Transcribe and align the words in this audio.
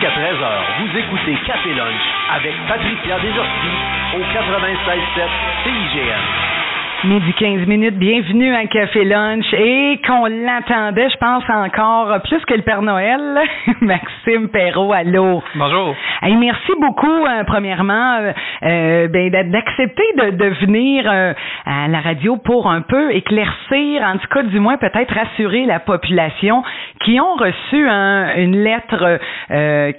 jusqu'à 0.00 0.18
13h, 0.18 0.48
vous 0.80 0.98
écoutez 0.98 1.36
Café 1.46 1.74
Lunch 1.74 2.02
avec 2.30 2.54
Patricia 2.66 3.18
Desorties 3.18 4.16
au 4.16 4.20
96.7 4.20 5.28
CIGN. 5.64 6.59
Midi 7.02 7.32
15 7.32 7.66
minutes, 7.66 7.96
bienvenue 7.96 8.54
à 8.54 8.66
Café 8.66 9.04
Lunch 9.04 9.46
et 9.54 9.98
qu'on 10.06 10.26
l'attendait, 10.26 11.08
je 11.08 11.16
pense 11.16 11.44
encore 11.48 12.20
plus 12.24 12.44
que 12.44 12.52
le 12.52 12.60
Père 12.60 12.82
Noël, 12.82 13.40
Maxime 13.80 14.50
Perrault, 14.50 14.92
allô. 14.92 15.42
Bonjour. 15.54 15.94
Hey, 16.20 16.36
merci 16.36 16.72
beaucoup, 16.78 17.24
euh, 17.24 17.44
premièrement, 17.44 18.18
euh, 18.18 18.32
euh 18.64 19.08
ben, 19.08 19.30
d'accepter 19.50 20.02
de, 20.18 20.30
de 20.32 20.46
venir 20.66 21.10
euh, 21.10 21.32
à 21.64 21.88
la 21.88 22.00
radio 22.00 22.36
pour 22.36 22.70
un 22.70 22.82
peu 22.82 23.14
éclaircir, 23.14 24.02
en 24.02 24.18
tout 24.18 24.28
cas 24.28 24.42
du 24.42 24.60
moins 24.60 24.76
peut-être 24.76 25.14
rassurer 25.14 25.64
la 25.64 25.80
population 25.80 26.62
qui 27.02 27.18
ont 27.18 27.34
reçu 27.36 27.88
une 27.88 28.62
lettre 28.62 29.18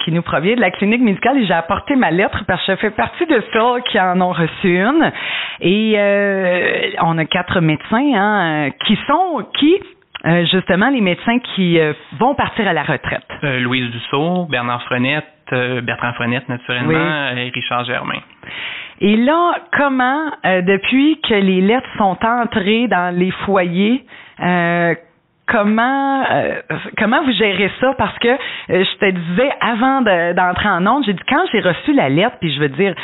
qui 0.04 0.12
nous 0.12 0.22
provient 0.22 0.56
de 0.56 0.62
la 0.62 0.70
clinique 0.70 1.02
médicale 1.02 1.40
et 1.40 1.48
j'ai 1.48 1.54
apporté 1.54 1.96
ma 1.96 2.12
lettre 2.12 2.44
parce 2.46 2.64
que 2.64 2.74
je 2.74 2.78
fais 2.78 2.92
partie 2.92 3.26
de 3.26 3.42
ceux 3.52 3.82
qui 3.90 4.00
en 4.00 4.22
ont 4.22 4.34
reçu 4.34 4.78
une. 4.78 5.12
Et 5.62 5.98
on 7.02 7.18
a 7.18 7.26
quatre 7.26 7.62
médecins 7.62 8.14
hein, 8.16 8.70
qui 8.86 8.98
sont 9.08 9.46
qui? 9.58 9.78
Euh, 10.24 10.46
justement 10.52 10.90
les 10.90 11.02
médecins 11.02 11.40
qui 11.40 11.80
euh, 11.80 11.94
vont 12.20 12.36
partir 12.36 12.68
à 12.68 12.74
la 12.74 12.84
retraite. 12.84 13.26
Euh, 13.44 13.60
Louise 13.60 13.90
Dussault, 13.90 14.46
Bernard 14.46 14.84
Frenette, 14.84 15.26
Bertrand 15.52 16.14
Frenette 16.14 16.48
naturellement, 16.48 17.36
et 17.36 17.52
Richard 17.54 17.84
Germain. 17.86 18.20
Et 19.02 19.18
là, 19.18 19.56
comment, 19.76 20.32
depuis 20.46 21.20
que 21.28 21.34
les 21.34 21.60
lettres 21.60 21.90
sont 21.98 22.18
entrées 22.24 22.88
dans 22.88 23.14
les 23.14 23.32
foyers, 23.46 24.06
comment 25.48 26.24
comment 26.98 27.22
vous 27.26 27.34
gérez 27.34 27.70
ça? 27.82 27.94
Parce 27.98 28.18
que 28.20 28.30
je 28.70 28.98
te 28.98 29.10
disais 29.10 29.50
avant 29.60 30.02
d'entrer 30.04 30.70
en 30.70 30.88
onde, 30.88 31.04
j'ai 31.04 31.14
dit 31.14 31.24
quand 31.28 31.44
j'ai 31.52 31.60
reçu 31.60 31.94
la 31.94 32.08
lettre 32.08 32.38
puis 32.40 32.54
je 32.54 32.62
veux 32.62 32.70
dire 32.70 32.96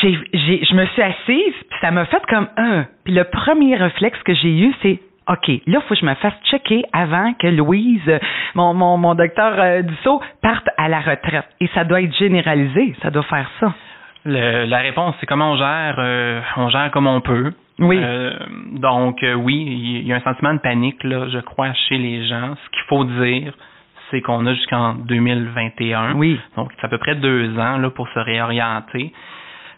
j'ai, 0.00 0.18
j'ai, 0.32 0.64
je 0.64 0.74
me 0.74 0.86
suis 0.86 1.02
assise, 1.02 1.54
puis 1.68 1.78
ça 1.80 1.90
m'a 1.90 2.04
fait 2.06 2.22
comme 2.28 2.48
un. 2.56 2.86
Puis 3.04 3.14
le 3.14 3.24
premier 3.24 3.76
réflexe 3.76 4.22
que 4.22 4.34
j'ai 4.34 4.58
eu, 4.58 4.74
c'est 4.82 5.00
OK, 5.28 5.48
là, 5.48 5.60
il 5.66 5.80
faut 5.82 5.94
que 5.94 6.00
je 6.00 6.06
me 6.06 6.14
fasse 6.14 6.34
checker 6.50 6.84
avant 6.92 7.34
que 7.34 7.46
Louise, 7.46 8.18
mon, 8.54 8.74
mon, 8.74 8.96
mon 8.96 9.14
docteur 9.14 9.54
euh, 9.58 9.82
Dussault, 9.82 10.20
parte 10.42 10.68
à 10.76 10.88
la 10.88 11.00
retraite. 11.00 11.46
Et 11.60 11.68
ça 11.68 11.84
doit 11.84 12.02
être 12.02 12.16
généralisé, 12.16 12.94
ça 13.02 13.10
doit 13.10 13.22
faire 13.24 13.48
ça. 13.60 13.72
Le, 14.24 14.64
la 14.66 14.78
réponse, 14.78 15.14
c'est 15.20 15.26
comment 15.26 15.52
on 15.52 15.56
gère, 15.56 15.96
euh, 15.98 16.40
on 16.56 16.68
gère 16.68 16.90
comme 16.90 17.06
on 17.06 17.20
peut. 17.20 17.52
Oui. 17.78 17.98
Euh, 18.02 18.32
donc, 18.72 19.24
oui, 19.36 20.00
il 20.02 20.06
y 20.06 20.12
a 20.12 20.16
un 20.16 20.20
sentiment 20.20 20.52
de 20.52 20.58
panique, 20.58 21.02
là, 21.04 21.28
je 21.28 21.38
crois, 21.38 21.72
chez 21.88 21.96
les 21.96 22.26
gens. 22.26 22.54
Ce 22.56 22.70
qu'il 22.70 22.84
faut 22.88 23.04
dire, 23.04 23.54
c'est 24.10 24.20
qu'on 24.20 24.46
a 24.46 24.54
jusqu'en 24.54 24.94
2021. 24.94 26.14
Oui. 26.14 26.38
Donc, 26.56 26.70
c'est 26.76 26.84
à 26.84 26.88
peu 26.88 26.98
près 26.98 27.14
deux 27.14 27.56
ans 27.58 27.78
là, 27.78 27.90
pour 27.90 28.08
se 28.08 28.18
réorienter. 28.18 29.12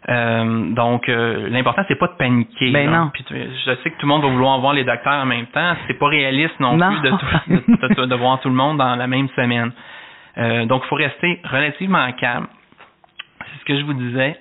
Euh, 0.09 0.75
donc, 0.75 1.09
euh, 1.09 1.49
l'important, 1.49 1.83
c'est 1.87 1.99
pas 1.99 2.09
de 2.09 2.15
paniquer. 2.15 2.71
Ben 2.73 2.91
non. 2.91 3.11
Puis, 3.13 3.25
je 3.31 3.75
sais 3.83 3.91
que 3.91 3.97
tout 3.99 4.07
le 4.07 4.09
monde 4.09 4.23
va 4.23 4.29
vouloir 4.29 4.59
voir 4.61 4.73
les 4.73 4.85
docteurs 4.85 5.23
en 5.23 5.27
même 5.27 5.47
temps. 5.47 5.75
C'est 5.87 5.99
pas 5.99 6.09
réaliste 6.09 6.59
non, 6.59 6.77
plus 6.77 7.01
de, 7.01 7.95
de, 7.95 8.07
de, 8.07 8.15
voir 8.17 8.41
tout 8.41 8.49
le 8.49 8.55
monde 8.55 8.79
dans 8.79 8.97
la 8.97 9.07
même 9.07 9.29
semaine. 9.37 9.73
Euh, 10.39 10.65
donc, 10.67 10.83
il 10.85 10.89
faut 10.89 10.97
rester 10.97 11.41
relativement 11.45 12.11
calme. 12.13 12.47
C'est 13.39 13.61
ce 13.61 13.65
que 13.65 13.79
je 13.79 13.85
vous 13.85 13.95
disais. 13.95 14.37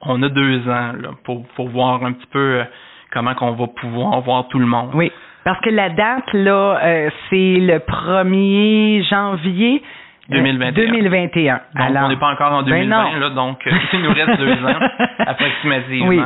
On 0.00 0.22
a 0.22 0.28
deux 0.28 0.68
ans 0.68 0.92
là, 0.98 1.10
pour, 1.24 1.46
pour 1.48 1.68
voir 1.68 2.04
un 2.04 2.12
petit 2.12 2.26
peu 2.26 2.60
euh, 2.60 2.64
comment 3.12 3.34
qu'on 3.34 3.52
va 3.52 3.66
pouvoir 3.66 4.20
voir 4.20 4.48
tout 4.48 4.58
le 4.58 4.66
monde. 4.66 4.90
Oui. 4.94 5.12
Parce 5.44 5.60
que 5.60 5.68
la 5.70 5.90
date, 5.90 6.32
là, 6.32 6.80
euh, 6.82 7.10
c'est 7.28 7.56
le 7.60 7.78
1er 7.78 9.06
janvier. 9.08 9.82
2021. 10.28 10.72
2021. 10.72 11.54
Donc, 11.74 11.96
on 12.04 12.08
n'est 12.08 12.16
pas 12.16 12.30
encore 12.32 12.52
en 12.52 12.62
2020, 12.62 13.04
ben 13.12 13.20
là, 13.20 13.30
donc 13.30 13.66
euh, 13.66 13.70
il 13.92 14.02
nous 14.02 14.12
reste 14.12 14.38
deux 14.38 14.64
ans 14.64 14.78
approximativement. 15.18 16.08
Oui. 16.08 16.22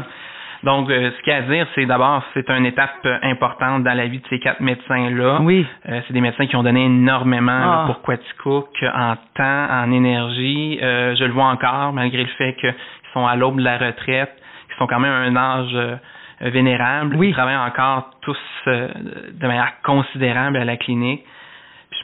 Donc, 0.65 0.91
euh, 0.91 1.11
ce 1.17 1.23
qu'il 1.23 1.33
y 1.33 1.37
a 1.37 1.39
à 1.39 1.43
dire, 1.43 1.67
c'est 1.75 1.87
d'abord, 1.87 2.23
c'est 2.35 2.49
une 2.51 2.67
étape 2.67 2.91
euh, 3.07 3.17
importante 3.23 3.85
dans 3.85 3.95
la 3.97 4.07
vie 4.07 4.19
de 4.19 4.27
ces 4.29 4.39
quatre 4.41 4.61
médecins-là. 4.61 5.39
Oui. 5.43 5.67
c'est 5.85 6.13
des 6.13 6.21
médecins 6.21 6.47
qui 6.47 6.57
ont 6.57 6.63
donné 6.63 6.85
énormément 6.87 7.53
Ah. 7.53 7.85
pour 7.87 8.03
Quaticook 8.03 8.69
en 8.83 9.15
temps, 9.35 9.67
en 9.71 9.91
énergie. 9.93 10.79
je 10.81 11.25
le 11.25 11.33
vois 11.33 11.47
encore, 11.47 11.93
malgré 11.93 12.23
le 12.23 12.29
fait 12.39 12.55
qu'ils 12.55 12.75
sont 13.13 13.27
à 13.27 13.37
l'aube 13.37 13.59
de 13.59 13.65
la 13.65 13.79
retraite, 13.79 14.33
qu'ils 14.69 14.77
sont 14.79 14.87
quand 14.87 15.01
même 15.01 15.13
à 15.13 15.17
un 15.17 15.37
âge 15.37 15.99
vénérable. 16.41 17.17
Oui. 17.17 17.29
Ils 17.29 17.35
travaillent 17.35 17.57
encore 17.57 18.11
tous 18.23 18.39
de 18.67 19.47
manière 19.47 19.73
considérable 19.85 20.57
à 20.57 20.65
la 20.65 20.77
clinique. 20.77 21.23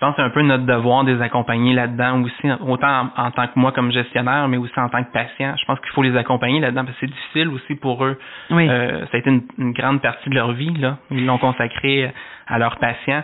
Pense 0.05 0.17
que 0.17 0.21
c'est 0.21 0.27
un 0.27 0.31
peu 0.31 0.43
notre 0.43 0.67
devoir 0.67 1.05
de 1.05 1.13
les 1.13 1.23
accompagner 1.23 1.73
là-dedans 1.73 2.23
aussi, 2.25 2.51
autant 2.69 3.11
en, 3.17 3.25
en, 3.25 3.31
tant 3.31 3.47
que 3.47 3.59
moi 3.59 3.73
comme 3.73 3.91
gestionnaire, 3.91 4.49
mais 4.49 4.59
aussi 4.59 4.79
en 4.79 4.91
tant 4.91 5.03
que 5.03 5.11
patient. 5.11 5.55
Je 5.59 5.65
pense 5.65 5.81
qu'il 5.81 5.89
faut 5.93 6.03
les 6.03 6.15
accompagner 6.15 6.61
là-dedans 6.61 6.85
parce 6.85 6.99
que 6.99 7.07
c'est 7.07 7.13
difficile 7.13 7.49
aussi 7.49 7.75
pour 7.75 8.05
eux. 8.05 8.19
Oui. 8.51 8.69
Euh, 8.69 9.07
ça 9.07 9.13
a 9.15 9.17
été 9.17 9.31
une, 9.31 9.45
une, 9.57 9.73
grande 9.73 10.03
partie 10.03 10.29
de 10.29 10.35
leur 10.35 10.53
vie, 10.53 10.75
là. 10.75 10.99
Ils 11.11 11.25
l'ont 11.25 11.39
consacré 11.39 12.13
à 12.47 12.59
leurs 12.59 12.77
patients. 12.77 13.23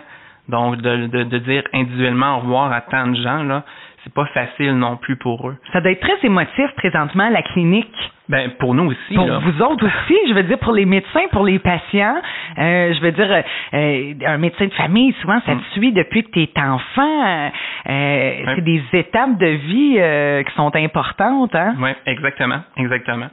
Donc, 0.49 0.77
de, 0.77 1.05
de, 1.05 1.21
de, 1.21 1.37
dire 1.37 1.61
individuellement 1.71 2.37
au 2.37 2.39
revoir 2.39 2.71
à 2.73 2.81
tant 2.81 3.05
de 3.05 3.15
gens, 3.15 3.43
là, 3.43 3.63
c'est 4.03 4.13
pas 4.13 4.25
facile 4.27 4.73
non 4.77 4.97
plus 4.97 5.15
pour 5.15 5.47
eux. 5.49 5.57
Ça 5.73 5.79
doit 5.81 5.91
être 5.91 6.01
très 6.01 6.17
émotif 6.25 6.71
présentement, 6.75 7.29
la 7.29 7.41
clinique. 7.43 7.93
Ben, 8.29 8.49
pour 8.59 8.73
nous 8.73 8.85
aussi. 8.91 9.13
Pour 9.15 9.27
là. 9.27 9.39
vous 9.39 9.61
autres 9.61 9.85
aussi, 9.85 10.17
je 10.29 10.33
veux 10.33 10.43
dire, 10.43 10.57
pour 10.59 10.71
les 10.73 10.85
médecins, 10.85 11.27
pour 11.31 11.43
les 11.45 11.59
patients. 11.59 12.15
Euh, 12.57 12.93
je 12.93 13.01
veux 13.01 13.11
dire, 13.11 13.43
euh, 13.73 14.13
un 14.25 14.37
médecin 14.37 14.65
de 14.67 14.73
famille, 14.73 15.13
souvent, 15.21 15.39
ça 15.45 15.51
te 15.53 15.57
Mm. 15.57 15.63
suit 15.73 15.91
depuis 15.91 16.23
que 16.23 16.31
tu 16.31 16.41
es 16.43 16.61
enfant. 16.61 17.51
Euh. 17.89 18.43
C'est 18.55 18.61
des 18.63 18.81
étapes 18.93 19.37
de 19.37 19.47
vie 19.47 19.95
euh, 19.99 20.43
qui 20.43 20.53
sont 20.55 20.73
importantes. 20.75 21.53
Hein? 21.55 21.75
Oui, 21.79 21.89
exactement, 22.05 22.61
exactement. 22.77 23.27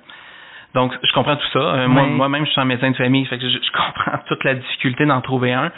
Donc, 0.74 0.92
je 1.02 1.12
comprends 1.12 1.36
tout 1.36 1.48
ça. 1.52 1.58
Euh, 1.60 1.88
moi, 1.88 2.02
moi-même, 2.04 2.44
je 2.44 2.50
suis 2.50 2.60
un 2.60 2.64
médecin 2.66 2.90
de 2.90 2.96
famille, 2.96 3.24
fait 3.26 3.38
que 3.38 3.48
je, 3.48 3.56
je 3.58 3.70
comprends 3.72 4.18
toute 4.26 4.44
la 4.44 4.54
difficulté 4.54 5.06
d'en 5.06 5.20
trouver 5.20 5.52
un. 5.52 5.70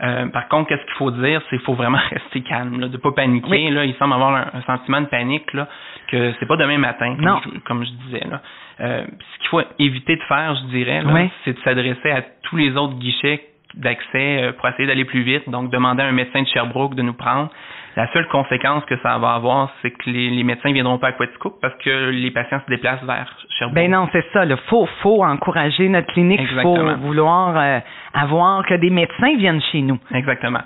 Euh, 0.00 0.26
par 0.28 0.48
contre, 0.48 0.68
qu'est-ce 0.68 0.84
qu'il 0.84 0.94
faut 0.94 1.10
dire, 1.10 1.40
c'est 1.44 1.56
qu'il 1.56 1.64
faut 1.64 1.74
vraiment 1.74 1.98
rester 2.10 2.40
calme, 2.42 2.80
là, 2.80 2.88
de 2.88 2.96
pas 2.96 3.12
paniquer. 3.12 3.48
Oui. 3.48 3.70
Là, 3.70 3.84
il 3.84 3.94
semble 3.94 4.14
avoir 4.14 4.34
un, 4.34 4.46
un 4.54 4.62
sentiment 4.62 5.00
de 5.00 5.06
panique 5.06 5.52
là, 5.52 5.68
que 6.08 6.32
c'est 6.38 6.46
pas 6.46 6.56
demain 6.56 6.78
matin, 6.78 7.14
comme, 7.16 7.24
Non. 7.24 7.40
je, 7.44 7.58
comme 7.60 7.84
je 7.84 7.90
disais. 8.06 8.24
Là. 8.30 8.40
Euh, 8.80 9.04
ce 9.06 9.38
qu'il 9.40 9.48
faut 9.48 9.60
éviter 9.78 10.16
de 10.16 10.22
faire, 10.22 10.54
je 10.54 10.66
dirais, 10.68 11.02
Oui. 11.04 11.28
c'est 11.44 11.52
de 11.54 11.58
s'adresser 11.60 12.10
à 12.10 12.22
tous 12.42 12.56
les 12.56 12.76
autres 12.76 12.94
guichets 12.94 13.44
d'accès 13.74 14.42
euh, 14.42 14.52
pour 14.52 14.68
essayer 14.68 14.86
d'aller 14.86 15.04
plus 15.04 15.22
vite. 15.22 15.48
Donc, 15.50 15.70
demander 15.70 16.02
à 16.02 16.06
un 16.06 16.12
médecin 16.12 16.42
de 16.42 16.46
Sherbrooke 16.48 16.94
de 16.94 17.02
nous 17.02 17.12
prendre. 17.14 17.50
La 17.98 18.06
seule 18.12 18.28
conséquence 18.28 18.84
que 18.84 18.96
ça 18.98 19.18
va 19.18 19.32
avoir, 19.34 19.72
c'est 19.82 19.90
que 19.90 20.08
les, 20.08 20.30
les 20.30 20.44
médecins 20.44 20.70
viendront 20.70 20.98
pas 20.98 21.08
à 21.08 21.12
Quaticook 21.12 21.54
parce 21.60 21.74
que 21.82 22.10
les 22.10 22.30
patients 22.30 22.60
se 22.64 22.70
déplacent 22.70 23.02
vers 23.02 23.26
Sherbrooke. 23.58 23.74
Ben 23.74 23.90
non, 23.90 24.08
c'est 24.12 24.24
ça. 24.32 24.44
Il 24.44 24.56
faut, 24.68 24.86
faut 25.02 25.24
encourager 25.24 25.88
notre 25.88 26.06
clinique. 26.12 26.40
Il 26.40 26.60
faut 26.62 26.76
vouloir 26.98 27.56
euh, 27.56 27.80
avoir 28.14 28.64
que 28.66 28.74
des 28.74 28.90
médecins 28.90 29.34
viennent 29.36 29.60
chez 29.72 29.82
nous. 29.82 29.98
Exactement. 30.14 30.60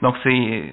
Donc 0.00 0.14
c'est 0.22 0.72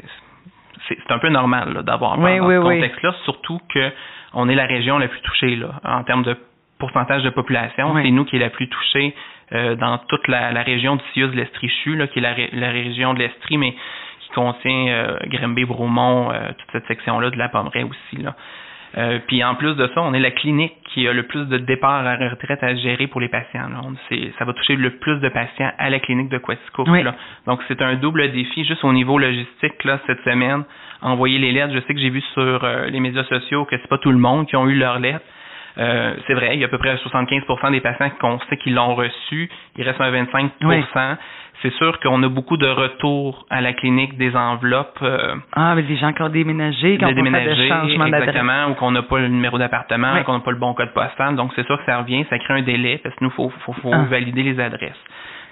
c'est 0.88 1.12
un 1.12 1.20
peu 1.20 1.28
normal 1.28 1.84
d'avoir 1.84 2.18
Oui, 2.18 2.38
dans 2.38 2.46
oui, 2.48 2.56
ce 2.56 2.60
oui. 2.60 2.76
contexte-là, 2.76 3.14
surtout 3.26 3.60
que 3.74 3.92
on 4.36 4.48
est 4.48 4.56
la 4.56 4.68
région 4.68 4.98
la 4.98 5.10
plus 5.10 5.20
touchée 5.20 5.58
là, 5.58 5.82
en 5.84 6.04
termes 6.04 6.24
de 6.24 6.38
pourcentage 6.80 7.24
de 7.24 7.30
population. 7.30 7.94
C'est 8.02 8.12
nous 8.12 8.24
qui 8.24 8.38
est 8.38 8.40
la 8.40 8.52
plus 8.52 8.70
touchée 8.70 9.14
euh, 9.52 9.76
dans 9.76 9.98
toute 10.08 10.30
la, 10.30 10.54
la 10.54 10.62
région 10.64 10.96
de 10.96 11.02
Sius-Lestrichu, 11.14 11.98
là, 11.98 12.08
qui 12.08 12.20
est 12.20 12.22
la, 12.22 12.36
la 12.54 12.72
région 12.72 13.14
de 13.14 13.20
l'Estrie, 13.20 13.58
mais 13.58 13.76
qui 14.26 14.32
contient 14.34 14.88
euh, 14.88 15.18
Grimby, 15.28 15.66
Bromont, 15.66 16.32
euh, 16.32 16.50
toute 16.58 16.72
cette 16.72 16.88
section-là 16.88 17.30
de 17.30 17.38
la 17.38 17.50
Pommeraye 17.50 17.84
aussi. 17.84 18.22
Là. 18.22 18.36
Euh, 18.98 19.20
puis 19.28 19.44
en 19.44 19.56
plus 19.56 19.76
de 19.76 19.88
ça, 19.88 20.02
on 20.02 20.14
est 20.14 20.20
la 20.20 20.32
clinique 20.32 20.74
qui 20.94 21.08
a 21.08 21.14
le 21.14 21.24
plus 21.24 21.46
de 21.48 21.58
départs 21.58 22.06
à 22.06 22.18
la 22.18 22.30
retraite 22.30 22.64
à 22.64 22.76
gérer 22.76 23.08
pour 23.08 23.20
les 23.20 23.28
patients. 23.28 23.68
Là. 23.70 23.82
Ça 24.40 24.46
va 24.46 24.54
toucher 24.54 24.78
le 24.78 24.92
plus 24.92 25.20
de 25.20 25.30
patients 25.30 25.72
à 25.78 25.90
la 25.90 26.00
clinique 26.00 26.30
de. 26.30 26.42
Oui. 26.88 27.04
là. 27.04 27.16
Donc 27.46 27.60
c'est 27.68 27.82
un 27.82 27.96
double 27.96 28.32
défi 28.32 28.64
juste 28.64 28.84
au 28.84 28.94
niveau 28.94 29.18
logistique 29.18 29.84
là 29.84 30.00
cette 30.08 30.22
semaine. 30.24 30.64
Envoyer 31.02 31.40
les 31.40 31.52
lettres, 31.52 31.74
je 31.74 31.80
sais 31.82 31.94
que 31.94 32.00
j'ai 32.00 32.10
vu 32.10 32.22
sur 32.34 32.64
euh, 32.64 32.88
les 32.88 33.00
médias 33.00 33.26
sociaux 33.26 33.66
que 33.66 33.76
c'est 33.78 33.88
pas 33.88 33.98
tout 33.98 34.12
le 34.12 34.18
monde 34.18 34.48
qui 34.48 34.56
ont 34.56 34.68
eu 34.68 34.76
leurs 34.76 35.00
lettres. 35.00 35.26
Euh, 35.78 36.14
c'est 36.28 36.34
vrai, 36.34 36.52
il 36.56 36.60
y 36.60 36.64
a 36.64 36.68
à 36.68 36.70
peu 36.70 36.78
près 36.78 36.96
75% 36.96 37.72
des 37.72 37.82
patients 37.82 38.10
qu'on 38.20 38.40
sait 38.50 38.58
qu'ils 38.58 38.74
l'ont 38.76 38.96
reçu. 38.96 39.50
Il 39.78 39.84
reste 39.84 40.00
un 40.00 40.12
25%. 40.12 40.50
Oui. 40.64 40.84
C'est 41.62 41.72
sûr 41.74 42.00
qu'on 42.02 42.22
a 42.22 42.28
beaucoup 42.28 42.58
de 42.58 42.68
retours 42.68 43.46
à 43.50 43.60
la 43.62 43.74
clinique 43.74 44.18
des 44.18 44.36
enveloppes. 44.36 45.00
euh, 45.02 45.36
Ah, 45.54 45.74
mais 45.76 45.84
des 45.84 45.96
gens 45.98 46.12
qui 46.14 46.22
ont 46.22 46.30
déménagé, 46.30 46.98
qui 46.98 47.06
ont 47.06 47.08
de 47.10 47.14
pas 47.14 47.16
fait 47.16 47.22
de 47.22 47.24
déménager, 47.24 47.68
changement 47.70 48.06
d'adresse. 48.10 48.30
exactement, 48.30 48.68
ou 48.70 48.74
qu'on 48.76 48.92
n'a 48.92 49.02
pas 49.04 49.20
le 49.20 49.30
numéro 49.30 49.58
d'appartement, 49.58 50.14
Oui. 50.16 50.24
qu'on 50.26 50.34
n'a 50.34 50.40
pas 50.42 50.52
le 50.52 50.58
bon 50.58 50.74
code 50.74 50.94
postal. 50.94 51.36
Donc, 51.36 51.52
c'est 51.56 51.66
sûr 51.66 51.78
que 51.80 51.86
ça 51.86 51.98
revient, 52.00 52.26
ça 52.30 52.38
crée 52.40 52.54
un 52.56 52.62
délai, 52.62 53.00
parce 53.02 53.16
que 53.16 53.24
nous, 53.24 53.32
faut, 53.32 53.52
faut, 53.66 53.74
faut 53.74 53.92
Ah. 53.94 54.04
valider 54.10 54.44
les 54.44 54.60
adresses. 54.60 55.00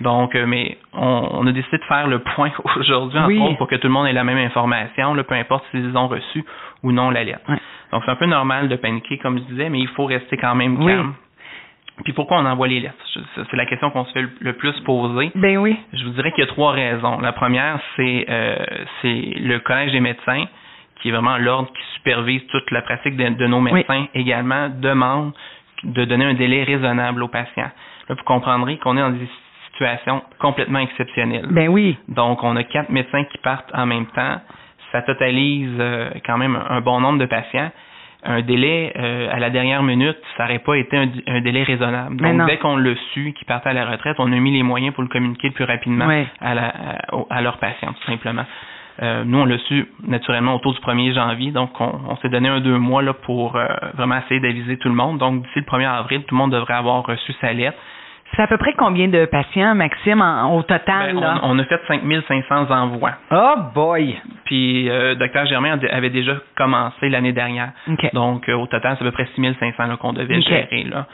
Donc, 0.01 0.35
euh, 0.35 0.45
mais 0.45 0.77
on, 0.93 1.27
on 1.31 1.47
a 1.47 1.51
décidé 1.51 1.77
de 1.77 1.83
faire 1.83 2.07
le 2.07 2.19
point 2.19 2.51
aujourd'hui, 2.75 3.25
Oui. 3.25 3.55
pour 3.57 3.67
que 3.67 3.75
tout 3.75 3.87
le 3.87 3.93
monde 3.93 4.07
ait 4.07 4.13
la 4.13 4.23
même 4.23 4.37
information, 4.37 5.13
là, 5.13 5.23
peu 5.23 5.35
importe 5.35 5.65
s'ils 5.71 5.95
ont 5.97 6.07
reçu 6.07 6.43
ou 6.83 6.91
non 6.91 7.09
la 7.09 7.23
lettre. 7.23 7.41
Oui. 7.49 7.55
Donc, 7.91 8.01
c'est 8.05 8.11
un 8.11 8.15
peu 8.15 8.25
normal 8.25 8.69
de 8.69 8.75
paniquer, 8.75 9.17
comme 9.19 9.37
je 9.37 9.43
disais, 9.43 9.69
mais 9.69 9.79
il 9.79 9.87
faut 9.89 10.05
rester 10.05 10.37
quand 10.37 10.55
même 10.55 10.81
Oui. 10.81 10.91
calme. 10.91 11.13
Puis 12.03 12.13
pourquoi 12.13 12.39
on 12.39 12.45
envoie 12.45 12.67
les 12.67 12.79
lettres? 12.79 12.95
C'est 13.35 13.55
la 13.55 13.67
question 13.67 13.91
qu'on 13.91 14.05
se 14.05 14.11
fait 14.13 14.25
le, 14.39 14.53
plus 14.53 14.73
poser. 14.81 15.31
Ben 15.35 15.57
oui. 15.57 15.77
Je 15.93 16.03
vous 16.03 16.09
dirais 16.11 16.31
qu'il 16.31 16.43
y 16.43 16.47
a 16.47 16.49
trois 16.49 16.71
raisons. 16.71 17.19
La 17.21 17.33
première, 17.33 17.79
c'est 17.95 18.25
euh, 18.29 18.55
le 19.03 19.59
collège 19.59 19.91
des 19.91 19.99
médecins, 19.99 20.45
qui 20.95 21.09
est 21.09 21.11
vraiment 21.11 21.37
l'ordre 21.37 21.69
qui 21.71 21.83
supervise 21.95 22.41
toute 22.47 22.71
la 22.71 22.81
pratique 22.81 23.15
de, 23.15 23.45
nos 23.45 23.61
médecins 23.61 24.07
également, 24.15 24.69
demande 24.69 25.33
de 25.83 26.05
donner 26.05 26.25
un 26.25 26.33
délai 26.33 26.63
raisonnable 26.63 27.21
aux 27.21 27.27
patients. 27.27 27.69
Là, 28.09 28.15
vous 28.15 28.23
comprendrez 28.23 28.77
qu'on 28.77 28.97
est 28.97 29.01
dans 29.01 29.11
des 29.11 29.29
situations 29.73 30.21
complètement 30.39 30.79
exceptionnelles. 30.79 31.47
Ben 31.49 31.67
oui. 31.67 31.97
Donc, 32.07 32.43
on 32.43 32.55
a 32.55 32.63
quatre 32.63 32.89
médecins 32.89 33.23
qui 33.25 33.37
partent 33.39 33.69
en 33.73 33.85
même 33.85 34.05
temps. 34.07 34.39
Ça 34.91 35.01
totalise 35.01 35.75
euh, 35.79 36.09
quand 36.25 36.37
même 36.37 36.57
un 36.69 36.81
bon 36.81 37.01
nombre 37.01 37.19
de 37.19 37.25
patients 37.25 37.71
un 38.25 38.41
délai 38.41 38.93
euh, 38.97 39.29
à 39.31 39.39
la 39.39 39.49
dernière 39.49 39.83
minute, 39.83 40.17
ça 40.37 40.43
n'aurait 40.43 40.59
pas 40.59 40.75
été 40.75 40.97
un, 40.97 41.41
délai 41.41 41.63
raisonnable. 41.63 42.15
Donc, 42.15 42.47
dès 42.47 42.57
qu'on 42.57 42.77
l'a 42.77 42.95
su, 43.13 43.33
qu'ils 43.33 43.47
partaient 43.47 43.69
à 43.69 43.73
la 43.73 43.85
retraite, 43.85 44.15
on 44.19 44.31
a 44.31 44.35
mis 44.35 44.51
les 44.51 44.63
moyens 44.63 44.93
pour 44.93 45.03
le 45.03 45.09
communiquer 45.09 45.49
le 45.49 45.53
plus 45.53 45.65
rapidement 45.65 46.07
à, 46.39 46.53
la, 46.53 46.73
à, 47.29 47.41
leurs 47.41 47.57
patients, 47.57 47.93
tout 47.93 48.05
simplement. 48.05 48.45
Euh, 49.01 49.23
nous, 49.25 49.39
on 49.39 49.45
l'a 49.45 49.57
su 49.57 49.87
naturellement 50.07 50.55
autour 50.55 50.73
du 50.73 50.79
1er 50.79 51.13
janvier, 51.13 51.51
donc 51.51 51.71
on, 51.81 52.15
s'est 52.17 52.29
donné 52.29 52.47
un 52.47 52.61
deux 52.61 52.77
mois 52.77 53.01
là, 53.01 53.13
pour 53.13 53.55
euh, 53.55 53.65
vraiment 53.95 54.17
essayer 54.19 54.39
d'aviser 54.39 54.77
tout 54.77 54.89
le 54.89 54.95
monde. 54.95 55.17
Donc, 55.17 55.43
d'ici 55.43 55.59
le 55.59 55.65
1er 55.65 55.87
avril, 55.87 56.23
tout 56.23 56.35
le 56.35 56.39
monde 56.39 56.51
devrait 56.51 56.75
avoir 56.75 57.03
reçu 57.05 57.33
sa 57.41 57.51
lettre. 57.51 57.77
C'est 58.35 58.41
à 58.41 58.47
peu 58.47 58.57
près 58.57 58.73
combien 58.73 59.07
de 59.07 59.25
patients, 59.25 59.75
Maxime, 59.75 60.23
au 60.51 60.63
total? 60.63 61.15
Ben, 61.15 61.39
on, 61.43 61.59
a 61.59 61.63
fait 61.65 61.79
5500 61.87 62.71
envois. 62.71 63.13
Oh 63.31 63.55
boy! 63.75 64.19
Puis, 64.45 64.89
euh, 64.89 65.13
Dr 65.15 65.45
Germain 65.45 65.77
avait 65.91 66.09
déjà 66.09 66.37
commencé 66.55 67.09
l'année 67.09 67.33
dernière. 67.33 67.71
Donc, 68.13 68.49
euh, 68.49 68.53
au 68.53 68.65
total, 68.65 68.95
c'est 68.97 69.05
à 69.05 69.07
peu 69.07 69.11
près 69.11 69.27
6500 69.35 69.97
qu'on 69.97 70.13
devait 70.13 70.41
gérer. 70.41 70.83
Là. 70.89 71.05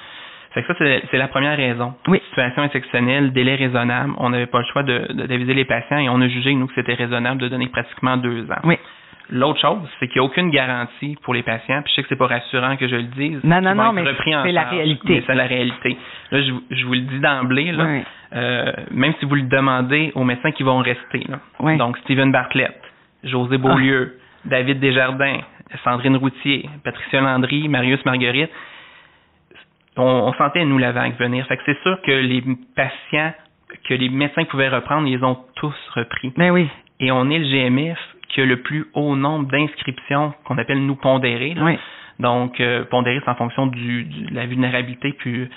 Fait 0.54 0.64
que 0.64 0.74
ça, 0.74 0.86
c'est 1.12 1.18
la 1.18 1.28
première 1.28 1.58
raison. 1.58 1.94
Oui. 2.08 2.22
Situation 2.30 2.64
exceptionnelle, 2.64 3.34
délai 3.34 3.56
raisonnable. 3.56 4.14
On 4.18 4.30
n'avait 4.30 4.48
pas 4.48 4.60
le 4.60 4.66
choix 4.66 4.84
d'aviser 4.84 5.54
de, 5.54 5.58
les 5.58 5.66
patients 5.66 6.00
et 6.00 6.10
on 6.10 6.22
a 6.22 6.28
jugé, 6.28 6.54
nous, 6.56 6.68
que 6.68 6.74
c'était 6.74 6.96
raisonnable 6.96 7.40
de 7.40 7.50
donner 7.50 7.68
pratiquement 7.68 8.18
deux 8.18 8.50
ans. 8.50 8.62
Oui. 8.64 8.78
L'autre 9.32 9.60
chose, 9.60 9.88
c'est 10.00 10.08
qu'il 10.08 10.22
n'y 10.22 10.26
a 10.26 10.30
aucune 10.30 10.50
garantie 10.50 11.16
pour 11.24 11.34
les 11.34 11.44
patients. 11.44 11.82
Puis 11.84 11.92
je 11.92 11.96
sais 11.96 12.04
que 12.04 12.10
c'est 12.10 12.16
pas 12.16 12.28
rassurant 12.28 12.78
que 12.78 12.88
je 12.88 12.96
le 12.96 13.04
dise. 13.04 13.40
Non, 13.44 13.62
non, 13.62 13.76
non, 13.76 13.94
mais 13.94 14.04
c'est 14.24 14.52
la 14.52 14.64
réalité. 14.64 15.08
Mais 15.08 15.24
c'est 15.26 15.36
la 15.36 15.46
réalité. 15.46 15.98
Là, 16.32 16.42
je, 16.42 16.52
je 16.72 16.86
vous 16.86 16.94
le 16.94 17.02
dis 17.02 17.20
d'emblée, 17.20 17.72
là, 17.72 18.02
euh, 18.34 18.72
même 18.92 19.14
si 19.20 19.26
vous 19.26 19.36
le 19.36 19.44
demandez 19.44 20.12
aux 20.16 20.24
médecins 20.24 20.52
qui 20.52 20.64
vont 20.64 20.80
rester. 20.80 21.26
Là. 21.28 21.76
Donc, 21.78 21.98
Stephen 22.00 22.32
Bartlett, 22.32 22.82
José 23.24 23.58
Beaulieu, 23.58 24.16
ah. 24.16 24.22
David 24.46 24.80
Desjardins, 24.80 25.42
Sandrine 25.84 26.18
Routier, 26.18 26.68
Patricia 26.84 27.22
Landry, 27.22 27.68
Marius 27.68 28.04
Marguerite, 28.06 28.52
on, 29.98 30.04
on 30.04 30.34
sentait, 30.34 30.66
nous, 30.66 30.78
la 30.78 30.92
vague 30.92 31.18
venir. 31.20 31.46
Fait 31.48 31.58
que 31.58 31.64
c'est 31.66 31.80
sûr 31.84 32.02
que 32.02 32.12
les 32.12 32.44
patients 32.76 33.34
que 33.88 33.94
les 33.94 34.10
médecins 34.10 34.46
pouvaient 34.46 34.70
reprendre, 34.70 35.08
ils 35.08 35.24
ont 35.24 35.38
tous 35.56 35.76
repris. 35.94 36.34
Mais 36.38 36.48
ben 36.48 36.54
oui. 36.54 36.70
Et 37.00 37.12
on 37.12 37.30
est 37.30 37.40
le 37.40 37.46
GMF 37.46 38.00
qui 38.30 38.42
a 38.42 38.46
le 38.46 38.62
plus 38.62 38.88
haut 38.94 39.16
nombre 39.16 39.48
d'inscriptions 39.48 40.34
qu'on 40.46 40.58
appelle 40.58 40.86
nous 40.86 40.96
pondérées. 40.96 41.56
Donc, 42.20 42.60
euh, 42.60 42.84
c'est 42.92 43.30
en 43.30 43.36
fonction 43.36 43.68
du, 43.68 44.04
de 44.04 44.36
la 44.36 44.46
vulnérabilité 44.46 45.14
puis 45.14 45.50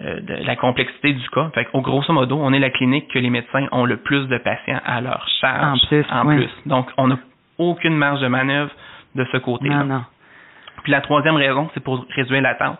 euh, 0.00 0.20
de 0.20 0.34
la 0.44 0.56
complexité 0.56 1.12
du 1.12 1.28
cas. 1.30 1.50
Fait 1.54 1.68
au 1.72 1.80
grosso 1.80 2.12
modo, 2.12 2.38
on 2.40 2.52
est 2.52 2.58
la 2.58 2.70
clinique 2.70 3.08
que 3.08 3.18
les 3.18 3.30
médecins 3.30 3.66
ont 3.72 3.84
le 3.84 3.96
plus 3.98 4.26
de 4.28 4.38
patients 4.38 4.80
à 4.84 5.00
leur 5.00 5.26
charge. 5.40 5.80
En 5.84 5.86
plus. 5.88 6.06
En 6.10 6.26
plus. 6.26 6.50
Donc, 6.66 6.88
on 6.96 7.08
n'a 7.08 7.18
aucune 7.58 7.96
marge 7.96 8.20
de 8.20 8.28
manœuvre 8.28 8.70
de 9.14 9.26
ce 9.32 9.36
côté-là. 9.38 9.84
Non, 9.84 9.96
non. 9.96 10.04
Puis 10.82 10.92
la 10.92 11.00
troisième 11.00 11.36
raison, 11.36 11.70
c'est 11.74 11.82
pour 11.82 12.04
réduire 12.14 12.42
l'attente. 12.42 12.78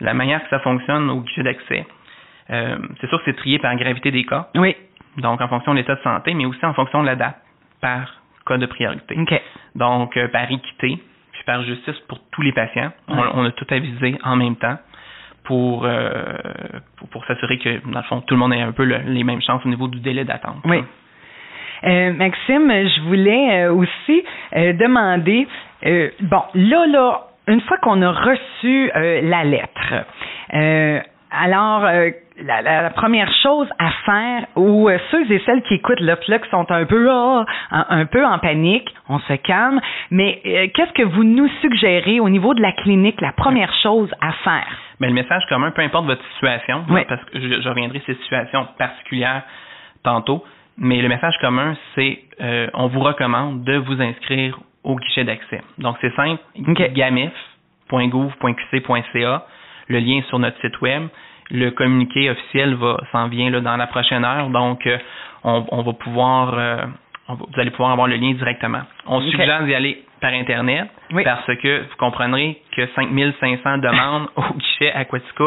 La 0.00 0.14
manière 0.14 0.42
que 0.42 0.48
ça 0.50 0.58
fonctionne 0.60 1.10
au 1.10 1.20
guichet 1.20 1.42
d'accès, 1.42 1.86
euh, 2.50 2.76
c'est 3.00 3.08
sûr 3.08 3.18
que 3.18 3.24
c'est 3.26 3.36
trié 3.36 3.58
par 3.58 3.74
gravité 3.76 4.10
des 4.10 4.24
cas. 4.24 4.48
Oui. 4.54 4.76
Donc, 5.18 5.40
en 5.40 5.48
fonction 5.48 5.72
de 5.72 5.78
l'état 5.78 5.94
de 5.94 6.02
santé, 6.02 6.34
mais 6.34 6.44
aussi 6.44 6.64
en 6.64 6.74
fonction 6.74 7.02
de 7.02 7.06
la 7.06 7.16
date, 7.16 7.36
par 7.80 8.23
cas 8.46 8.58
de 8.58 8.66
priorité. 8.66 9.16
Donc, 9.74 10.16
euh, 10.16 10.28
par 10.28 10.50
équité, 10.50 10.98
puis 11.32 11.42
par 11.46 11.62
justice 11.62 11.98
pour 12.08 12.18
tous 12.30 12.42
les 12.42 12.52
patients, 12.52 12.92
on, 13.08 13.44
a 13.44 13.50
tout 13.52 13.66
avisé 13.70 14.16
en 14.22 14.36
même 14.36 14.56
temps 14.56 14.76
pour, 15.44 15.84
euh, 15.84 16.12
pour, 17.10 17.24
s'assurer 17.26 17.58
que, 17.58 17.90
dans 17.90 17.98
le 17.98 18.04
fond, 18.04 18.20
tout 18.22 18.34
le 18.34 18.40
monde 18.40 18.52
ait 18.52 18.60
un 18.60 18.72
peu 18.72 18.84
les 18.84 19.24
mêmes 19.24 19.42
chances 19.42 19.64
au 19.64 19.68
niveau 19.68 19.88
du 19.88 20.00
délai 20.00 20.24
d'attente. 20.24 20.62
Oui. 20.64 20.82
Euh, 21.84 22.12
Maxime, 22.14 22.70
je 22.70 23.00
voulais 23.02 23.66
aussi 23.68 24.24
demander, 24.54 25.46
bon, 26.20 26.42
là, 26.54 26.86
là, 26.86 27.20
une 27.46 27.60
fois 27.62 27.76
qu'on 27.78 28.00
a 28.00 28.10
reçu 28.10 28.90
la 28.94 29.44
lettre, 29.44 30.06
alors, 31.42 31.84
la, 32.42 32.90
première 32.90 33.32
chose 33.42 33.68
à 33.78 33.90
faire, 34.04 34.46
ou 34.56 34.88
euh, 34.88 34.98
ceux 35.10 35.30
et 35.30 35.40
celles 35.46 35.62
qui 35.62 35.74
écoutent 35.74 36.00
le 36.00 36.16
sont 36.50 36.70
un 36.70 36.84
peu 36.84 37.08
ah, 37.10 37.44
un, 37.70 38.04
peu 38.06 38.24
en 38.24 38.38
panique, 38.38 38.88
on 39.08 39.18
se 39.20 39.34
calme, 39.34 39.80
mais 40.10 40.40
euh, 40.44 40.66
qu'est-ce 40.74 40.92
que 40.92 41.02
vous 41.02 41.22
nous 41.24 41.48
suggérez 41.60 42.20
au 42.20 42.28
niveau 42.28 42.54
de 42.54 42.62
la 42.62 42.72
clinique, 42.72 43.20
la 43.20 43.32
première 43.32 43.72
chose 43.82 44.10
à 44.20 44.32
faire? 44.32 44.78
Mais 45.00 45.08
le 45.08 45.14
message 45.14 45.44
commun, 45.48 45.70
peu 45.70 45.82
importe 45.82 46.06
votre 46.06 46.24
situation, 46.34 46.84
parce 47.08 47.24
que 47.26 47.40
je, 47.40 47.68
reviendrai 47.68 48.00
sur 48.00 48.14
ces 48.14 48.22
situations 48.22 48.66
particulières 48.78 49.42
tantôt, 50.02 50.44
mais 50.76 51.00
le 51.02 51.08
message 51.08 51.36
commun, 51.40 51.76
c'est 51.94 52.18
euh, 52.40 52.66
on 52.74 52.88
vous 52.88 52.98
recommande 53.00 53.62
de 53.64 53.76
vous 53.76 54.02
inscrire 54.02 54.58
au 54.82 54.96
guichet 54.96 55.22
d'accès. 55.24 55.62
Donc 55.78 55.96
c'est 56.00 56.12
simple, 56.14 56.42
okay. 56.68 56.90
gamif.gouv.qc.ca, 56.90 59.46
le 59.88 59.98
lien 59.98 60.22
sur 60.28 60.38
notre 60.38 60.60
site 60.60 60.80
web. 60.80 61.08
Le 61.50 61.70
communiqué 61.70 62.30
officiel 62.30 62.74
va 62.74 62.98
s'en 63.12 63.28
vient 63.28 63.50
là, 63.50 63.60
dans 63.60 63.76
la 63.76 63.86
prochaine 63.86 64.24
heure, 64.24 64.48
donc 64.48 64.86
euh, 64.86 64.96
on, 65.44 65.64
on, 65.70 65.82
va 65.82 65.92
pouvoir 65.92 66.54
euh, 66.54 66.86
vous 67.28 67.60
allez 67.60 67.70
pouvoir 67.70 67.90
avoir 67.90 68.06
le 68.06 68.16
lien 68.16 68.32
directement. 68.32 68.82
On 69.06 69.20
suggère 69.20 69.64
d'y 69.64 69.74
aller 69.74 70.02
par 70.20 70.32
Internet 70.32 70.88
parce 71.24 71.46
que 71.46 71.82
vous 71.82 71.96
comprendrez 71.98 72.60
que 72.76 72.86
5500 72.94 73.78
demandes 73.78 74.28
au 74.36 74.54
guichet 74.54 74.92
Aquatica, 74.92 75.44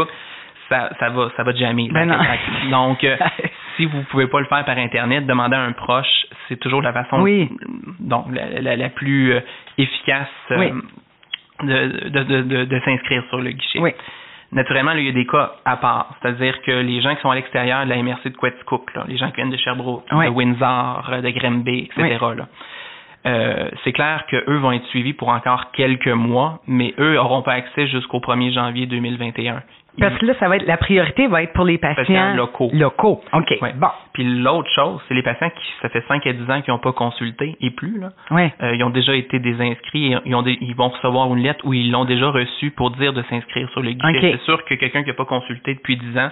ça, 0.70 0.90
ça 1.00 1.10
va 1.10 1.32
ça 1.36 1.44
va 1.44 1.54
jamais. 1.56 1.88
Ben 1.92 2.12
donc 2.70 3.04
euh, 3.04 3.16
si 3.78 3.86
vous 3.86 4.04
pouvez 4.04 4.28
pas 4.28 4.40
le 4.40 4.46
faire 4.46 4.66
par 4.66 4.78
Internet, 4.78 5.26
demandez 5.26 5.56
à 5.56 5.62
un 5.62 5.72
proche, 5.72 6.28
c'est 6.48 6.60
toujours 6.60 6.82
la 6.82 6.94
façon 6.94 7.26
donc 8.00 8.26
la, 8.32 8.76
la, 8.76 8.90
plus 8.90 9.34
efficace 9.78 10.28
de, 10.50 12.10
de, 12.10 12.24
de, 12.24 12.66
de 12.66 12.80
s'inscrire 12.86 13.24
sur 13.30 13.40
le 13.40 13.52
guichet. 13.52 13.80
Naturellement, 14.52 14.92
il 14.94 15.06
y 15.06 15.10
a 15.10 15.12
des 15.12 15.26
cas 15.26 15.52
à 15.66 15.78
part. 15.78 16.16
C'est-à-dire 16.22 16.62
que 16.62 16.72
les 16.72 17.02
gens 17.02 17.14
qui 17.16 17.22
sont 17.22 17.30
à 17.30 17.36
l'extérieur 17.36 17.84
de 17.84 17.90
la 17.90 18.02
MRC 18.02 18.30
de 18.30 18.38
Quetzcook, 18.38 18.92
les 19.08 19.18
gens 19.18 19.30
qui 19.30 19.36
viennent 19.38 19.50
de 19.50 19.58
Sherbrooke, 19.58 20.06
de 20.10 20.30
Windsor, 20.30 21.22
de 21.22 21.30
Granby, 21.32 21.90
etc., 21.98 22.18
euh, 23.26 23.70
c'est 23.84 23.92
clair 23.92 24.26
qu'eux 24.30 24.58
vont 24.58 24.72
être 24.72 24.86
suivis 24.86 25.12
pour 25.12 25.30
encore 25.30 25.72
quelques 25.72 26.08
mois, 26.08 26.62
mais 26.66 26.94
eux 26.98 27.16
n'auront 27.16 27.42
pas 27.42 27.54
accès 27.54 27.88
jusqu'au 27.88 28.20
1er 28.20 28.54
janvier 28.54 28.86
2021. 28.86 29.64
Parce 30.00 30.18
que 30.18 30.26
là, 30.26 30.34
ça 30.40 30.48
va 30.48 30.58
être 30.58 30.68
la 30.68 30.78
priorité 30.78 31.28
va 31.28 31.44
être 31.44 31.54
pour 31.54 31.66
les 31.66 31.78
patients, 31.78 32.36
locaux. 32.36 32.70
Locaux. 32.74 33.22
OK. 33.34 33.60
Bon. 33.76 33.88
Puis 34.14 34.24
l'autre 34.24 34.70
chose, 34.76 35.02
c'est 35.08 35.14
les 35.14 35.24
patients 35.24 35.50
qui, 35.50 35.74
ça 35.82 35.90
fait 35.90 36.04
5 36.08 36.26
à 36.26 36.34
10 36.34 36.52
ans 36.52 36.62
qui 36.62 36.72
n'ont 36.72 36.80
pas 36.80 36.94
consulté 36.94 37.56
et 37.62 37.72
plus, 37.72 38.00
là. 38.00 38.12
Euh, 38.32 38.76
ils 38.76 38.84
ont 38.84 38.90
déjà 38.90 39.16
été 39.16 39.40
désinscrits 39.40 40.14
et 40.14 40.18
ils, 40.26 40.36
ont 40.36 40.44
ils 40.46 40.76
vont 40.76 40.90
recevoir 40.90 41.34
une 41.34 41.42
lettre 41.42 41.66
où 41.66 41.74
ils 41.74 41.92
l'ont 41.92 42.06
déjà 42.06 42.30
reçu 42.30 42.72
pour 42.72 42.92
dire 42.92 43.14
de 43.14 43.24
s'inscrire 43.24 43.70
sur 43.72 43.82
le 43.82 43.92
guichet. 43.92 44.34
C'est 44.38 44.46
sûr 44.46 44.64
que 44.66 44.76
quelqu'un 44.76 45.04
qui 45.04 45.10
n'a 45.10 45.16
pas 45.16 45.26
consulté 45.26 45.74
depuis 45.74 45.98
10 45.98 46.18
ans, 46.18 46.30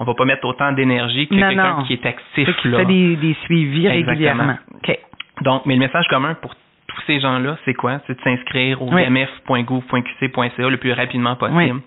on 0.00 0.04
va 0.04 0.14
pas 0.14 0.24
mettre 0.24 0.44
autant 0.46 0.72
d'énergie 0.72 1.26
que 1.28 1.34
quelqu'un 1.34 1.84
qui 1.86 1.94
est 1.94 2.06
actif, 2.06 2.48
qui 2.56 2.70
fait 2.70 2.84
des, 2.84 3.16
des 3.16 3.36
suivis 3.44 3.88
régulièrement. 3.88 4.56
OK. 4.74 4.98
Donc, 5.42 5.66
mais 5.66 5.74
le 5.74 5.80
message 5.80 6.06
commun 6.08 6.34
pour 6.34 6.54
tous 6.86 7.00
ces 7.06 7.20
gens-là, 7.20 7.56
c'est 7.64 7.74
quoi? 7.74 8.00
C'est 8.06 8.16
de 8.16 8.22
s'inscrire 8.22 8.80
au 8.82 8.92
oui. 8.92 9.02
mf.gouv.qc.ca 9.08 10.68
le 10.68 10.76
plus 10.76 10.92
rapidement 10.92 11.36
possible 11.36 11.80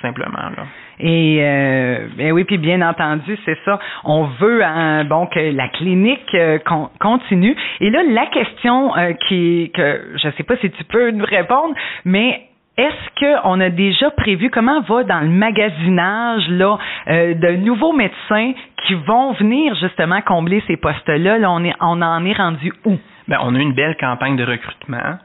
simplement. 0.00 0.50
Là. 0.56 0.64
Et 0.98 1.38
euh, 1.40 2.08
ben 2.16 2.32
oui, 2.32 2.44
puis 2.44 2.58
bien 2.58 2.82
entendu, 2.82 3.38
c'est 3.44 3.58
ça. 3.64 3.78
On 4.04 4.24
veut 4.24 4.62
hein, 4.64 5.04
bon 5.04 5.26
que 5.26 5.40
la 5.40 5.68
clinique 5.68 6.34
euh, 6.34 6.58
continue. 7.00 7.56
Et 7.80 7.90
là, 7.90 8.02
la 8.08 8.26
question 8.26 8.96
euh, 8.96 9.12
qui 9.28 9.70
que 9.74 10.12
je 10.22 10.30
sais 10.36 10.42
pas 10.42 10.56
si 10.56 10.70
tu 10.70 10.84
peux 10.84 11.10
nous 11.10 11.24
répondre, 11.24 11.74
mais 12.04 12.42
est-ce 12.76 13.42
qu'on 13.42 13.60
a 13.60 13.70
déjà 13.70 14.10
prévu 14.10 14.50
comment 14.50 14.80
va 14.82 15.04
dans 15.04 15.20
le 15.20 15.28
magasinage 15.28 16.48
là 16.48 16.78
de 17.06 17.56
nouveaux 17.56 17.92
médecins 17.92 18.52
qui 18.86 18.94
vont 18.94 19.32
venir 19.32 19.74
justement 19.74 20.22
combler 20.22 20.62
ces 20.66 20.76
postes-là? 20.78 21.38
Là, 21.38 21.50
on 21.50 21.62
est 21.64 21.74
on 21.80 22.00
en 22.00 22.24
est 22.24 22.32
rendu 22.32 22.72
où? 22.86 22.96
Ben, 23.28 23.38
on 23.42 23.54
a 23.54 23.58
eu 23.58 23.62
une 23.62 23.74
belle 23.74 23.96
campagne 23.98 24.36
de 24.36 24.44
recrutement. 24.44 25.18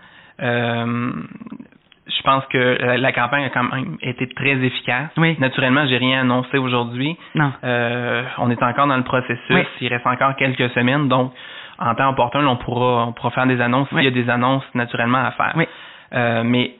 Euh, 2.25 2.32
je 2.32 2.32
pense 2.32 2.46
que 2.48 2.98
la, 2.98 3.12
campagne 3.12 3.46
a 3.46 3.50
quand 3.50 3.63
même 3.63 3.98
été 4.01 4.27
très 4.27 4.51
efficace. 4.51 5.10
Oui. 5.17 5.36
Naturellement, 5.39 5.86
j'ai 5.88 5.98
rien 5.98 6.22
annoncé 6.22 6.58
aujourd'hui. 6.58 7.17
Non. 7.36 7.51
Euh, 7.63 8.24
on 8.38 8.50
est 8.50 8.62
encore 8.62 8.88
dans 8.88 8.98
le 8.98 9.03
processus. 9.03 9.67
Il 9.82 9.88
reste 9.88 10.08
encore 10.08 10.36
quelques 10.36 10.70
semaines, 10.72 11.08
donc 11.08 11.34
en 11.77 11.94
temps 11.96 12.10
opportun, 12.10 12.46
on 12.48 12.55
pourra, 12.55 13.08
on 13.08 13.12
pourra 13.12 13.32
faire 13.32 13.48
des 13.48 13.60
annonces 13.60 13.89
s'il 13.89 14.03
y 14.03 14.08
a 14.08 14.12
des 14.12 14.29
annonces 14.29 14.63
naturellement 14.74 15.24
à 15.25 15.32
faire. 15.32 15.53
Oui. 15.58 15.65
Euh, 16.13 16.44
mais 16.44 16.75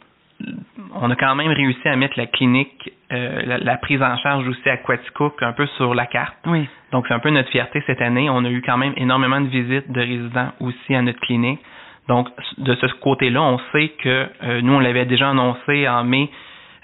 on 0.93 1.09
a 1.09 1.15
quand 1.15 1.35
même 1.35 1.51
réussi 1.51 1.87
à 1.87 1.95
mettre 1.95 2.17
la 2.17 2.27
clinique, 2.27 2.91
euh, 3.11 3.57
la, 3.61 3.77
prise 3.77 4.01
en 4.01 4.17
charge 4.17 4.47
aussi 4.47 4.69
à 4.69 4.77
Quaticook 4.77 5.41
un 5.41 5.53
peu 5.53 5.65
sur 5.77 5.93
la 5.95 6.05
carte. 6.05 6.35
Oui. 6.45 6.67
Donc 6.91 7.05
c'est 7.07 7.13
un 7.13 7.19
peu 7.19 7.29
notre 7.29 7.49
fierté 7.49 7.83
cette 7.87 8.01
année. 8.01 8.29
On 8.29 8.43
a 8.45 8.49
eu 8.49 8.61
quand 8.61 8.77
même 8.77 8.93
énormément 8.97 9.41
de 9.41 9.47
visites 9.47 9.91
de 9.91 9.99
résidents 9.99 10.51
aussi 10.59 10.95
à 10.95 11.01
notre 11.01 11.19
clinique. 11.21 11.59
Donc, 12.07 12.27
de 12.57 12.75
ce 12.75 12.85
côté-là, 13.01 13.41
on 13.41 13.59
sait 13.71 13.89
que 14.01 14.62
nous, 14.62 14.74
on 14.74 14.79
l'avait 14.79 15.05
déjà 15.05 15.29
annoncé 15.29 15.88
en 15.88 16.03
mai 16.03 16.29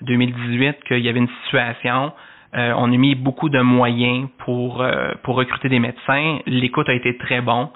2018 0.01 0.83
qu'il 0.87 0.99
y 0.99 1.09
avait 1.09 1.19
une 1.19 1.29
situation. 1.45 2.11
on 2.53 2.93
a 2.93 2.97
mis 2.97 3.15
beaucoup 3.15 3.49
de 3.49 3.61
moyens 3.61 4.27
pour 4.39 4.83
pour 5.23 5.35
recruter 5.35 5.69
des 5.69 5.79
médecins. 5.79 6.39
L'écoute 6.47 6.89
a 6.89 6.93
été 6.93 7.17
très 7.17 7.41
bon. 7.41 7.69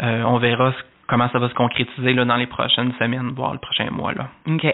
on 0.00 0.38
verra 0.38 0.72
comment 1.12 1.28
ça 1.28 1.38
va 1.38 1.48
se 1.50 1.54
concrétiser 1.54 2.14
là, 2.14 2.24
dans 2.24 2.36
les 2.36 2.46
prochaines 2.46 2.92
semaines, 2.98 3.32
voire 3.36 3.52
le 3.52 3.58
prochain 3.58 3.90
mois. 3.90 4.12
Là. 4.14 4.28
OK. 4.48 4.64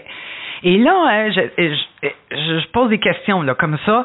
Et 0.63 0.77
là, 0.77 1.27
euh, 1.27 1.31
je, 1.35 2.07
je, 2.31 2.67
pose 2.71 2.89
des 2.89 2.99
questions 2.99 3.41
là, 3.41 3.55
comme 3.55 3.77
ça. 3.85 4.03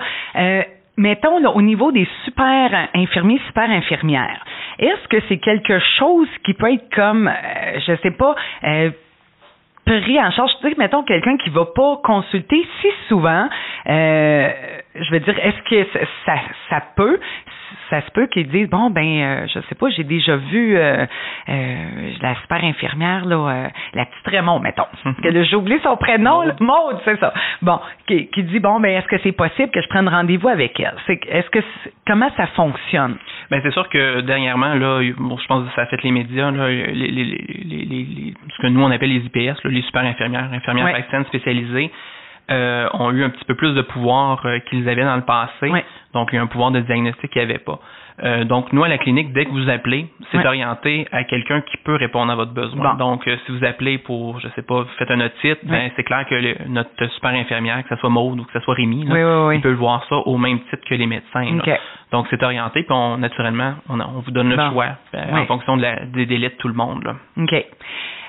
Mettons, 0.96 1.38
là, 1.40 1.50
au 1.50 1.62
niveau 1.62 1.90
des 1.90 2.06
super 2.24 2.88
infirmiers, 2.94 3.40
super 3.46 3.68
infirmières, 3.68 4.44
est-ce 4.78 5.08
que 5.08 5.16
c'est 5.28 5.38
quelque 5.38 5.78
chose 5.98 6.28
qui 6.44 6.54
peut 6.54 6.72
être 6.72 6.94
comme, 6.94 7.26
euh, 7.28 7.80
je 7.86 7.96
sais 8.02 8.12
pas, 8.12 8.36
euh, 8.64 8.90
pris 9.84 10.20
en 10.20 10.30
charge? 10.30 10.50
Tu 10.60 10.68
sais, 10.68 10.74
mettons, 10.78 11.02
quelqu'un 11.02 11.36
qui 11.36 11.50
va 11.50 11.66
pas 11.66 11.98
consulter 12.02 12.66
si 12.80 12.88
souvent, 13.08 13.48
euh, 13.88 14.48
je 14.94 15.10
veux 15.10 15.20
dire, 15.20 15.38
est-ce 15.38 15.62
que 15.68 15.88
ça, 16.26 16.34
ça 16.70 16.82
peut 16.96 17.18
ça 17.90 18.00
se 18.02 18.10
peut 18.10 18.26
qu'ils 18.26 18.48
disent 18.48 18.68
bon 18.68 18.90
ben 18.90 19.04
euh, 19.04 19.46
je 19.46 19.60
sais 19.68 19.74
pas 19.74 19.88
j'ai 19.90 20.04
déjà 20.04 20.36
vu 20.36 20.76
euh, 20.76 21.06
euh, 21.48 22.10
la 22.20 22.34
super 22.36 22.62
infirmière 22.64 23.24
là 23.24 23.36
euh, 23.36 23.68
la 23.94 24.06
petite 24.06 24.26
Raymond 24.26 24.60
mettons. 24.60 24.86
Que 25.22 25.42
j'ai 25.44 25.56
oublié 25.56 25.80
son 25.82 25.96
prénom 25.96 26.42
Maude, 26.60 26.98
c'est 27.04 27.18
ça. 27.18 27.32
Bon 27.62 27.80
qui, 28.06 28.28
qui, 28.28 28.42
dit 28.44 28.60
bon 28.60 28.80
ben 28.80 28.90
est-ce 28.90 29.06
que 29.06 29.18
c'est 29.22 29.32
possible 29.32 29.70
que 29.70 29.80
je 29.80 29.88
prenne 29.88 30.08
rendez-vous 30.08 30.48
avec 30.48 30.78
elle? 30.80 30.94
C'est 31.06 31.20
est-ce 31.28 31.48
que 31.50 31.60
comment 32.06 32.30
ça 32.36 32.46
fonctionne? 32.48 33.16
Ben 33.50 33.60
c'est 33.62 33.72
sûr 33.72 33.88
que 33.88 34.20
dernièrement 34.20 34.74
là 34.74 35.00
bon, 35.18 35.36
je 35.38 35.46
pense 35.46 35.68
que 35.68 35.74
ça 35.74 35.82
a 35.82 35.86
fait 35.86 36.02
les 36.02 36.10
médias 36.10 36.50
là 36.50 36.68
les, 36.68 36.92
les, 36.92 37.24
les, 37.24 38.34
que 38.68 38.72
nous 38.72 38.82
on 38.82 38.90
appelle 38.90 39.10
les 39.10 39.24
IPS 39.26 39.62
là, 39.64 39.70
les 39.70 39.82
super 39.82 40.02
infirmières 40.02 40.48
infirmières 40.52 40.86
ouais. 40.86 41.24
spécialisées 41.28 41.90
euh, 42.50 42.88
ont 42.92 43.10
eu 43.10 43.24
un 43.24 43.30
petit 43.30 43.44
peu 43.46 43.54
plus 43.54 43.72
de 43.74 43.80
pouvoir 43.80 44.44
euh, 44.44 44.58
qu'ils 44.68 44.86
avaient 44.86 45.04
dans 45.04 45.16
le 45.16 45.22
passé. 45.22 45.72
Donc, 46.12 46.28
il 46.30 46.36
y 46.36 46.38
a 46.38 46.42
un 46.42 46.46
pouvoir 46.46 46.72
de 46.72 46.80
diagnostic 46.80 47.30
qu'ils 47.30 47.40
n'avaient 47.40 47.58
pas. 47.58 47.78
Euh, 48.22 48.44
donc, 48.44 48.70
nous, 48.74 48.84
à 48.84 48.88
la 48.88 48.98
clinique, 48.98 49.32
dès 49.32 49.46
que 49.46 49.50
vous 49.50 49.70
appelez, 49.70 50.08
c'est 50.30 50.44
orienté 50.44 51.08
à 51.10 51.24
quelqu'un 51.24 51.62
qui 51.62 51.78
peut 51.78 51.94
répondre 51.94 52.30
à 52.30 52.36
votre 52.36 52.52
besoin. 52.52 52.96
Donc, 52.96 53.22
si 53.24 53.50
vous 53.52 53.64
appelez 53.64 53.96
pour, 53.96 54.40
je 54.40 54.48
sais 54.54 54.62
pas, 54.62 54.82
vous 54.82 54.88
faites 54.98 55.10
un 55.10 55.20
otite, 55.22 55.58
ben, 55.64 55.90
c'est 55.96 56.04
clair 56.04 56.26
que 56.28 56.68
notre 56.68 57.06
super 57.14 57.30
infirmière, 57.30 57.82
que 57.82 57.88
ce 57.88 57.96
soit 57.96 58.10
Maude 58.10 58.38
ou 58.38 58.44
que 58.44 58.52
ce 58.52 58.60
soit 58.60 58.74
Rémi, 58.74 59.06
il 59.08 59.60
peut 59.62 59.72
voir 59.72 60.04
ça 60.10 60.16
au 60.16 60.36
même 60.36 60.60
titre 60.64 60.84
que 60.86 60.94
les 60.94 61.06
médecins. 61.06 61.46
Donc, 62.12 62.26
c'est 62.28 62.42
orienté, 62.42 62.82
puis 62.82 62.92
on, 62.92 63.16
naturellement, 63.16 63.74
on, 63.88 63.98
on 64.00 64.20
vous 64.20 64.30
donne 64.30 64.50
le 64.50 64.56
choix 64.70 64.98
en 65.14 65.46
fonction 65.46 65.78
de 65.78 65.82
la, 65.82 66.04
des 66.04 66.26
délais 66.26 66.50
de 66.50 66.56
tout 66.56 66.68
le 66.68 66.74
monde. 66.74 67.02
Là. 67.04 67.14
OK. 67.38 67.54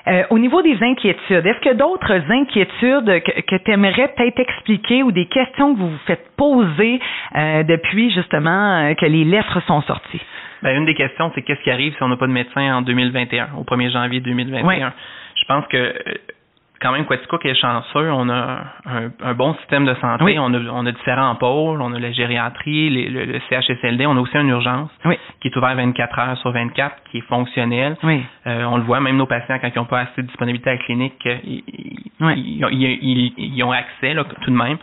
Euh, 0.08 0.24
au 0.30 0.38
niveau 0.38 0.62
des 0.62 0.78
inquiétudes, 0.82 1.46
est-ce 1.46 1.60
que 1.62 1.74
d'autres 1.74 2.14
inquiétudes 2.30 3.24
que, 3.24 3.56
tu 3.58 3.72
aimerais 3.72 4.14
peut-être 4.16 4.40
expliquer 4.40 5.02
ou 5.02 5.12
des 5.12 5.26
questions 5.26 5.74
que 5.74 5.80
vous 5.80 5.90
vous 5.90 6.06
faites 6.06 6.30
poser 6.38 7.00
euh, 7.36 7.64
depuis 7.64 8.12
justement 8.12 8.90
euh, 8.90 8.94
que 8.94 9.06
les 9.06 9.24
lettres 9.24 9.62
sont 9.66 9.82
sorties? 9.82 10.22
Ben, 10.62 10.78
une 10.78 10.86
des 10.86 10.94
questions, 10.94 11.32
c'est 11.34 11.42
qu'est-ce 11.42 11.62
qui 11.62 11.72
arrive 11.72 11.96
si 11.96 12.04
on 12.04 12.08
n'a 12.08 12.18
pas 12.18 12.28
de 12.28 12.32
médecin 12.32 12.78
en 12.78 12.82
2021, 12.82 13.50
au 13.58 13.64
1er 13.64 13.92
janvier 13.92 14.20
2021? 14.20 14.94
Je 15.36 15.46
pense 15.48 15.66
que 15.68 15.94
quand 16.82 16.92
même 16.92 17.06
qui 17.06 17.48
est 17.48 17.56
chanceux. 17.56 18.12
On 18.12 18.30
a 18.30 18.64
un, 18.86 19.34
bon 19.34 19.54
système 19.56 19.86
de 19.86 19.94
santé. 19.96 20.38
On, 20.40 20.54
a, 20.54 20.60
on, 20.72 20.86
a, 20.86 20.92
différents 20.92 21.36
pôles. 21.36 21.82
On 21.82 21.94
a 21.94 22.00
la 22.00 22.12
gériatrie, 22.12 22.90
le, 22.90 23.40
CHSLD. 23.50 24.06
On 24.06 24.18
a 24.18 24.20
aussi 24.20 24.38
une 24.38 24.50
urgence 24.50 24.90
qui 25.42 25.48
est 25.48 25.58
ouverte 25.58 25.78
24 25.78 26.20
heures 26.20 26.38
sur 26.38 26.52
24, 26.52 26.96
qui 27.12 27.20
est 27.20 27.28
fonctionnelle. 27.28 27.98
Euh, 28.04 28.64
on 28.66 28.78
le 28.78 28.84
voit, 28.84 29.00
même 29.00 29.18
nos 29.18 29.26
patients, 29.26 29.58
quand 29.60 29.70
ils 29.74 29.78
n'ont 29.78 29.86
pas 29.86 30.02
assez 30.02 30.22
de 30.22 30.28
disponibilité 30.28 30.70
à 30.70 30.74
la 30.74 30.80
clinique, 30.80 31.28
ils, 31.44 31.64
ils, 33.38 33.64
ont 33.64 33.72
accès 33.72 34.14
là, 34.14 34.24
tout 34.24 34.52
de 34.52 34.56
même. 34.56 34.78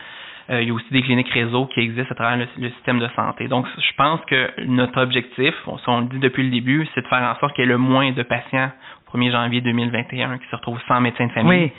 Euh, 0.49 0.61
il 0.61 0.67
y 0.67 0.71
a 0.71 0.73
aussi 0.73 0.91
des 0.91 1.01
cliniques 1.01 1.29
réseau 1.29 1.67
qui 1.67 1.79
existent 1.79 2.11
à 2.11 2.15
travers 2.15 2.47
le, 2.57 2.69
système 2.71 2.99
de 2.99 3.07
santé. 3.15 3.47
Donc, 3.47 3.65
je 3.77 3.95
pense 3.95 4.19
que 4.25 4.51
notre 4.65 5.01
objectif, 5.01 5.53
on, 5.87 6.01
le 6.01 6.07
dit 6.07 6.19
depuis 6.19 6.43
le 6.43 6.49
début, 6.49 6.87
c'est 6.93 7.01
de 7.01 7.07
faire 7.07 7.21
en 7.21 7.39
sorte 7.39 7.55
qu'il 7.55 7.63
y 7.63 7.67
ait 7.67 7.71
le 7.71 7.77
moins 7.77 8.11
de 8.11 8.23
patients 8.23 8.71
1er 9.13 9.31
janvier 9.31 9.61
2021 9.61 10.37
qui 10.37 10.47
se 10.49 10.55
retrouvent 10.55 10.81
sans 10.87 10.99
médecin 11.01 11.27
de 11.27 11.31
famille. 11.31 11.71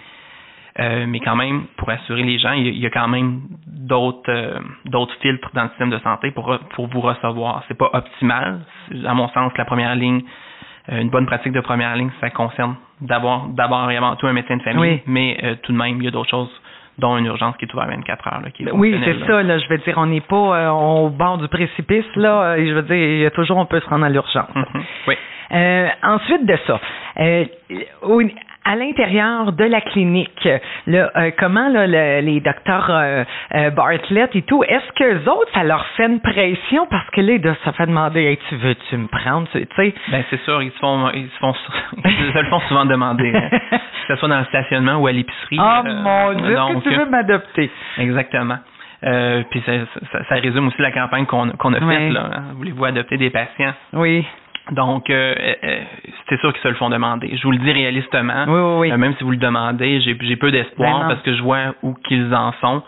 Euh, 0.80 1.06
mais 1.06 1.20
quand 1.20 1.36
même, 1.36 1.66
pour 1.76 1.88
assurer 1.88 2.24
les 2.24 2.38
gens, 2.38 2.52
il 2.52 2.66
y 2.76 2.86
a, 2.86 2.90
quand 2.90 3.06
même 3.06 3.42
d'autres 3.66 4.28
euh, 4.28 4.58
d'autres 4.86 5.14
filtres 5.20 5.48
dans 5.54 5.64
le 5.64 5.68
système 5.68 5.90
de 5.90 5.98
santé 5.98 6.32
pour 6.32 6.58
pour 6.70 6.88
vous 6.88 7.00
recevoir. 7.00 7.62
C'est 7.68 7.78
pas 7.78 7.90
optimal. 7.92 8.60
À 9.06 9.14
mon 9.14 9.28
sens, 9.28 9.52
la 9.56 9.64
première 9.64 9.94
ligne, 9.94 10.22
euh, 10.90 11.00
une 11.00 11.10
bonne 11.10 11.26
pratique 11.26 11.52
de 11.52 11.60
première 11.60 11.94
ligne, 11.94 12.10
ça 12.20 12.30
concerne 12.30 12.74
d'abord 13.00 13.46
d'abord 13.50 13.88
et 13.90 13.96
avant 13.96 14.16
tout 14.16 14.26
un 14.26 14.32
médecin 14.32 14.56
de 14.56 14.62
famille, 14.62 15.00
mais 15.06 15.58
tout 15.62 15.70
de 15.70 15.78
même, 15.78 15.98
il 15.98 16.04
y 16.04 16.08
a 16.08 16.10
d'autres 16.10 16.30
choses 16.30 16.60
dont 16.98 17.16
une 17.16 17.26
urgence 17.26 17.56
qui 17.56 17.64
est 17.64 17.74
ouverte 17.74 17.90
24 17.90 18.28
heures. 18.28 18.40
Là, 18.42 18.50
qui 18.50 18.64
oui, 18.72 19.00
c'est 19.04 19.26
ça. 19.26 19.42
Là, 19.42 19.58
je 19.58 19.68
veux 19.68 19.78
dire, 19.78 19.94
on 19.96 20.06
n'est 20.06 20.20
pas 20.20 20.72
au 20.72 21.08
bord 21.08 21.38
du 21.38 21.48
précipice. 21.48 22.04
Là, 22.16 22.56
je 22.56 22.72
veux 22.72 22.82
dire, 22.82 22.96
il 22.96 23.20
y 23.20 23.26
a 23.26 23.30
toujours, 23.30 23.58
on 23.58 23.66
peut 23.66 23.80
se 23.80 23.88
rendre 23.88 24.04
à 24.04 24.08
l'urgence. 24.08 24.48
Mm-hmm. 24.54 24.82
Oui. 25.08 25.16
ensuite 26.02 26.46
de 26.46 26.58
ça, 26.66 26.80
à 28.64 28.76
l'intérieur 28.76 29.52
de 29.52 29.64
la 29.64 29.80
clinique, 29.80 30.48
là, 30.86 31.10
euh, 31.16 31.30
comment 31.38 31.68
là, 31.68 31.86
les 32.20 32.40
docteurs 32.40 32.90
euh, 32.90 33.24
euh, 33.54 33.70
Bartlett 33.70 34.34
et 34.34 34.42
tout, 34.42 34.64
est-ce 34.64 34.92
que 34.92 35.28
autres, 35.28 35.50
ça 35.52 35.64
leur 35.64 35.84
fait 35.96 36.06
une 36.06 36.20
pression? 36.20 36.86
Parce 36.86 37.08
que 37.10 37.20
là, 37.20 37.54
ça 37.64 37.72
fait 37.72 37.86
demander, 37.86 38.22
hey, 38.22 38.38
tu 38.48 38.56
veux 38.56 38.74
tu 38.88 38.96
me 38.96 39.06
prendre, 39.06 39.46
tu 39.52 39.66
sais 39.76 39.94
Ben 40.10 40.24
c'est 40.30 40.40
sûr, 40.44 40.62
ils 40.62 40.72
se 40.72 40.78
font, 40.78 41.10
ils 41.12 41.28
se 41.28 41.38
font, 41.38 41.54
ils 42.04 42.32
se 42.32 42.38
le 42.38 42.48
font 42.48 42.60
souvent 42.60 42.86
demander, 42.86 43.32
hein. 43.34 43.50
que 44.06 44.14
ce 44.14 44.16
soit 44.18 44.28
dans 44.28 44.38
le 44.38 44.44
stationnement 44.46 44.96
ou 44.96 45.06
à 45.06 45.12
l'épicerie. 45.12 45.58
Oh 45.58 45.82
mon 45.84 46.32
Dieu, 46.34 46.56
que 46.56 46.88
tu 46.88 46.94
veux 46.94 47.06
m'adopter? 47.06 47.70
Exactement. 47.98 48.58
puis 49.02 49.62
ça, 49.66 49.72
ça, 50.28 50.34
résume 50.36 50.68
aussi 50.68 50.80
la 50.80 50.92
campagne 50.92 51.26
qu'on 51.26 51.50
a 51.50 51.80
faite. 51.80 52.12
Là. 52.12 52.30
Voulez-vous 52.56 52.84
adopter 52.84 53.16
des 53.16 53.30
patients? 53.30 53.74
Oui. 53.92 54.24
Donc, 54.72 55.10
euh, 55.10 55.34
euh, 55.62 55.80
c'est 56.28 56.40
sûr 56.40 56.52
qu'ils 56.52 56.62
se 56.62 56.68
le 56.68 56.74
font 56.74 56.88
demander. 56.88 57.36
Je 57.36 57.42
vous 57.42 57.52
le 57.52 57.58
dis 57.58 57.70
réalistement. 57.70 58.44
Oui, 58.48 58.80
oui, 58.80 58.92
euh, 58.92 58.96
même 58.96 59.14
si 59.16 59.24
vous 59.24 59.30
le 59.30 59.36
demandez, 59.36 60.00
j'ai, 60.00 60.16
j'ai 60.18 60.36
peu 60.36 60.50
d'espoir 60.50 61.00
ben 61.00 61.08
parce 61.08 61.20
que 61.20 61.34
je 61.36 61.42
vois 61.42 61.74
où 61.82 61.94
qu'ils 61.94 62.34
en 62.34 62.52
sont. 62.60 62.82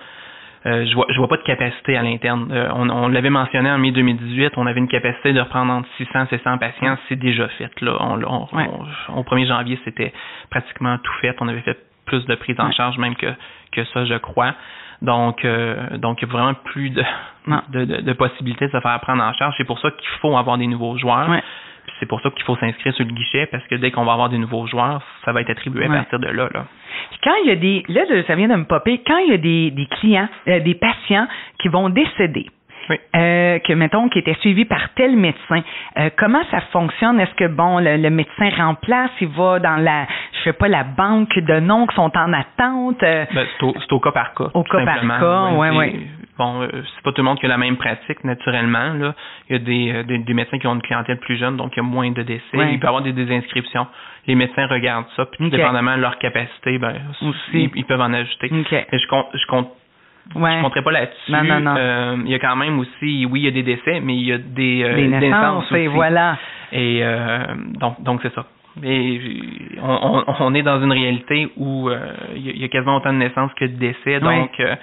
Je 0.65 0.95
vois, 0.95 1.07
je 1.11 1.19
vois 1.19 1.29
pas 1.29 1.37
de 1.37 1.43
capacité 1.43 1.97
à 1.97 2.03
l'interne. 2.03 2.53
on, 2.75 2.89
on 2.91 3.09
l'avait 3.09 3.31
mentionné 3.31 3.71
en 3.71 3.79
mai 3.79 3.93
2018, 3.93 4.55
on 4.57 4.67
avait 4.67 4.81
une 4.81 4.89
capacité 4.89 5.33
de 5.33 5.41
reprendre 5.41 5.73
entre 5.73 5.89
600 5.97 6.25
et 6.25 6.39
700 6.39 6.59
patients. 6.59 6.97
C'est 7.09 7.17
déjà 7.17 7.49
fait. 7.49 7.81
Là, 7.81 7.97
on, 8.01 8.49
au 9.17 9.23
1er 9.23 9.47
janvier, 9.47 9.79
c'était 9.85 10.13
pratiquement 10.51 10.99
tout 10.99 11.13
fait. 11.21 11.37
On 11.41 11.49
avait 11.49 11.61
fait 11.61 11.79
plus 12.07 12.25
de 12.27 12.35
prise 12.35 12.59
en 12.59 12.71
charge 12.73 12.99
même 12.99 13.17
que 13.17 13.33
que 13.73 13.85
ça, 13.85 14.05
je 14.05 14.15
crois. 14.15 14.55
Donc, 15.03 15.45
euh, 15.45 15.99
donc 15.99 16.23
il 16.23 16.25
n'y 16.27 16.31
a 16.31 16.33
vraiment 16.33 16.55
plus 16.55 16.91
de, 16.91 17.05
de, 17.69 17.85
de, 18.01 18.13
possibilités 18.15 18.67
de 18.67 18.73
se 18.73 18.81
faire 18.81 19.01
prendre 19.01 19.23
en 19.23 19.33
charge. 19.35 19.55
C'est 19.59 19.67
pour 19.67 19.79
ça 19.79 19.91
qu'il 19.91 20.09
faut 20.21 20.37
avoir 20.37 20.59
des 20.59 20.67
nouveaux 20.67 20.97
joueurs. 20.97 21.29
C'est 21.99 22.07
pour 22.07 22.21
ça 22.21 22.31
qu'il 22.31 22.45
faut 22.45 22.57
s'inscrire 22.57 22.95
sur 22.95 23.05
le 23.05 23.13
guichet 23.13 23.47
parce 23.47 23.67
que 23.67 23.75
dès 23.77 23.91
qu'on 23.91 24.05
va 24.05 24.13
avoir 24.13 24.29
des 24.29 24.39
nouveaux 24.39 24.67
joueurs, 24.67 25.03
ça 25.25 25.33
va 25.33 25.41
être 25.41 25.51
attribué 25.51 25.87
à 25.87 25.89
partir 25.89 26.19
de 26.19 26.29
là. 26.29 26.49
là. 26.53 26.67
quand 27.23 27.35
il 27.45 27.49
y 27.49 27.53
a 27.53 27.57
des, 27.57 27.85
là, 27.89 28.03
ça 28.27 28.35
vient 28.35 28.49
de 28.49 28.55
me 28.55 28.65
popper, 28.65 29.01
quand 29.07 29.19
il 29.19 29.31
y 29.31 29.35
a 29.35 29.39
des, 29.39 29.71
des 29.71 29.87
clients, 29.87 30.29
euh, 30.49 30.61
des 30.61 30.75
patients 30.75 31.27
qui 31.59 31.69
vont 31.69 31.89
décéder, 31.89 32.47
oui. 32.89 32.97
Euh, 33.17 33.59
que 33.61 33.73
mettons 33.73 34.09
qui 34.09 34.19
était 34.19 34.37
suivi 34.41 34.65
par 34.65 34.91
tel 34.95 35.17
médecin. 35.17 35.63
Euh, 35.99 36.11
comment 36.17 36.43
ça 36.51 36.61
fonctionne? 36.73 37.19
Est-ce 37.21 37.35
que 37.35 37.49
bon 37.49 37.79
le, 37.81 38.11
médecin 38.11 38.51
remplace, 38.57 39.11
il 39.21 39.29
va 39.29 39.59
dans 39.59 39.77
la 39.77 40.07
je 40.33 40.45
sais 40.45 40.53
pas 40.53 40.69
la 40.69 40.85
banque 40.85 41.37
de 41.37 41.61
noms 41.61 41.87
qui 41.87 41.97
sont 41.97 42.13
en 42.17 42.33
attente 42.33 43.03
euh? 43.03 43.25
ben, 43.35 43.47
c'est, 43.59 43.93
au, 43.93 44.01
cas 44.01 44.13
par 44.13 44.35
cas. 44.35 44.51
Au 44.55 44.63
cas 44.63 44.85
par 44.85 45.01
cas, 45.21 45.51
oui, 45.55 45.69
oui. 45.71 46.07
Bon, 46.39 46.69
c'est 46.71 47.03
pas 47.03 47.13
tout 47.13 47.23
le 47.23 47.25
monde 47.25 47.39
qui 47.39 47.47
a 47.47 47.49
la 47.49 47.57
même 47.57 47.77
pratique 47.77 48.23
naturellement. 48.25 48.93
Là, 48.93 49.15
il 49.49 49.53
y 49.53 49.57
a 49.57 50.05
des, 50.05 50.19
des, 50.19 50.35
médecins 50.35 50.59
qui 50.59 50.67
ont 50.67 50.75
une 50.75 50.83
clientèle 50.83 51.19
plus 51.19 51.37
jeune, 51.39 51.57
donc 51.57 51.73
il 51.75 51.77
y 51.79 51.81
a 51.81 51.83
moins 51.83 52.11
de 52.11 52.23
décès. 52.23 52.43
Il 52.53 52.79
peut 52.79 52.85
y 52.85 52.89
avoir 52.89 53.03
des 53.03 53.13
désinscriptions. 53.13 53.87
Les 54.27 54.35
médecins 54.35 54.67
regardent 54.67 55.07
ça, 55.17 55.25
puis 55.27 55.49
dépendamment 55.49 55.97
de 55.97 56.03
leur 56.03 56.19
capacité, 56.19 56.79
ben, 56.79 56.95
Aussi. 57.23 57.71
Ils, 57.75 57.85
peuvent 57.85 58.01
en 58.01 58.13
ajouter. 58.13 58.49
Mais 58.51 58.99
je 58.99 59.07
compte, 59.09 59.29
je 59.35 59.47
compte 59.47 59.71
Ouais. 60.35 60.53
Je 60.53 60.57
ne 60.57 60.63
compterai 60.63 60.83
pas 60.83 60.91
là-dessus. 60.91 61.31
Non, 61.31 61.45
non, 61.45 61.61
non. 61.61 61.75
Euh, 61.79 62.17
il 62.25 62.31
y 62.31 62.35
a 62.35 62.39
quand 62.39 62.57
même 62.57 62.79
aussi, 62.81 63.27
oui, 63.31 63.41
il 63.41 63.45
y 63.45 63.49
a 63.49 63.53
des 63.53 63.63
décès, 63.63 64.01
mais 64.01 64.17
il 64.17 64.27
y 64.27 64.33
a 64.33 64.39
des, 64.39 64.83
euh, 64.83 64.97
des 64.97 65.07
naissances, 65.07 65.71
aussi. 65.71 65.87
voilà. 65.87 66.37
Et 66.73 67.01
euh, 67.03 67.45
donc, 67.79 68.03
donc 68.03 68.21
c'est 68.23 68.35
ça. 68.35 68.45
Et 68.83 69.21
on, 69.81 70.25
on, 70.27 70.35
on, 70.41 70.55
est 70.55 70.63
dans 70.63 70.83
une 70.83 70.93
réalité 70.93 71.49
où 71.57 71.89
euh, 71.89 72.13
il 72.35 72.61
y 72.61 72.65
a 72.65 72.69
quasiment 72.69 72.97
autant 72.97 73.13
de 73.13 73.19
naissances 73.19 73.53
que 73.55 73.65
de 73.65 73.77
décès. 73.77 74.21
Donc, 74.21 74.51
euh, 74.61 74.75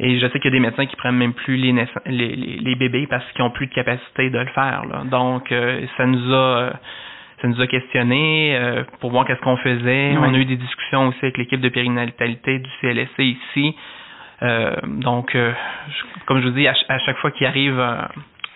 et 0.00 0.18
je 0.18 0.26
sais 0.26 0.38
qu'il 0.40 0.46
y 0.52 0.54
a 0.54 0.58
des 0.58 0.60
médecins 0.60 0.86
qui 0.86 0.96
prennent 0.96 1.16
même 1.16 1.34
plus 1.34 1.56
les, 1.56 1.72
les, 2.06 2.36
les, 2.36 2.74
bébés 2.74 3.06
parce 3.08 3.24
qu'ils 3.32 3.44
n'ont 3.44 3.50
plus 3.50 3.66
de 3.66 3.74
capacité 3.74 4.30
de 4.30 4.38
le 4.38 4.46
faire. 4.46 4.84
Là. 4.86 5.04
Donc, 5.04 5.54
ça 5.96 6.06
nous 6.06 6.34
a 6.34 6.72
ça 7.40 7.48
nous 7.48 7.60
a 7.60 7.66
questionné 7.66 8.56
pour 9.00 9.10
voir 9.10 9.24
qu'est-ce 9.26 9.40
qu'on 9.40 9.56
faisait. 9.56 10.14
On 10.16 10.32
a 10.34 10.38
eu 10.38 10.44
des 10.44 10.56
discussions 10.56 11.08
aussi 11.08 11.18
avec 11.22 11.38
l'équipe 11.38 11.60
de 11.60 11.68
périnatalité 11.68 12.60
du 12.60 12.70
CLSC 12.80 13.18
ici. 13.18 13.74
Euh, 14.42 14.74
donc, 14.84 15.34
euh, 15.34 15.52
comme 16.26 16.40
je 16.40 16.48
vous 16.48 16.54
dis, 16.54 16.66
à, 16.66 16.74
chaque 16.98 17.16
fois 17.18 17.30
qu'il 17.30 17.46
arrive 17.46 17.78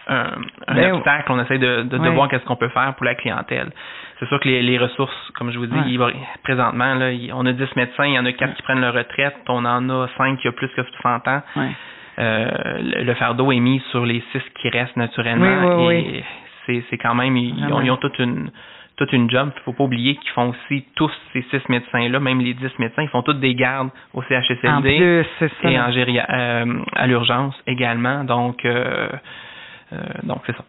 un, 0.08 0.32
Ben, 0.68 0.92
obstacle. 0.94 1.30
On 1.30 1.40
essaie 1.40 1.58
de, 1.58 1.82
de, 1.82 1.98
de 1.98 2.08
voir 2.10 2.28
qu'est-ce 2.28 2.44
qu'on 2.44 2.56
peut 2.56 2.68
faire 2.68 2.94
pour 2.94 3.04
la 3.04 3.14
clientèle. 3.14 3.70
C'est 4.18 4.26
sûr 4.28 4.40
que 4.40 4.49
les, 4.49 4.62
les 4.62 4.78
ressources, 4.78 5.14
comme 5.35 5.50
je 5.50 5.58
vous 5.58 5.66
dis, 5.66 5.75
Ouais. 5.76 5.85
il 5.88 5.99
va- 5.99 6.11
présentement, 6.42 6.94
là, 6.94 7.12
il- 7.12 7.32
on 7.35 7.44
a 7.44 7.52
10 7.52 7.75
médecins, 7.76 8.06
il 8.06 8.14
y 8.14 8.18
en 8.18 8.25
a 8.25 8.32
4 8.32 8.54
qui 8.54 8.62
prennent 8.62 8.80
leur 8.80 8.94
retraite, 8.94 9.37
on 9.49 9.64
en 9.64 9.88
a 9.90 10.08
5 10.16 10.38
qui 10.38 10.49
ont 10.49 10.52
plus 10.52 10.68
que 10.68 10.82
60 10.82 11.28
ans. 11.28 11.42
Ouais. 11.56 11.68
Euh, 12.18 12.50
le, 12.80 13.04
le 13.04 13.14
fardeau 13.14 13.52
est 13.52 13.61
mis 13.61 13.80
sur 13.90 14.06
les 14.06 14.23
6 14.32 14.40
qui 14.61 14.70
restent 14.70 14.96
naturellement. 14.96 15.76
Oui, 15.87 15.87
oui, 15.87 16.16
et 16.18 16.25
c'est, 16.64 16.85
c'est 16.88 16.96
quand 16.99 17.14
même, 17.14 17.37
ils, 17.37 17.52
ont, 17.70 17.80
ils 17.82 17.90
ont 17.90 17.96
toute 17.99 18.18
une 18.18 18.50
toute 18.96 19.12
une 19.12 19.28
job. 19.30 19.50
Il 19.54 19.61
faut 19.64 19.75
pas 19.75 19.85
oublier 19.85 20.16
qu'ils 20.16 20.30
font 20.30 20.49
aussi 20.54 20.87
tous 20.94 21.12
ces 21.35 21.42
six 21.50 21.61
médecins-là, 21.68 22.18
même 22.18 22.40
les 22.40 22.54
10 22.54 22.70
médecins, 22.78 23.02
ils 23.02 23.11
font 23.11 23.20
tous 23.20 23.35
des 23.35 23.54
gardes 23.54 23.90
au 24.14 24.23
CHSLD 24.23 24.68
En 24.68 24.80
plus, 24.80 25.26
c'est 25.38 25.52
ça. 25.61 25.70
et 25.70 25.78
en 25.78 25.90
géria- 25.90 26.25
euh, 26.32 26.78
à 26.94 27.06
l'urgence 27.06 27.54
également. 27.66 28.25
Donc, 28.25 28.64
euh, 28.64 29.11
euh, 29.92 29.96
donc 30.23 30.40
c'est 30.46 30.56
ça. 30.56 30.64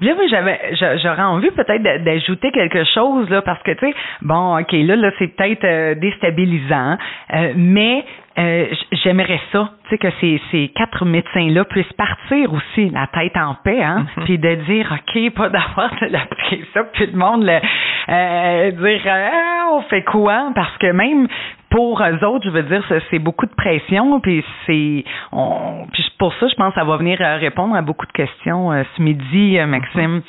Là, 0.00 0.12
oui, 0.18 0.26
j'avais, 0.28 0.60
j'a- 0.72 0.96
j'aurais 0.98 1.22
envie 1.22 1.50
peut-être 1.50 1.82
d'a- 1.82 1.98
d'ajouter 1.98 2.50
quelque 2.52 2.84
chose 2.84 3.30
là, 3.30 3.40
parce 3.42 3.62
que 3.62 3.72
tu 3.72 3.86
sais, 3.86 3.94
bon, 4.22 4.58
ok, 4.58 4.72
là, 4.72 4.96
là, 4.96 5.10
c'est 5.18 5.28
peut-être 5.34 5.64
euh, 5.64 5.94
déstabilisant, 5.94 6.98
euh, 7.34 7.52
mais 7.56 8.04
euh, 8.38 8.66
j'aimerais 8.92 9.40
ça, 9.52 9.70
tu 9.84 9.90
sais, 9.90 9.98
que 9.98 10.08
ces, 10.20 10.40
ces 10.50 10.68
quatre 10.68 11.04
médecins-là 11.04 11.64
puissent 11.64 11.92
partir 11.94 12.52
aussi 12.52 12.90
la 12.90 13.06
tête 13.08 13.36
en 13.36 13.54
paix, 13.54 13.82
hein, 13.82 14.06
Mhm. 14.16 14.24
puis 14.24 14.38
de 14.38 14.54
dire, 14.66 14.92
ok, 14.92 15.30
pas 15.34 15.48
d'avoir 15.48 15.90
de 16.00 16.06
la 16.06 16.26
pression, 16.26 16.84
puis 16.92 17.06
le 17.06 17.16
monde, 17.18 17.44
le- 17.44 17.60
euh, 18.08 18.70
dire, 18.72 19.00
ah, 19.10 19.68
on 19.72 19.82
fait 19.82 20.02
quoi, 20.02 20.50
parce 20.54 20.76
que 20.78 20.92
même 20.92 21.28
pour 21.70 22.00
eux 22.02 22.24
autres, 22.24 22.44
je 22.44 22.50
veux 22.50 22.62
dire, 22.62 22.82
c'est- 23.10 23.18
beaucoup 23.18 23.46
de 23.46 23.54
pression, 23.54 24.20
puis 24.20 24.44
c'est, 24.66 25.04
on, 25.32 25.86
puis 25.92 26.04
pour 26.18 26.32
ça, 26.34 26.46
je 26.48 26.54
pense, 26.54 26.74
que 26.74 26.80
ça 26.80 26.84
va 26.84 26.96
venir 26.98 27.18
euh, 27.20 27.36
répondre 27.36 27.74
à 27.74 27.82
beaucoup 27.82 28.06
de 28.06 28.12
questions 28.12 28.72
euh, 28.72 28.82
ce 28.96 29.02
midi, 29.02 29.58
Maxime. 29.66 30.16
Euh, 30.16 30.20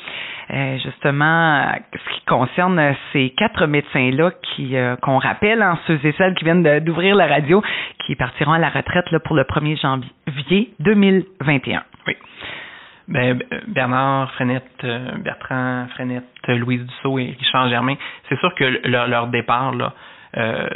justement, 0.83 1.57
euh, 1.59 1.71
ce 1.93 2.13
qui 2.15 2.25
concerne 2.25 2.95
ces 3.13 3.29
quatre 3.31 3.65
médecins-là 3.67 4.31
qui 4.41 4.75
euh, 4.77 4.95
qu'on 4.97 5.17
rappelle, 5.17 5.61
hein, 5.61 5.77
ceux 5.87 5.99
et 6.03 6.13
celles 6.13 6.35
qui 6.35 6.45
viennent 6.45 6.63
d'ouvrir 6.79 7.15
la 7.15 7.27
radio, 7.27 7.61
qui 8.05 8.15
partiront 8.15 8.53
à 8.53 8.59
la 8.59 8.69
retraite 8.69 9.05
pour 9.25 9.35
le 9.35 9.43
1er 9.43 9.79
janvier 9.81 10.69
2021. 10.79 11.83
Oui. 12.07 12.15
Ben, 13.09 13.39
Bernard 13.67 14.31
Frenette, 14.33 14.63
euh, 14.83 15.11
Bertrand 15.23 15.87
Frenette, 15.93 16.25
Louise 16.49 16.85
Dussault 16.85 17.19
et 17.19 17.35
Richard 17.39 17.69
Germain, 17.69 17.95
c'est 18.27 18.37
sûr 18.39 18.53
que 18.55 18.65
le- 18.65 18.81
leur, 18.85 19.07
leur 19.07 19.27
départ, 19.27 19.73
là, 19.73 19.93
euh, 20.35 20.67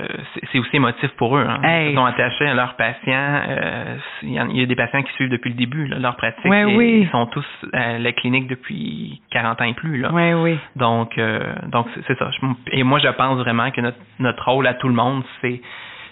c'est- 0.51 0.59
aussi 0.59 0.75
émotif 0.75 1.09
pour 1.17 1.37
eux. 1.37 1.45
Hein. 1.47 1.59
Hey. 1.63 1.91
Ils 1.91 1.95
sont 1.95 2.05
attachés 2.05 2.47
à 2.47 2.53
leurs 2.53 2.75
patients. 2.75 3.41
euh, 3.49 3.95
il, 4.23 4.31
y 4.57 4.61
a 4.63 4.65
des 4.65 4.75
patients 4.75 5.01
qui 5.03 5.11
suivent 5.13 5.29
depuis 5.29 5.49
le 5.49 5.55
début 5.55 5.87
là, 5.87 5.97
leur 5.99 6.15
pratique. 6.15 6.45
Ouais, 6.45 6.61
et 6.61 6.65
oui. 6.75 6.99
Ils 7.03 7.09
sont 7.09 7.25
tous 7.27 7.45
à 7.73 7.97
la 7.99 8.11
clinique 8.13 8.47
depuis 8.47 9.21
40 9.31 9.59
ans 9.61 9.65
et 9.65 9.73
plus. 9.73 10.01
Là. 10.01 10.09
Oui, 10.13 10.33
oui. 10.33 10.59
Donc, 10.77 11.17
euh, 11.17 11.41
donc 11.67 11.87
c'est 12.07 12.17
ça. 12.17 12.29
Et 12.71 12.83
moi, 12.83 12.99
je 12.99 13.09
pense 13.09 13.37
vraiment 13.39 13.71
que 13.71 13.81
notre, 13.81 13.97
notre 14.19 14.49
rôle 14.49 14.67
à 14.67 14.73
tout 14.75 14.87
le 14.87 14.93
monde, 14.95 15.23
c'est, 15.41 15.61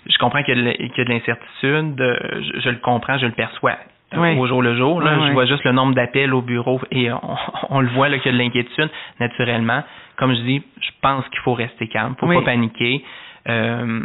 je 0.05 0.17
comprends 0.17 0.43
qu'il 0.43 0.57
y 0.57 0.61
a 0.61 0.71
de, 0.71 0.77
qu'il 0.77 0.97
y 0.97 1.01
a 1.01 1.05
de 1.05 1.09
l'incertitude, 1.09 2.01
euh, 2.01 2.17
je, 2.41 2.59
je 2.59 2.69
le 2.69 2.77
comprends, 2.77 3.17
je 3.17 3.25
le 3.25 3.31
perçois 3.33 3.75
Oui. 4.17 4.37
au 4.37 4.47
jour 4.47 4.61
le 4.61 4.75
jour. 4.75 5.01
Là, 5.01 5.13
Oui, 5.13 5.19
je 5.23 5.27
oui. 5.27 5.33
vois 5.33 5.45
juste 5.45 5.63
le 5.63 5.71
nombre 5.71 5.93
d'appels 5.93 6.33
au 6.33 6.41
bureau 6.41 6.81
et 6.91 7.11
on, 7.11 7.19
on 7.69 7.79
le 7.81 7.87
voit 7.89 8.09
là 8.09 8.17
qu'il 8.19 8.31
y 8.31 8.35
a 8.35 8.37
de 8.37 8.43
l'inquiétude 8.43 8.89
naturellement. 9.19 9.83
Comme 10.17 10.33
je 10.33 10.41
dis, 10.41 10.63
je 10.81 10.89
pense 11.01 11.25
qu'il 11.29 11.39
faut 11.39 11.53
rester 11.53 11.87
calme, 11.87 12.15
faut 12.19 12.27
pas 12.27 12.41
paniquer. 12.41 13.03
Euh, 13.49 14.01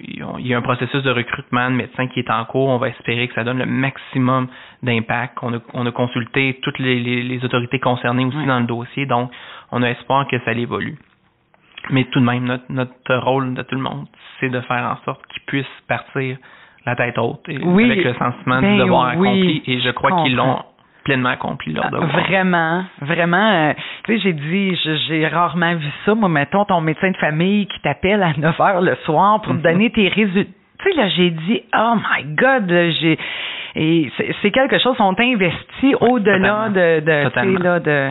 il 0.00 0.46
y 0.46 0.54
a 0.54 0.58
un 0.58 0.62
processus 0.62 1.02
de 1.02 1.10
recrutement 1.10 1.70
de 1.70 1.76
médecins 1.76 2.06
qui 2.08 2.20
est 2.20 2.30
en 2.30 2.44
cours. 2.44 2.68
On 2.68 2.78
va 2.78 2.88
espérer 2.88 3.28
que 3.28 3.34
ça 3.34 3.44
donne 3.44 3.58
le 3.58 3.66
maximum 3.66 4.48
d'impact. 4.82 5.38
On 5.42 5.54
a, 5.54 5.58
on 5.74 5.86
a 5.86 5.90
consulté 5.92 6.58
toutes 6.62 6.78
les, 6.78 6.98
les- 7.00 7.22
les 7.22 7.44
autorités 7.44 7.78
concernées 7.78 8.24
aussi 8.24 8.36
Oui. 8.38 8.46
dans 8.46 8.60
le 8.60 8.66
dossier, 8.66 9.06
donc 9.06 9.30
on 9.72 9.82
a 9.82 9.90
espoir 9.90 10.26
que 10.28 10.38
ça 10.44 10.52
évolue. 10.52 10.96
Mais 11.90 12.04
tout 12.04 12.20
de 12.20 12.24
même, 12.24 12.44
notre, 12.44 12.64
notre 12.70 13.14
rôle 13.16 13.52
de 13.54 13.62
tout 13.62 13.74
le 13.74 13.82
monde, 13.82 14.06
c'est 14.40 14.48
de 14.48 14.60
faire 14.62 14.84
en 14.90 15.04
sorte 15.04 15.20
qu'ils 15.28 15.42
puissent 15.42 15.80
partir 15.88 16.38
la 16.86 16.96
tête 16.96 17.18
haute 17.18 17.42
et 17.48 17.58
Oui. 17.62 17.84
avec 17.84 18.04
le 18.04 18.14
sentiment 18.14 18.60
Ben 18.60 18.72
du 18.72 18.78
devoir 18.78 19.14
oui. 19.16 19.28
accompli. 19.28 19.62
Et 19.66 19.80
je 19.80 19.90
crois 19.90 20.22
qu'ils 20.22 20.36
l'ont 20.36 20.62
pleinement 21.04 21.28
accompli 21.30 21.72
leur 21.72 21.90
devoir. 21.90 22.08
Vraiment, 22.08 22.84
vraiment. 23.00 23.50
euh, 23.70 23.72
tu 24.04 24.14
sais, 24.16 24.22
j'ai 24.22 24.32
dit, 24.32 24.78
j'ai 25.08 25.26
rarement 25.28 25.74
vu 25.76 25.86
ça. 26.04 26.14
Moi, 26.14 26.28
mettons 26.28 26.64
ton 26.64 26.80
médecin 26.80 27.10
de 27.10 27.16
famille 27.18 27.66
qui 27.66 27.80
t'appelle 27.80 28.22
à 28.22 28.32
9 28.36 28.60
heures 28.60 28.80
le 28.80 28.94
soir 29.04 29.40
pour 29.42 29.52
te 29.52 29.56
Mhm. 29.58 29.62
donner 29.62 29.90
tes 29.90 30.08
résultats. 30.08 30.50
Tu 30.82 30.90
sais, 30.90 30.96
là, 30.96 31.08
j'ai 31.08 31.30
dit, 31.30 31.62
oh 31.76 31.94
my 31.96 32.24
God, 32.34 32.68
j'ai. 33.00 33.18
Et 33.76 34.10
c'est 34.42 34.50
quelque 34.50 34.78
chose, 34.78 34.96
sont 34.96 35.14
investis 35.18 35.94
au-delà 36.00 36.68
totalement. 36.68 36.70
de, 36.70 37.00
de 37.00 37.00
tu 37.00 37.06
sais, 37.08 37.24
Totalement. 37.24 37.58
là, 37.60 37.80
de. 37.80 38.10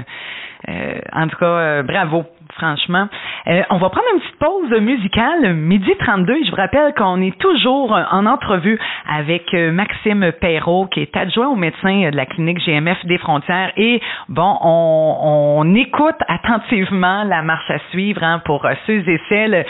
Euh, 0.70 1.00
en 1.12 1.28
tout 1.28 1.38
cas, 1.38 1.46
euh, 1.46 1.84
bravo, 1.84 2.24
franchement. 2.54 3.08
Euh, 3.48 3.64
on 3.70 3.78
va 3.78 3.90
prendre 3.90 4.08
une 4.14 4.22
petite 4.22 4.40
pause 4.40 4.82
musicale, 4.82 5.54
midi 5.56 5.92
32. 6.00 6.34
Et 6.34 6.46
je 6.46 6.52
vous 6.52 6.56
rappelle 6.56 6.94
qu'on 6.94 7.22
est 7.22 7.38
toujours 7.40 7.92
en 8.12 8.26
entrevue 8.26 8.80
avec 9.10 9.54
euh, 9.54 9.72
Maxime 9.72 10.32
Perrault, 10.40 10.88
qui 10.88 11.02
est 11.02 11.18
adjoint 11.18 11.50
au 11.50 11.56
médecin 11.56 12.10
de 12.12 12.16
la 12.16 12.26
clinique 12.26 12.60
GMF 12.66 13.06
des 13.06 13.18
frontières. 13.18 13.72
Et 13.78 14.02
bon, 14.30 14.58
on, 14.62 15.62
on 15.66 15.76
écoute 15.76 16.16
attentivement 16.28 17.24
la 17.24 17.42
marche 17.42 17.70
à 17.70 17.80
suivre 17.92 18.24
hein, 18.24 18.42
pour 18.46 18.66
euh, 18.66 18.74
ceux 18.88 19.08
et 19.08 19.20
celles 19.30 19.66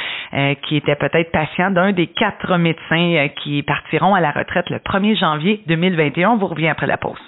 qui 0.64 0.78
étaient 0.78 0.96
peut-être 0.96 1.32
patients 1.32 1.70
d'un 1.70 1.92
des 1.92 2.08
quatre 2.08 2.58
médecins 2.58 3.28
qui 3.42 3.62
partiront 3.62 4.16
à 4.16 4.22
la 4.22 4.32
retraite 4.32 4.70
le 4.70 4.78
1er 4.78 5.18
janvier 5.18 5.62
2021. 5.68 6.32
On 6.32 6.38
vous 6.38 6.48
revient 6.48 6.70
après 6.70 6.88
la 6.88 6.98
pause. 6.98 7.20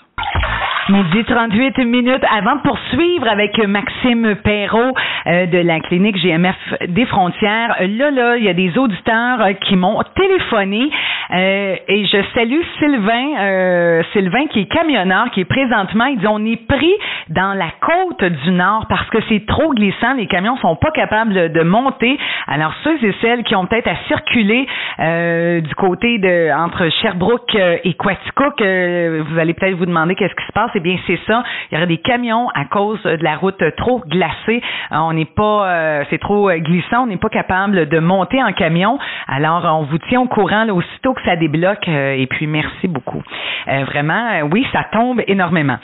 Midi 0.87 1.23
38 1.25 1.79
minutes 1.85 2.23
avant 2.29 2.57
de 2.57 2.61
poursuivre 2.61 3.27
avec 3.27 3.57
Maxime 3.67 4.35
Perrault 4.43 4.93
euh, 5.25 5.47
de 5.47 5.57
la 5.57 5.79
clinique 5.79 6.15
GMF 6.15 6.55
des 6.89 7.07
frontières. 7.07 7.75
Là, 7.79 8.11
là, 8.11 8.37
il 8.37 8.43
y 8.43 8.49
a 8.49 8.53
des 8.53 8.77
auditeurs 8.77 9.41
euh, 9.41 9.53
qui 9.53 9.77
m'ont 9.77 9.99
téléphoné 10.15 10.91
euh, 11.31 11.75
et 11.87 12.05
je 12.05 12.17
salue 12.33 12.61
Sylvain, 12.79 13.37
euh, 13.39 14.03
Sylvain 14.13 14.47
qui 14.47 14.61
est 14.61 14.71
camionneur, 14.71 15.31
qui 15.31 15.41
est 15.41 15.45
présentement, 15.45 16.05
il 16.05 16.19
dit 16.19 16.27
on 16.27 16.45
est 16.45 16.67
pris 16.67 16.93
dans 17.29 17.53
la 17.53 17.71
côte 17.81 18.23
du 18.23 18.51
Nord 18.51 18.85
parce 18.87 19.09
que 19.09 19.17
c'est 19.29 19.45
trop 19.45 19.73
glissant, 19.73 20.13
les 20.13 20.27
camions 20.27 20.57
sont 20.57 20.75
pas 20.75 20.91
capables 20.91 21.51
de, 21.51 21.63
monter. 21.63 22.17
Alors 22.47 22.73
ceux 22.83 23.03
et 23.03 23.15
celles 23.21 23.43
qui 23.43 23.55
ont 23.55 23.65
peut-être 23.65 23.87
à 23.87 23.95
circuler 24.07 24.67
euh, 24.99 25.61
du 25.61 25.73
côté 25.75 26.19
de 26.19 26.53
entre 26.55 26.89
Sherbrooke 27.01 27.55
euh, 27.55 27.77
et 27.83 27.95
Quaticook, 27.95 28.61
euh, 28.61 29.23
vous 29.27 29.39
allez 29.39 29.53
peut-être 29.53 29.75
vous 29.75 29.87
demander 29.87 30.15
qu'est-ce 30.15 30.35
qui 30.35 30.45
se 30.45 30.51
passe. 30.51 30.69
Eh 30.75 30.79
bien, 30.79 30.97
c'est 31.07 31.19
ça. 31.25 31.43
Il 31.71 31.75
y 31.75 31.77
aurait 31.77 31.87
des 31.87 31.97
camions 31.97 32.49
à 32.53 32.65
cause 32.65 33.01
de 33.01 33.23
la 33.23 33.35
route 33.35 33.63
trop 33.77 34.03
glacée. 34.07 34.61
On 34.91 35.13
n'est 35.13 35.25
pas, 35.25 36.03
c'est 36.09 36.19
trop 36.19 36.51
glissant. 36.51 37.03
On 37.03 37.07
n'est 37.07 37.17
pas 37.17 37.29
capable 37.29 37.89
de 37.89 37.99
monter 37.99 38.41
en 38.43 38.53
camion. 38.53 38.99
Alors, 39.27 39.65
on 39.79 39.83
vous 39.83 39.97
tient 39.97 40.21
au 40.21 40.27
courant 40.27 40.65
là, 40.65 40.73
aussitôt 40.73 41.14
que 41.15 41.23
ça 41.23 41.35
débloque. 41.35 41.87
euh, 41.87 42.13
et 42.15 42.27
puis, 42.27 42.47
merci 42.47 42.87
beaucoup. 42.87 43.23
Euh, 43.67 43.83
vraiment, 43.85 44.31
euh, 44.33 44.47
oui, 44.51 44.65
ça 44.71 44.85
tombe 44.91 45.21
énormément. 45.27 45.77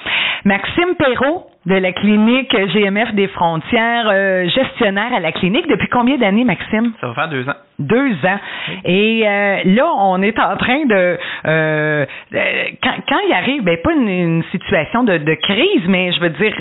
Maxime 0.45 0.95
Perrault 0.97 1.50
de 1.65 1.75
la 1.75 1.91
clinique 1.91 2.55
GMF 2.73 3.13
des 3.13 3.27
frontières, 3.27 4.09
euh, 4.11 4.47
gestionnaire 4.49 5.13
à 5.15 5.19
la 5.19 5.31
clinique. 5.31 5.67
Depuis 5.67 5.87
combien 5.89 6.17
d'années, 6.17 6.43
Maxime? 6.43 6.91
Ça 6.99 7.07
va 7.07 7.13
faire 7.13 7.29
deux 7.29 7.47
ans. 7.47 7.53
deux 7.77 8.11
ans. 8.25 8.39
Et 8.83 9.23
euh, 9.27 9.57
là, 9.65 9.85
on 9.99 10.21
est 10.23 10.39
en 10.39 10.57
train 10.57 10.85
de, 10.85 11.17
euh, 11.45 12.05
euh, 12.33 12.63
quand, 12.81 12.93
quand 13.07 13.19
il 13.27 13.33
arrive, 13.33 13.63
ben 13.63 13.77
pas 13.83 13.93
une, 13.93 14.07
une 14.09 14.43
situation 14.51 15.03
de, 15.03 15.17
de 15.17 15.33
crise, 15.35 15.83
mais 15.87 16.11
je 16.13 16.19
veux 16.19 16.29
dire, 16.31 16.55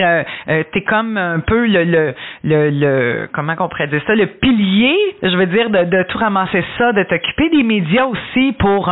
t'es 0.71 0.81
comme 0.81 1.17
un 1.17 1.39
peu 1.39 1.65
le, 1.65 1.83
le, 1.83 2.13
le, 2.43 2.69
le- 2.69 3.29
comment 3.33 3.55
qu'on 3.55 3.69
pourrait 3.69 3.87
dire 3.87 4.01
ça, 4.05 4.13
le 4.13 4.27
pilier, 4.27 4.95
je 5.23 5.35
veux 5.35 5.47
dire, 5.47 5.71
de, 5.71 5.83
de 5.85 6.03
tout 6.03 6.17
ramasser 6.19 6.63
ça, 6.77 6.91
de 6.93 7.01
t'occuper 7.03 7.49
des 7.49 7.63
médias 7.63 8.05
aussi 8.05 8.51
pour. 8.59 8.91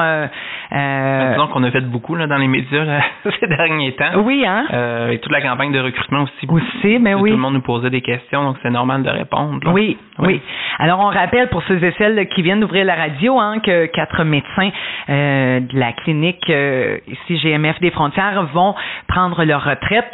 Disons 0.71 1.47
qu'on 1.53 1.63
a 1.63 1.71
fait 1.71 1.81
beaucoup 1.81 2.15
là, 2.15 2.25
dans 2.27 2.37
les 2.37 2.47
médias 2.47 2.83
là, 2.83 3.01
ces 3.39 3.47
derniers 3.47 3.93
temps. 3.93 4.21
oui, 4.23 4.43
hein? 4.47 4.65
Et 5.11 5.19
toute 5.19 5.31
la 5.31 5.41
campagne 5.41 5.71
de 5.71 5.79
recrutement 5.79 5.98
aussi. 6.23 6.47
Aussi, 6.47 6.99
mais 6.99 7.13
oui. 7.13 7.31
Tout 7.31 7.35
le 7.35 7.41
monde 7.41 7.53
nous 7.55 7.61
posait 7.61 7.89
des 7.89 8.01
questions, 8.01 8.43
donc 8.43 8.57
c'est 8.61 8.69
normal 8.69 9.03
de 9.03 9.09
répondre. 9.09 9.59
là. 9.63 9.71
Oui, 9.71 9.97
oui. 10.19 10.41
Alors, 10.77 10.99
on 10.99 11.07
rappelle 11.09 11.49
pour 11.49 11.63
ceux 11.63 11.83
et 11.83 11.93
celles 11.97 12.27
qui 12.29 12.41
viennent 12.41 12.59
d'ouvrir 12.61 12.85
la 12.85 12.95
radio 12.95 13.39
hein, 13.39 13.59
que 13.59 13.85
quatre 13.87 14.23
médecins 14.23 14.69
euh, 15.09 15.59
de 15.59 15.79
la 15.79 15.93
clinique 15.93 16.49
euh, 16.49 16.97
ici 17.07 17.37
GMF 17.37 17.79
des 17.79 17.91
frontières 17.91 18.43
vont 18.53 18.75
prendre 19.07 19.43
leur 19.43 19.63
retraite 19.63 20.13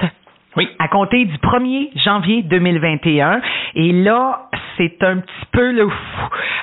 Oui. 0.58 0.68
à 0.80 0.88
compter 0.88 1.26
du 1.26 1.36
1er 1.38 1.90
janvier 2.04 2.44
2021. 2.44 3.42
Et 3.76 3.92
là, 3.92 4.50
c'est 4.78 5.04
un 5.04 5.18
petit 5.18 5.46
peu 5.52 5.72
le 5.72 5.88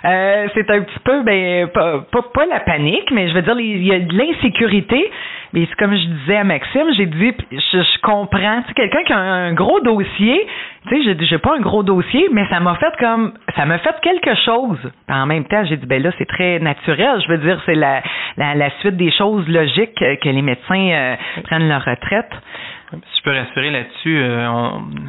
euh, 0.04 0.48
c'est 0.54 0.68
un 0.70 0.80
petit 0.82 0.98
peu 1.04 1.22
ben 1.22 1.68
pas, 1.68 2.00
pas, 2.10 2.22
pas 2.34 2.46
la 2.46 2.60
panique, 2.60 3.10
mais 3.12 3.28
je 3.28 3.34
veux 3.34 3.42
dire 3.42 3.58
il 3.58 3.84
y 3.84 3.92
a 3.92 4.00
de 4.00 4.16
l'insécurité. 4.16 5.10
Mais 5.52 5.66
c'est 5.68 5.76
comme 5.76 5.94
je 5.94 6.06
disais 6.06 6.36
à 6.36 6.44
Maxime, 6.44 6.86
j'ai 6.96 7.06
dit 7.06 7.32
je, 7.50 7.58
je 7.58 8.00
comprends, 8.02 8.62
tu 8.62 8.68
sais 8.68 8.74
quelqu'un 8.74 9.02
qui 9.04 9.12
a 9.12 9.18
un 9.18 9.52
gros 9.52 9.80
dossier, 9.80 10.46
tu 10.88 10.96
sais 10.96 11.02
j'ai 11.04 11.26
j'ai 11.26 11.38
pas 11.38 11.56
un 11.56 11.60
gros 11.60 11.82
dossier, 11.82 12.28
mais 12.32 12.46
ça 12.48 12.58
m'a 12.58 12.74
fait 12.76 12.92
comme 12.98 13.34
ça 13.54 13.66
m'a 13.66 13.78
fait 13.78 13.94
quelque 14.02 14.34
chose. 14.44 14.78
Puis 15.06 15.16
en 15.16 15.26
même 15.26 15.44
temps, 15.44 15.64
j'ai 15.66 15.76
dit 15.76 15.86
ben 15.86 16.02
là 16.02 16.10
c'est 16.18 16.28
très 16.28 16.58
naturel, 16.58 17.20
je 17.22 17.28
veux 17.28 17.38
dire 17.38 17.60
c'est 17.66 17.74
la, 17.74 18.02
la 18.38 18.54
la 18.54 18.70
suite 18.80 18.96
des 18.96 19.12
choses 19.12 19.46
logiques 19.48 19.94
que 19.94 20.28
les 20.28 20.42
médecins 20.42 20.88
euh, 20.90 21.16
prennent 21.44 21.68
leur 21.68 21.84
retraite. 21.84 22.30
Si 23.00 23.18
je 23.18 23.22
peux 23.22 23.36
rassurer 23.36 23.70
là-dessus, 23.70 24.18
euh, 24.18 24.68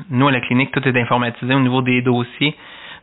nous, 0.09 0.27
à 0.27 0.31
la 0.31 0.41
clinique, 0.41 0.71
tout 0.71 0.87
est 0.87 0.99
informatisé 0.99 1.53
au 1.53 1.59
niveau 1.59 1.81
des 1.81 2.01
dossiers. 2.01 2.55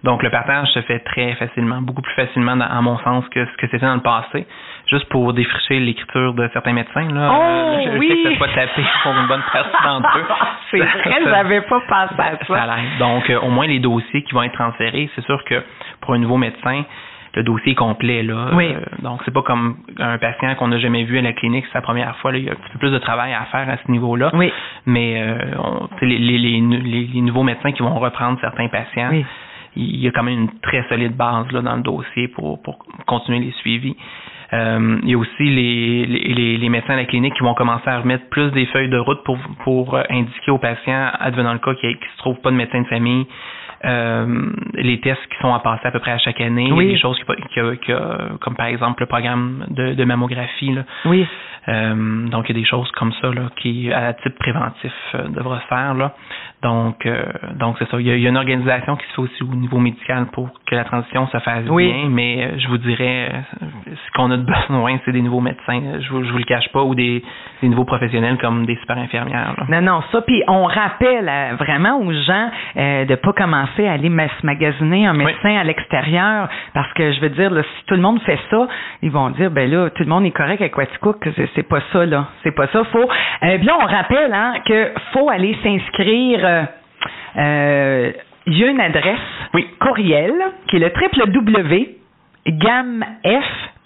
Donc, 0.03 0.23
le 0.23 0.31
partage 0.31 0.69
se 0.69 0.81
fait 0.81 1.01
très 1.01 1.35
facilement, 1.35 1.83
beaucoup 1.83 2.01
plus 2.01 2.15
facilement, 2.15 2.59
à 2.59 2.81
mon 2.81 2.99
sens, 3.01 3.29
que 3.29 3.45
ce 3.45 3.57
que 3.59 3.67
c'était 3.71 3.85
dans 3.85 3.95
le 3.97 4.01
passé. 4.01 4.47
Juste 4.87 5.09
pour 5.11 5.35
défricher 5.35 5.79
l'écriture 5.79 6.33
de 6.33 6.49
certains 6.55 6.73
médecins, 6.73 7.07
là. 7.13 7.31
Oh, 7.33 7.81
je, 7.85 7.99
oui. 7.99 8.09
sais 8.09 8.17
que 8.17 8.31
ça 8.31 8.37
soit 8.39 8.55
tapé 8.55 8.83
pour 9.03 9.13
une 9.13 9.27
bonne 9.27 9.43
partie 9.53 9.85
d'entre 9.85 10.19
eux. 10.19 10.25
C'est 10.71 10.79
vrai, 10.79 11.21
j'avais 11.25 11.61
pas 11.63 11.81
pensé 11.81 12.15
à 12.19 12.39
ça. 12.39 12.67
ça 12.67 12.77
Donc, 12.99 13.29
euh, 13.29 13.41
au 13.41 13.51
moins, 13.51 13.67
les 13.67 13.79
dossiers 13.79 14.23
qui 14.23 14.33
vont 14.33 14.43
être 14.43 14.55
transférés, 14.55 15.11
c'est 15.15 15.25
sûr 15.27 15.45
que 15.45 15.63
pour 16.01 16.15
un 16.15 16.19
nouveau 16.19 16.39
médecin, 16.39 16.85
le 17.35 17.43
dossier 17.43 17.73
est 17.73 17.77
complet 17.77 18.23
là. 18.23 18.51
Oui. 18.55 18.73
Euh, 18.73 18.81
donc 19.03 19.21
c'est 19.25 19.33
pas 19.33 19.43
comme 19.43 19.77
un 19.99 20.19
patient 20.19 20.55
qu'on 20.57 20.69
n'a 20.69 20.79
jamais 20.79 21.05
vu 21.05 21.19
à 21.19 21.23
la 21.23 21.33
clinique, 21.33 21.65
c'est 21.69 21.79
la 21.79 21.83
première 21.83 22.17
fois. 22.17 22.33
Là, 22.33 22.39
il 22.39 22.45
y 22.45 22.49
a 22.49 22.53
un 22.53 22.57
petit 22.57 22.73
peu 22.73 22.79
plus 22.79 22.91
de 22.91 22.99
travail 22.99 23.33
à 23.33 23.45
faire 23.47 23.69
à 23.69 23.77
ce 23.77 23.91
niveau-là. 23.91 24.31
Oui. 24.35 24.53
Mais 24.87 25.23
euh, 25.23 25.57
on, 25.59 25.89
les, 26.03 26.19
les, 26.19 26.39
les, 26.39 26.61
les, 26.61 27.21
nouveaux 27.21 27.43
médecins 27.43 27.73
qui 27.73 27.83
vont 27.83 27.99
reprendre 27.99 28.39
certains 28.41 28.69
patients, 28.69 29.11
oui. 29.13 29.25
il 29.77 30.01
y 30.01 30.09
a 30.09 30.11
quand 30.11 30.23
même 30.23 30.41
une 30.41 30.61
très 30.61 30.85
solide 30.89 31.17
base 31.17 31.51
là 31.53 31.63
dans 31.63 31.77
le 31.77 31.83
dossier 31.83 32.29
pour, 32.29 32.61
pour 32.63 32.79
continuer 33.07 33.39
les 33.41 33.53
suivis. 33.53 33.97
Euh, 34.53 34.99
il 35.05 35.11
y 35.11 35.15
a 35.15 35.19
aussi 35.19 35.45
les, 35.45 36.07
les, 36.07 36.57
les, 36.57 36.69
médecins 36.69 36.95
à 36.95 36.97
la 36.97 37.05
clinique 37.05 37.35
qui 37.35 37.45
vont 37.45 37.55
commencer 37.55 37.89
à 37.89 38.01
remettre 38.01 38.29
plus 38.31 38.51
des 38.51 38.67
feuilles 38.67 38.89
de 38.89 38.99
route 38.99 39.23
pour, 39.23 39.39
pour 39.63 39.97
indiquer 40.11 40.51
aux 40.51 40.59
patients, 40.59 41.11
advenant 41.21 41.53
le 41.53 41.61
cas 41.61 41.75
qu'il 41.75 41.91
ne 41.91 41.95
se 41.95 42.19
trouve 42.19 42.41
pas 42.41 42.51
de 42.51 42.57
médecin 42.57 42.81
de 42.81 42.89
famille, 42.89 43.27
euh, 43.85 44.53
les 44.75 45.01
tests 45.01 45.27
qui 45.31 45.39
sont 45.41 45.55
à 45.55 45.61
passer 45.61 45.87
à 45.87 45.91
peu 45.91 46.01
près 46.01 46.13
à 46.13 46.19
chaque 46.19 46.41
année. 46.41 46.71
Oui. 46.73 46.85
Il 46.85 46.89
y 46.89 46.91
a 46.91 46.95
des 46.95 47.01
choses 47.01 47.19
qui, 47.19 47.25
qui, 47.55 47.79
qui, 47.85 47.93
comme 48.41 48.57
par 48.57 48.67
exemple 48.67 49.03
le 49.03 49.07
programme 49.07 49.67
de, 49.69 49.95
de 49.95 50.05
mammographie. 50.05 50.73
Là. 50.73 50.83
Oui. 51.05 51.27
Euh, 51.69 52.29
donc 52.29 52.49
il 52.49 52.57
y 52.57 52.59
a 52.59 52.63
des 52.63 52.67
choses 52.67 52.91
comme 52.93 53.13
ça 53.21 53.29
là, 53.29 53.51
qui, 53.57 53.93
à 53.93 54.13
titre 54.15 54.37
préventif, 54.39 54.93
euh, 55.15 55.29
devraient 55.29 55.61
se 55.61 55.67
faire. 55.67 55.95
Là. 55.95 56.15
Donc, 56.63 57.07
euh, 57.07 57.25
donc 57.55 57.77
c'est 57.79 57.89
ça. 57.89 57.99
Il 58.01 58.07
y, 58.07 58.11
a, 58.11 58.17
il 58.17 58.23
y, 58.23 58.27
a, 58.27 58.31
une 58.31 58.37
organisation 58.37 58.97
qui 58.97 59.07
se 59.07 59.13
fait 59.15 59.23
aussi 59.23 59.43
au 59.43 59.55
niveau 59.55 59.79
médical 59.79 60.27
pour 60.33 60.51
que 60.67 60.75
la 60.75 60.85
transition 60.85 61.27
se 61.29 61.39
fasse 61.39 61.65
oui. 61.71 61.91
bien, 61.91 62.09
mais 62.11 62.45
euh, 62.45 62.59
je 62.59 62.69
vous 62.69 62.77
dirais, 62.77 63.33
euh, 63.33 63.67
ce 63.87 64.13
qu'on 64.15 64.31
a 64.31 64.37
de 64.37 64.43
besoin, 64.69 64.99
c'est 65.05 65.13
des 65.13 65.23
nouveaux 65.23 65.41
médecins. 65.41 65.81
Je 66.01 66.11
vous, 66.11 66.23
je 66.23 66.31
vous 66.31 66.39
le 66.39 66.45
cache 66.45 66.69
pas, 66.73 66.83
ou 66.83 66.95
des, 66.95 67.23
des 67.63 67.69
nouveaux 67.69 67.85
professionnels 67.85 68.37
comme 68.39 68.67
des 68.67 68.77
super 68.77 68.99
infirmières. 68.99 69.55
Là. 69.57 69.65
Non, 69.69 69.81
non, 69.81 70.03
ça. 70.13 70.21
Puis 70.21 70.43
on 70.49 70.65
rappelle 70.65 71.31
vraiment 71.59 71.99
aux 71.99 72.13
gens 72.13 72.51
euh, 72.77 73.05
de 73.07 73.15
pas 73.15 73.33
commencer 73.33 73.70
à 73.79 73.93
aller 73.93 74.09
se 74.09 74.47
magasiner 74.47 75.07
un 75.07 75.15
médecin 75.15 75.51
oui. 75.51 75.57
à 75.57 75.65
l'extérieur, 75.65 76.49
parce 76.75 76.93
que 76.95 77.13
je 77.13 77.21
veux 77.21 77.31
dire, 77.31 77.51
là, 77.51 77.63
si 77.63 77.87
tout 77.87 77.95
le 77.95 78.01
monde 78.01 78.21
fait 78.23 78.39
ça, 78.51 78.69
ils 79.03 79.11
vont 79.11 79.31
dire, 79.31 79.51
ben 79.51 79.71
là, 79.71 79.91
tout 79.91 80.03
le 80.03 80.09
monde 80.09 80.25
est 80.25 80.31
correct 80.31 80.61
avec 80.61 80.73
Quaticook, 80.73 81.29
c'est 81.55 81.69
pas 81.69 81.81
ça 81.93 82.07
là, 82.07 82.27
c'est 82.43 82.55
pas 82.55 82.67
ça. 82.69 82.85
Faut. 82.85 83.09
Euh, 83.43 83.59
bien, 83.59 83.75
on 83.81 83.87
rappelle 83.87 84.33
hein, 84.33 84.55
que 84.67 84.93
faut 85.13 85.31
aller 85.31 85.57
s'inscrire. 85.63 86.67
Euh, 87.37 88.13
il 88.47 88.59
y 88.59 88.65
a 88.65 88.67
une 88.69 88.81
adresse 88.81 89.19
oui. 89.55 89.67
courriel 89.81 90.33
qui 90.67 90.77
est 90.77 90.81
le 90.81 90.91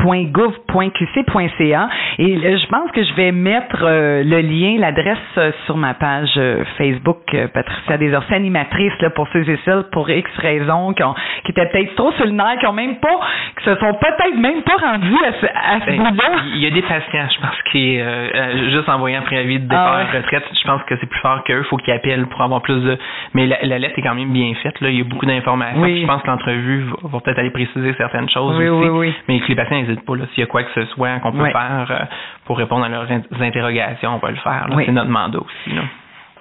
www.gamf.gouv.qc.ca 0.05 1.89
et 2.19 2.37
je 2.37 2.67
pense 2.69 2.91
que 2.93 3.03
je 3.03 3.15
vais 3.15 3.33
mettre 3.33 3.83
euh, 3.83 4.23
le 4.25 4.41
lien, 4.41 4.79
l'adresse 4.79 5.19
euh, 5.39 5.51
sur 5.67 5.77
ma 5.77 5.95
page 5.95 6.33
euh, 6.37 6.65
Facebook 6.77 7.37
Patricia 7.53 7.99
Desorcé, 7.99 8.35
animatrice 8.35 8.93
là, 9.01 9.11
pour 9.11 9.27
ceux 9.33 9.49
et 9.49 9.59
celles 9.65 9.85
pour 9.93 10.09
X 10.11 10.31
raisons 10.39 10.93
qui, 10.93 11.03
ont, 11.03 11.15
qui 11.45 11.53
étaient 11.53 11.67
peut-être 11.67 11.95
trop 11.97 12.13
sur 12.13 12.25
le 12.25 12.33
nerf, 12.33 12.59
qui 12.61 12.67
ont 12.67 12.73
même 12.73 12.97
pas, 12.97 13.21
qui 13.59 13.65
se 13.65 13.75
sont 13.77 13.95
peut-être 13.95 14.37
même 14.37 14.63
pas 14.63 14.77
rendus 14.77 15.25
à 15.25 15.33
ce, 15.41 15.47
à 15.47 15.81
ce 15.81 15.87
ben. 15.87 16.13
Il 16.55 16.61
y 16.61 16.67
a 16.67 16.71
des 16.71 16.83
patients, 16.83 17.29
je 17.35 17.41
pense 17.41 17.63
qui 17.71 18.01
euh, 18.01 18.71
juste 18.71 18.89
en 18.89 18.99
voyant 18.99 19.23
préavis 19.23 19.59
de 19.59 19.65
départ 19.65 20.07
ah, 20.09 20.17
retraite, 20.17 20.45
je 20.53 20.67
pense 20.67 20.83
que 20.85 20.97
c'est 21.01 21.07
plus 21.07 21.21
fort 21.21 21.43
qu'eux, 21.45 21.63
faut 21.65 21.77
qu'ils 21.77 21.95
appellent 21.95 22.27
pour 22.27 22.43
avoir 22.43 22.63
plus 22.63 22.81
de. 22.83 22.99
Mais 23.35 23.47
la, 23.47 23.59
la, 23.63 23.79
lettre 23.79 23.99
est 23.99 24.03
quand 24.03 24.15
même 24.15 24.33
bien 24.33 24.53
faite 24.63 24.81
là, 24.81 24.91
il 24.91 24.99
y 24.99 25.01
a 25.01 25.05
beaucoup 25.05 25.27
d'informations. 25.27 25.81
Oui. 25.81 26.03
Je 26.03 26.07
pense 26.07 26.23
que 26.23 26.27
l'entrevue 26.29 26.85
va, 26.85 27.09
va 27.09 27.21
peut-être 27.21 27.39
aller 27.39 27.51
préciser 27.51 27.95
certaines 27.97 28.29
choses 28.29 28.57
oui, 28.59 28.69
aussi. 28.69 28.89
Oui, 28.89 29.09
oui. 29.09 29.15
Mais 29.29 29.41
que 29.41 29.49
les 29.49 29.55
patients 29.55 29.77
n'hésitent 29.95 30.07
pas 30.07 30.17
là, 30.17 30.25
s'il 30.35 30.41
y 30.41 30.45
a 30.45 30.47
quoi 30.47 30.63
que 30.63 30.73
ce 30.75 30.85
soit 30.87 31.19
qu'on 31.21 31.33
peut 31.33 31.51
faire 31.51 31.87
euh, 31.91 32.05
pour 32.47 32.59
répondre 32.59 32.85
à 32.85 32.89
leurs 32.89 33.09
interrogations, 33.41 34.15
on 34.15 34.19
va 34.19 34.31
le 34.31 34.37
faire. 34.37 34.67
Oui. 34.75 34.85
C'est 34.87 34.93
notre 34.93 35.11
mandat 35.11 35.39
aussi. 35.39 35.75
Là. 35.75 35.83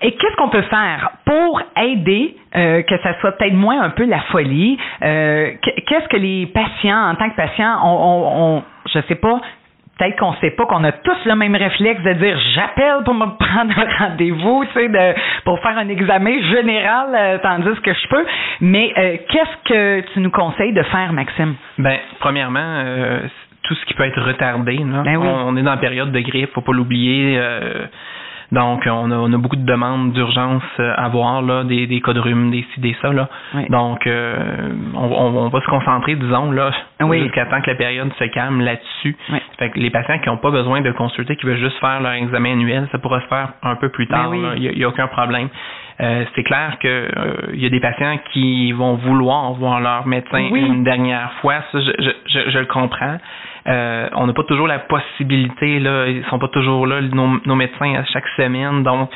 Et 0.02 0.12
qu'est-ce 0.12 0.36
qu'on 0.36 0.50
peut 0.50 0.64
faire 0.64 1.12
pour 1.26 1.62
aider 1.78 2.36
euh, 2.56 2.82
que 2.84 2.98
ça 3.00 3.18
soit 3.22 3.32
peut-être 3.34 3.54
moins 3.54 3.82
un 3.82 3.90
peu 3.90 4.06
la 4.06 4.20
folie? 4.20 4.78
Euh, 5.02 5.52
qu'est-ce 5.62 6.08
que 6.10 6.18
les 6.18 6.48
patients, 6.48 7.12
en 7.12 7.16
tant 7.16 7.30
que 7.30 7.36
patients, 7.36 7.78
on, 7.84 7.88
on, 7.88 8.58
on 8.58 8.64
je 8.94 9.00
sais 9.08 9.16
pas, 9.16 9.40
peut-être 10.04 10.20
qu'on 10.20 10.34
sait 10.36 10.52
pas 10.52 10.66
qu'on 10.66 10.84
a 10.84 10.92
tous 10.92 11.26
le 11.26 11.36
même 11.36 11.56
réflexe 11.56 12.02
de 12.04 12.14
dire 12.14 12.38
j'appelle 12.56 13.04
pour 13.06 13.14
me 13.14 13.26
prendre 13.38 13.74
un 13.78 14.08
rendez-vous, 14.08 14.66
tu 14.66 14.74
sais, 14.74 14.90
de, 14.90 15.14
pour 15.46 15.60
faire 15.60 15.78
un 15.78 15.88
examen 15.88 16.42
général, 16.42 17.08
euh, 17.14 17.38
tandis 17.42 17.80
que 17.82 17.94
je 17.94 18.08
peux. 18.10 18.26
Mais 18.62 18.94
euh, 18.98 19.18
qu'est-ce 19.30 19.70
que 19.70 20.14
tu 20.14 20.20
nous 20.20 20.32
conseilles 20.32 20.74
de 20.74 20.84
faire, 20.84 21.14
Maxime? 21.14 21.56
Ben, 21.78 21.98
premièrement, 22.20 22.60
euh, 22.60 23.20
tout 23.64 23.76
ce 23.76 23.86
qui 23.86 23.94
peut 23.94 24.06
être 24.06 24.22
retardé. 24.22 24.78
Là. 24.78 25.04
Ben 25.04 25.18
oui. 25.18 25.28
on, 25.28 25.50
on, 25.50 25.58
est 25.58 25.64
dans 25.64 25.72
la 25.72 25.78
période 25.78 26.12
de 26.12 26.20
grippe, 26.20 26.52
faut 26.54 26.62
pas 26.62 26.74
l'oublier. 26.74 27.38
Euh, 27.38 27.86
donc, 28.52 28.84
on 28.86 29.12
a, 29.12 29.16
on 29.16 29.34
a, 29.34 29.38
beaucoup 29.38 29.56
de 29.56 29.66
demandes 29.66 30.14
d'urgence 30.14 30.64
à 30.78 31.08
voir, 31.10 31.42
là, 31.42 31.64
des, 31.64 31.88
des 31.88 32.02
cas 32.02 32.14
de 32.14 32.20
rhume, 32.20 32.52
des 32.52 32.66
ci, 32.74 32.80
des 32.80 32.96
ça. 33.02 33.12
Là. 33.12 33.30
Oui. 33.56 33.66
Donc, 33.70 34.06
euh, 34.06 34.70
on, 34.94 35.06
on, 35.06 35.50
va 35.50 35.62
se 35.62 35.68
concentrer, 35.68 36.16
disons, 36.16 36.52
là, 36.52 36.72
oui. 37.02 37.22
jusqu'à 37.24 37.46
temps 37.46 37.62
que 37.62 37.70
la 37.70 37.76
période 37.76 38.12
se 38.20 38.26
calme 38.26 38.62
là-dessus. 38.62 39.16
Oui. 39.32 39.40
Fait 39.58 39.70
que 39.70 39.80
les 39.80 39.90
patients 39.90 40.20
qui 40.20 40.30
n'ont 40.30 40.38
pas 40.38 40.52
besoin 40.52 40.82
de 40.82 40.92
consulter, 40.92 41.36
qui 41.36 41.46
veulent 41.46 41.58
juste 41.58 41.80
faire 41.80 42.02
leur 42.02 42.14
examen 42.14 42.54
annuel, 42.54 42.88
ça 42.92 42.98
pourra 43.00 43.22
se 43.22 43.28
faire 43.28 43.50
un 43.64 43.76
peu 43.76 43.90
plus 43.90 44.08
tard. 44.08 44.30
Ben 44.30 44.54
Il 44.56 44.72
n'y 44.76 44.84
a, 44.84 44.88
a, 44.88 44.90
aucun 44.90 45.08
problème. 45.08 45.50
Euh, 46.02 46.26
c'est 46.36 46.44
clair 46.44 46.78
que 46.80 46.88
euh, 46.88 47.52
il 47.54 47.62
y 47.62 47.66
a 47.66 47.70
des 47.70 47.80
patients 47.80 48.18
qui 48.32 48.72
vont 48.72 48.96
vouloir 48.96 49.54
voir 49.54 49.80
leur 49.80 50.08
médecin 50.08 50.40
une 50.40 50.84
dernière 50.84 51.32
fois. 51.42 51.56
Ça, 51.72 51.80
je, 51.80 51.92
je, 52.00 52.10
je, 52.28 52.50
je 52.50 52.60
le 52.60 52.66
comprends. 52.66 53.18
Euh, 53.68 54.10
on 54.16 54.28
n'a 54.28 54.34
pas 54.34 54.44
toujours 54.44 54.68
la 54.68 54.80
possibilité, 54.80 55.80
là, 55.80 56.08
ils 56.08 56.24
sont 56.26 56.40
pas 56.40 56.50
toujours 56.50 56.86
là, 56.86 57.02
nos, 57.02 57.40
nos 57.46 57.56
médecins 57.56 57.96
à 57.96 58.04
chaque 58.06 58.28
semaine, 58.36 58.84
donc 58.84 59.10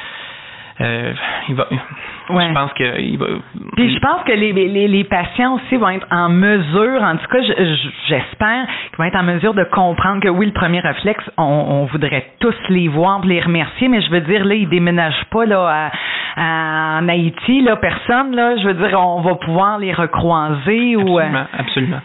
euh, 0.80 1.12
il 1.50 1.56
va, 1.56 1.68
ouais. 2.30 2.48
je 2.50 2.54
pense 2.54 2.74
que 2.74 3.02
il 3.02 3.18
va. 3.18 3.26
Puis 3.76 3.96
je 3.96 4.00
pense 4.00 4.24
que 4.24 4.32
les, 4.32 4.54
les, 4.54 4.88
les, 4.88 5.04
patients 5.06 5.56
aussi 5.56 5.76
vont 5.76 5.90
être 5.90 6.06
en 6.12 6.30
mesure, 6.30 7.02
en 7.02 7.18
tout 7.18 7.28
cas, 7.28 7.40
j'espère 8.08 8.68
qu'ils 8.90 8.98
vont 9.00 9.06
être 9.06 9.18
en 9.18 9.24
mesure 9.24 9.56
de 9.56 9.64
comprendre 9.64 10.22
que 10.22 10.30
oui, 10.30 10.46
le 10.46 10.52
premier 10.54 10.80
réflexe, 10.80 11.24
on, 11.38 11.44
on 11.44 11.86
voudrait 11.86 12.32
tous 12.40 12.54
les 12.70 12.88
voir, 12.90 13.26
les 13.26 13.42
remercier, 13.42 13.88
mais 13.88 14.02
je 14.02 14.12
veux 14.12 14.22
dire 14.22 14.46
là, 14.46 14.54
ils 14.54 14.70
déménagent 14.70 15.26
pas 15.32 15.46
là 15.46 15.68
à, 15.68 15.92
à, 16.38 17.00
en 17.02 17.10
Haïti, 17.10 17.62
là, 17.62 17.78
personne 17.78 18.36
là. 18.36 18.56
Je 18.58 18.68
veux 18.68 18.76
dire, 18.76 19.00
on 19.00 19.22
va 19.22 19.36
pouvoir 19.36 19.80
les 19.80 19.94
recroiser 19.94 20.96
absolument, 20.96 21.40
ou. 21.54 21.60
Absolument. 21.60 22.02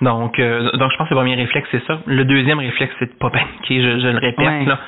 Donc, 0.00 0.38
euh, 0.38 0.70
donc 0.72 0.90
je 0.92 0.96
pense 0.96 1.08
que 1.08 1.14
le 1.14 1.20
premier 1.20 1.34
réflexe, 1.34 1.68
c'est 1.70 1.84
ça. 1.86 2.00
Le 2.06 2.24
deuxième 2.24 2.58
réflexe, 2.58 2.94
c'est 2.98 3.12
de 3.12 3.18
pas 3.18 3.30
paniquer, 3.30 3.82
je, 3.82 3.98
je 4.00 4.08
le 4.08 4.18
répète. 4.18 4.46
Ouais. 4.46 4.64
Là. 4.64 4.78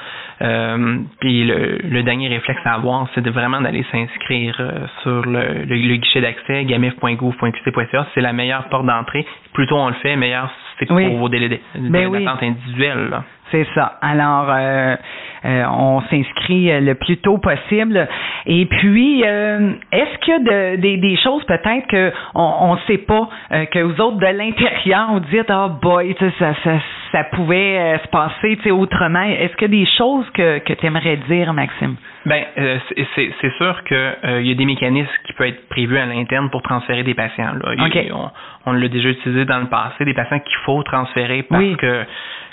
Euh, 0.41 0.99
puis 1.21 1.45
le, 1.45 1.79
le, 1.85 2.03
dernier 2.03 2.29
réflexe 2.29 2.61
à 2.65 2.75
avoir, 2.75 3.07
c'est 3.15 3.21
de 3.21 3.31
vraiment 3.31 3.61
d'aller 3.61 3.85
s'inscrire 3.93 4.57
euh, 4.59 4.87
sur 5.03 5.25
le, 5.25 5.65
le, 5.65 5.77
le 5.77 5.97
guichet 5.97 6.21
d'accès, 6.21 6.65
gamif.gouv.qc.ca. 6.65 8.07
C'est 8.15 8.21
la 8.21 8.33
meilleure 8.33 8.65
porte 8.69 8.87
d'entrée. 8.87 9.27
Plus 9.53 9.67
tôt 9.67 9.77
on 9.77 9.89
le 9.89 9.95
fait, 9.95 10.17
meilleur 10.17 10.51
c'est 10.79 10.91
oui. 10.91 11.07
pour 11.07 11.19
vos 11.19 11.29
délais 11.29 11.61
ben 11.75 12.11
d'attente 12.11 12.39
oui. 12.41 12.49
individuels. 12.49 13.09
Là. 13.11 13.25
C'est 13.53 13.67
ça. 13.75 13.99
Alors, 14.01 14.47
euh, 14.51 14.97
euh, 15.45 15.65
on 15.71 16.01
s'inscrit 16.11 16.81
le 16.81 16.95
plus 16.95 17.19
tôt 17.19 17.39
possible. 17.39 18.09
Et 18.47 18.67
puis, 18.67 19.23
euh, 19.25 19.73
est-ce 19.93 20.19
qu'il 20.21 20.33
y 20.33 20.37
a 20.37 20.41
de, 20.41 20.77
des, 20.81 20.97
des 20.97 21.17
choses 21.19 21.45
peut-être 21.45 21.87
que 21.87 22.13
on 22.35 22.75
ne 22.75 22.81
sait 22.87 22.99
pas, 22.99 23.29
euh, 23.53 23.67
que 23.67 23.79
vous 23.81 24.01
autres 24.01 24.17
de 24.19 24.27
l'intérieur, 24.27 25.13
vous 25.13 25.21
dites, 25.21 25.51
ah 25.51 25.67
oh 25.67 25.79
boy, 25.81 26.17
ça, 26.19 26.55
ça, 26.65 26.79
ça 27.13 27.25
pouvait 27.25 27.79
euh, 27.79 27.99
se 27.99 28.09
passer 28.09 28.71
autrement. 28.71 29.23
Est-ce 29.23 29.55
qu'il 29.57 29.73
y 29.73 29.83
a 29.83 29.85
des 29.85 29.91
choses 29.99 30.29
que, 30.31 30.59
que 30.61 30.73
tu 30.73 30.87
aimerais 30.87 31.19
dire, 31.29 31.53
Maxime? 31.53 31.97
Ben, 32.25 32.45
euh, 32.57 32.79
c'est 33.15 33.53
sûr 33.59 33.83
que 33.85 33.95
euh, 33.95 34.41
il 34.41 34.47
y 34.47 34.53
a 34.53 34.55
des 34.55 34.65
mécanismes 34.65 35.11
qui 35.25 35.33
peuvent 35.33 35.49
être 35.49 35.69
prévus 35.69 35.99
à 35.99 36.07
l'interne 36.07 36.51
pour 36.51 36.63
transférer 36.63 37.03
des 37.03 37.15
patients. 37.15 37.53
Là. 37.63 37.87
Okay. 37.87 38.11
On, 38.13 38.31
on 38.67 38.73
l'a 38.73 38.89
déjà 38.89 39.09
utilisé 39.09 39.45
dans 39.45 39.59
le 39.59 39.67
passé, 39.67 40.05
des 40.05 40.15
patients 40.15 40.39
qu'il 40.39 40.59
faut 40.65 40.83
transférer 40.85 41.43
parce 41.43 41.61
oui. 41.61 41.77
que 41.77 42.05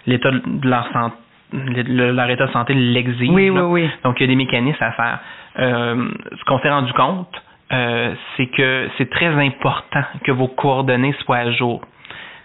l'état 0.07 0.31
de 0.31 0.67
leur 0.69 0.91
santé 0.91 1.15
leur 1.51 2.29
état 2.29 2.45
de 2.45 2.51
santé 2.51 2.73
l'exige. 2.73 3.29
Oui, 3.29 3.49
oui, 3.49 3.61
oui. 3.61 3.89
Donc, 4.03 4.19
il 4.19 4.23
y 4.23 4.25
a 4.25 4.27
des 4.27 4.35
mécanismes 4.35 4.83
à 4.83 4.91
faire. 4.91 5.19
Euh, 5.57 6.09
ce 6.37 6.45
qu'on 6.45 6.59
s'est 6.59 6.69
rendu 6.69 6.93
compte, 6.93 7.43
euh, 7.71 8.13
c'est 8.37 8.47
que 8.47 8.87
c'est 8.97 9.09
très 9.09 9.27
important 9.27 10.03
que 10.23 10.31
vos 10.31 10.47
coordonnées 10.47 11.13
soient 11.23 11.37
à 11.37 11.51
jour. 11.51 11.81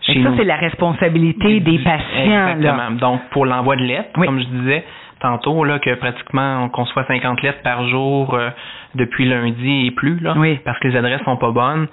Et 0.08 0.22
ça, 0.22 0.30
c'est 0.36 0.44
la 0.44 0.56
responsabilité 0.56 1.60
des 1.60 1.78
patients. 1.78 2.48
Exactement. 2.50 2.76
Là. 2.76 2.90
Donc, 2.90 3.20
pour 3.30 3.46
l'envoi 3.46 3.76
de 3.76 3.82
lettres, 3.82 4.10
oui. 4.18 4.26
comme 4.26 4.40
je 4.40 4.46
disais 4.46 4.84
tantôt, 5.20 5.64
là, 5.64 5.78
que 5.78 5.94
pratiquement 5.94 6.64
on 6.64 6.68
conçoit 6.68 7.04
50 7.06 7.40
lettres 7.40 7.62
par 7.62 7.88
jour 7.88 8.34
euh, 8.34 8.50
depuis 8.94 9.24
lundi 9.24 9.86
et 9.86 9.90
plus, 9.90 10.18
là, 10.20 10.34
oui. 10.36 10.58
parce 10.64 10.78
que 10.80 10.88
les 10.88 10.96
adresses 10.96 11.22
sont 11.22 11.38
pas 11.38 11.50
bonnes, 11.50 11.86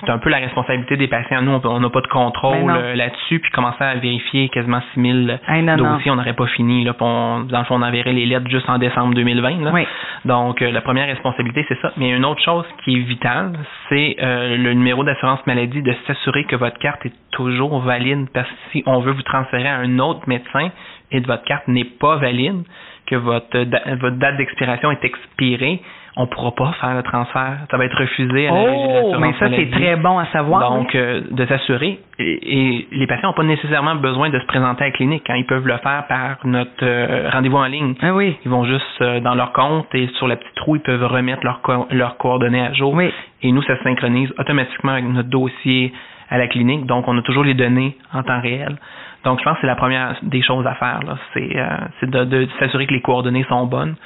c'est 0.00 0.10
un 0.10 0.18
peu 0.18 0.30
la 0.30 0.38
responsabilité 0.38 0.96
des 0.96 1.08
patients. 1.08 1.42
Nous, 1.42 1.60
on 1.64 1.80
n'a 1.80 1.90
pas 1.90 2.00
de 2.00 2.06
contrôle 2.06 2.66
Ben 2.66 2.76
euh, 2.76 2.94
là-dessus, 2.94 3.38
puis 3.40 3.50
commencer 3.50 3.82
à 3.84 3.94
vérifier 3.96 4.48
quasiment 4.48 4.80
6000 4.94 5.38
Hey, 5.48 5.62
non, 5.62 5.76
non. 5.76 5.94
dossiers, 5.94 6.10
on 6.10 6.16
n'aurait 6.16 6.32
pas 6.34 6.46
fini. 6.46 6.84
Là, 6.84 6.94
on- 7.00 7.40
dans 7.48 7.58
le 7.60 7.64
fond, 7.64 7.76
on 7.76 7.82
enverrait 7.82 8.12
les 8.12 8.26
lettres 8.26 8.48
juste 8.48 8.68
en 8.68 8.78
décembre 8.78 9.14
2020. 9.14 9.62
Là. 9.64 9.70
Oui. 9.72 9.86
Donc, 10.24 10.62
euh, 10.62 10.70
la 10.70 10.80
première 10.80 11.06
responsabilité, 11.06 11.64
c'est 11.68 11.80
ça. 11.80 11.92
Mais 11.96 12.10
une 12.10 12.24
autre 12.24 12.42
chose 12.42 12.64
qui 12.84 12.96
est 12.96 13.00
vitale, 13.02 13.52
c'est 13.88 14.16
euh, 14.22 14.56
le 14.56 14.72
numéro 14.74 15.04
d'assurance 15.04 15.44
maladie 15.46 15.82
de 15.82 15.94
s'assurer 16.06 16.44
que 16.44 16.56
votre 16.56 16.78
carte 16.78 17.04
est 17.06 17.12
toujours 17.32 17.80
valide, 17.80 18.26
parce 18.32 18.48
que 18.48 18.54
si 18.72 18.82
on 18.86 19.00
veut 19.00 19.12
vous 19.12 19.22
transférer 19.22 19.68
à 19.68 19.76
un 19.76 19.98
autre 19.98 20.22
médecin 20.28 20.70
et 21.10 21.20
que 21.20 21.26
votre 21.26 21.44
carte 21.44 21.68
n'est 21.68 21.84
pas 21.84 22.16
valide, 22.16 22.62
que 23.06 23.16
votre, 23.16 23.64
da- 23.64 23.82
votre 24.00 24.16
date 24.16 24.36
d'expiration 24.38 24.90
est 24.90 25.04
expirée, 25.04 25.80
on 26.16 26.26
pourra 26.26 26.52
pas 26.52 26.72
faire 26.80 26.94
le 26.94 27.02
transfert. 27.02 27.58
Ça 27.70 27.76
va 27.76 27.84
être 27.86 27.98
refusé 27.98 28.46
à 28.48 28.52
la 28.52 28.60
Oh, 28.60 29.14
mais 29.18 29.32
ça, 29.38 29.46
c'est 29.56 29.70
très 29.70 29.96
bon 29.96 30.18
à 30.18 30.26
savoir. 30.26 30.70
Donc, 30.70 30.94
euh, 30.94 31.22
de 31.30 31.44
s'assurer. 31.46 31.98
Et, 32.20 32.58
et 32.78 32.88
les 32.92 33.06
patients 33.08 33.28
n'ont 33.30 33.34
pas 33.34 33.42
nécessairement 33.42 33.96
besoin 33.96 34.30
de 34.30 34.38
se 34.38 34.46
présenter 34.46 34.84
à 34.84 34.86
la 34.86 34.92
clinique. 34.92 35.28
hein. 35.28 35.34
Ils 35.36 35.46
peuvent 35.46 35.66
le 35.66 35.76
faire 35.78 36.04
par 36.08 36.36
notre 36.44 36.70
euh, 36.84 37.28
rendez-vous 37.32 37.56
en 37.56 37.64
ligne. 37.66 37.94
Ah 38.00 38.14
oui. 38.14 38.36
Ils 38.44 38.50
vont 38.50 38.64
juste 38.64 38.84
euh, 39.00 39.18
dans 39.20 39.34
leur 39.34 39.52
compte 39.52 39.86
et 39.94 40.06
sur 40.18 40.28
la 40.28 40.36
petite 40.36 40.58
roue, 40.60 40.76
ils 40.76 40.82
peuvent 40.82 41.04
remettre 41.04 41.42
leurs 41.44 41.60
co- 41.62 41.86
leurs 41.90 42.16
coordonnées 42.16 42.60
à 42.64 42.72
jour. 42.72 42.94
Oui. 42.94 43.10
Et 43.42 43.50
nous, 43.50 43.62
ça 43.62 43.76
se 43.76 43.82
synchronise 43.82 44.32
automatiquement 44.38 44.92
avec 44.92 45.04
notre 45.06 45.28
dossier 45.28 45.92
à 46.30 46.38
la 46.38 46.46
clinique. 46.46 46.86
Donc, 46.86 47.08
on 47.08 47.18
a 47.18 47.22
toujours 47.22 47.42
les 47.44 47.54
données 47.54 47.96
en 48.12 48.22
temps 48.22 48.40
réel. 48.40 48.76
Donc, 49.24 49.40
je 49.40 49.44
pense 49.44 49.54
que 49.54 49.62
c'est 49.62 49.66
la 49.66 49.74
première 49.74 50.14
des 50.22 50.42
choses 50.42 50.66
à 50.66 50.74
faire. 50.74 51.00
euh, 51.36 51.68
c'est 51.98 52.08
de, 52.08 52.24
de 52.24 52.46
s'assurer 52.60 52.86
que 52.86 52.92
les 52.94 53.00
coordonnées 53.00 53.44
sont 53.48 53.66
bonnes. 53.66 53.96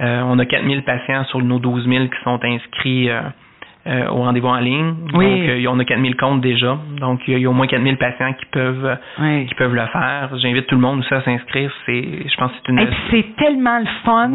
Euh, 0.00 0.22
on 0.26 0.38
a 0.38 0.44
4000 0.46 0.82
patients 0.82 1.24
sur 1.24 1.40
nos 1.40 1.58
12 1.58 1.86
000 1.86 2.04
qui 2.06 2.22
sont 2.24 2.40
inscrits 2.44 3.10
euh, 3.10 3.20
euh, 3.86 4.06
au 4.08 4.22
rendez-vous 4.22 4.48
en 4.48 4.58
ligne. 4.60 4.94
Oui. 5.14 5.40
Donc, 5.40 5.48
euh, 5.48 5.66
on 5.68 5.78
a 5.78 5.84
4000 5.84 6.16
comptes 6.16 6.40
déjà. 6.40 6.78
Donc, 7.00 7.20
il 7.26 7.32
y 7.32 7.34
a- 7.34 7.38
il 7.38 7.42
y 7.42 7.46
a 7.46 7.50
au 7.50 7.52
moins 7.52 7.66
4000 7.66 7.96
patients 7.96 8.32
qui 8.32 8.46
peuvent 8.46 8.96
Oui. 9.20 9.46
qui 9.46 9.54
peuvent 9.54 9.74
le 9.74 9.86
faire. 9.86 10.30
J'invite 10.38 10.66
tout 10.68 10.76
le 10.76 10.80
monde 10.80 11.00
aussi 11.00 11.12
à 11.14 11.20
s'inscrire. 11.22 11.70
C'est, 11.86 12.02
je 12.28 12.36
pense 12.36 12.50
que 12.52 12.56
c'est 12.64 12.72
une 12.72 12.78
Et 12.80 12.86
puis 12.86 12.96
c'est 13.10 13.36
tellement 13.44 13.78
le 13.78 13.86
fun. 14.04 14.30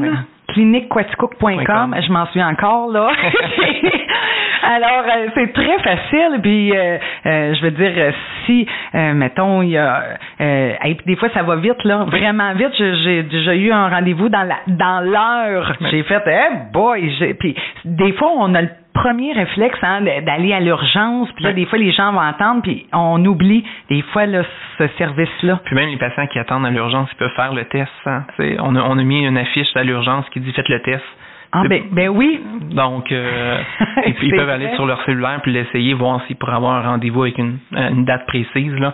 Cliniquequaticook.com, 0.49 1.65
Com. 1.65 1.95
je 2.01 2.11
m'en 2.11 2.25
souviens 2.27 2.49
encore 2.49 2.89
là. 2.91 3.09
Alors 4.63 5.03
euh, 5.05 5.27
c'est 5.35 5.53
très 5.53 5.79
facile 5.79 6.39
puis 6.41 6.71
euh, 6.75 6.97
euh, 7.25 7.53
je 7.55 7.61
veux 7.61 7.71
dire 7.71 7.91
euh, 7.97 8.11
si 8.45 8.67
euh, 8.95 9.13
mettons 9.13 9.61
il 9.61 9.69
y 9.69 9.77
a 9.77 10.03
euh, 10.41 10.73
et 10.85 10.95
puis 10.95 11.05
des 11.05 11.15
fois 11.15 11.29
ça 11.33 11.43
va 11.43 11.55
vite 11.57 11.83
là, 11.83 12.05
vraiment 12.05 12.53
vite, 12.53 12.73
j'ai 12.77 13.23
déjà 13.23 13.55
eu 13.55 13.71
un 13.71 13.89
rendez-vous 13.89 14.29
dans 14.29 14.43
la 14.43 14.57
dans 14.67 15.01
l'heure. 15.01 15.73
J'ai 15.91 16.03
fait 16.03 16.21
eh 16.27 16.71
boy, 16.73 17.09
j'ai- 17.19 17.33
puis 17.33 17.55
des 17.85 18.13
fois 18.13 18.29
on 18.37 18.53
a 18.55 18.61
le 18.61 18.69
premier 18.93 19.31
réflexe 19.33 19.77
hein, 19.83 20.01
d'aller 20.25 20.53
à 20.53 20.59
l'urgence, 20.59 21.29
puis 21.35 21.43
là 21.43 21.53
des 21.53 21.65
fois 21.65 21.77
les 21.77 21.91
gens 21.91 22.11
vont 22.13 22.19
attendre 22.19 22.61
puis 22.63 22.87
on 22.93 23.23
oublie 23.25 23.63
des 23.89 24.01
fois 24.13 24.25
là 24.25 24.41
ce 24.79 24.87
service 24.97 25.29
là. 25.43 25.59
Puis 25.65 25.75
même 25.75 25.89
les 25.89 25.97
patients 25.97 26.25
qui 26.27 26.39
attendent 26.39 26.65
à 26.65 26.71
l'urgence, 26.71 27.07
ils 27.13 27.17
peuvent 27.17 27.35
faire 27.35 27.53
le 27.53 27.65
test. 27.65 27.91
hein. 28.05 28.23
On, 28.59 28.75
a, 28.75 28.81
on 28.81 28.97
a 28.97 29.03
mis 29.03 29.23
une 29.25 29.37
affiche 29.37 29.67
à 29.75 29.83
l'urgence 29.83 30.27
qui 30.29 30.39
dit 30.39 30.51
faites 30.53 30.69
le 30.69 30.81
test. 30.81 31.03
Ah 31.51 31.63
ben 31.67 31.83
ben 31.91 32.09
oui. 32.09 32.39
Donc, 32.71 33.11
euh, 33.11 33.57
ils, 34.21 34.31
peuvent 34.31 34.49
aller 34.49 34.69
sur 34.75 34.85
leur 34.85 35.01
cellulaire 35.05 35.39
puis 35.41 35.51
l'essayer, 35.53 35.93
voir 35.93 36.21
s'ils 36.27 36.35
pourraient 36.35 36.55
avoir 36.55 36.85
un 36.85 36.89
rendez-vous 36.89 37.23
avec 37.23 37.37
une, 37.37 37.59
une 37.71 38.05
date 38.05 38.25
précise. 38.27 38.73
Là. 38.73 38.93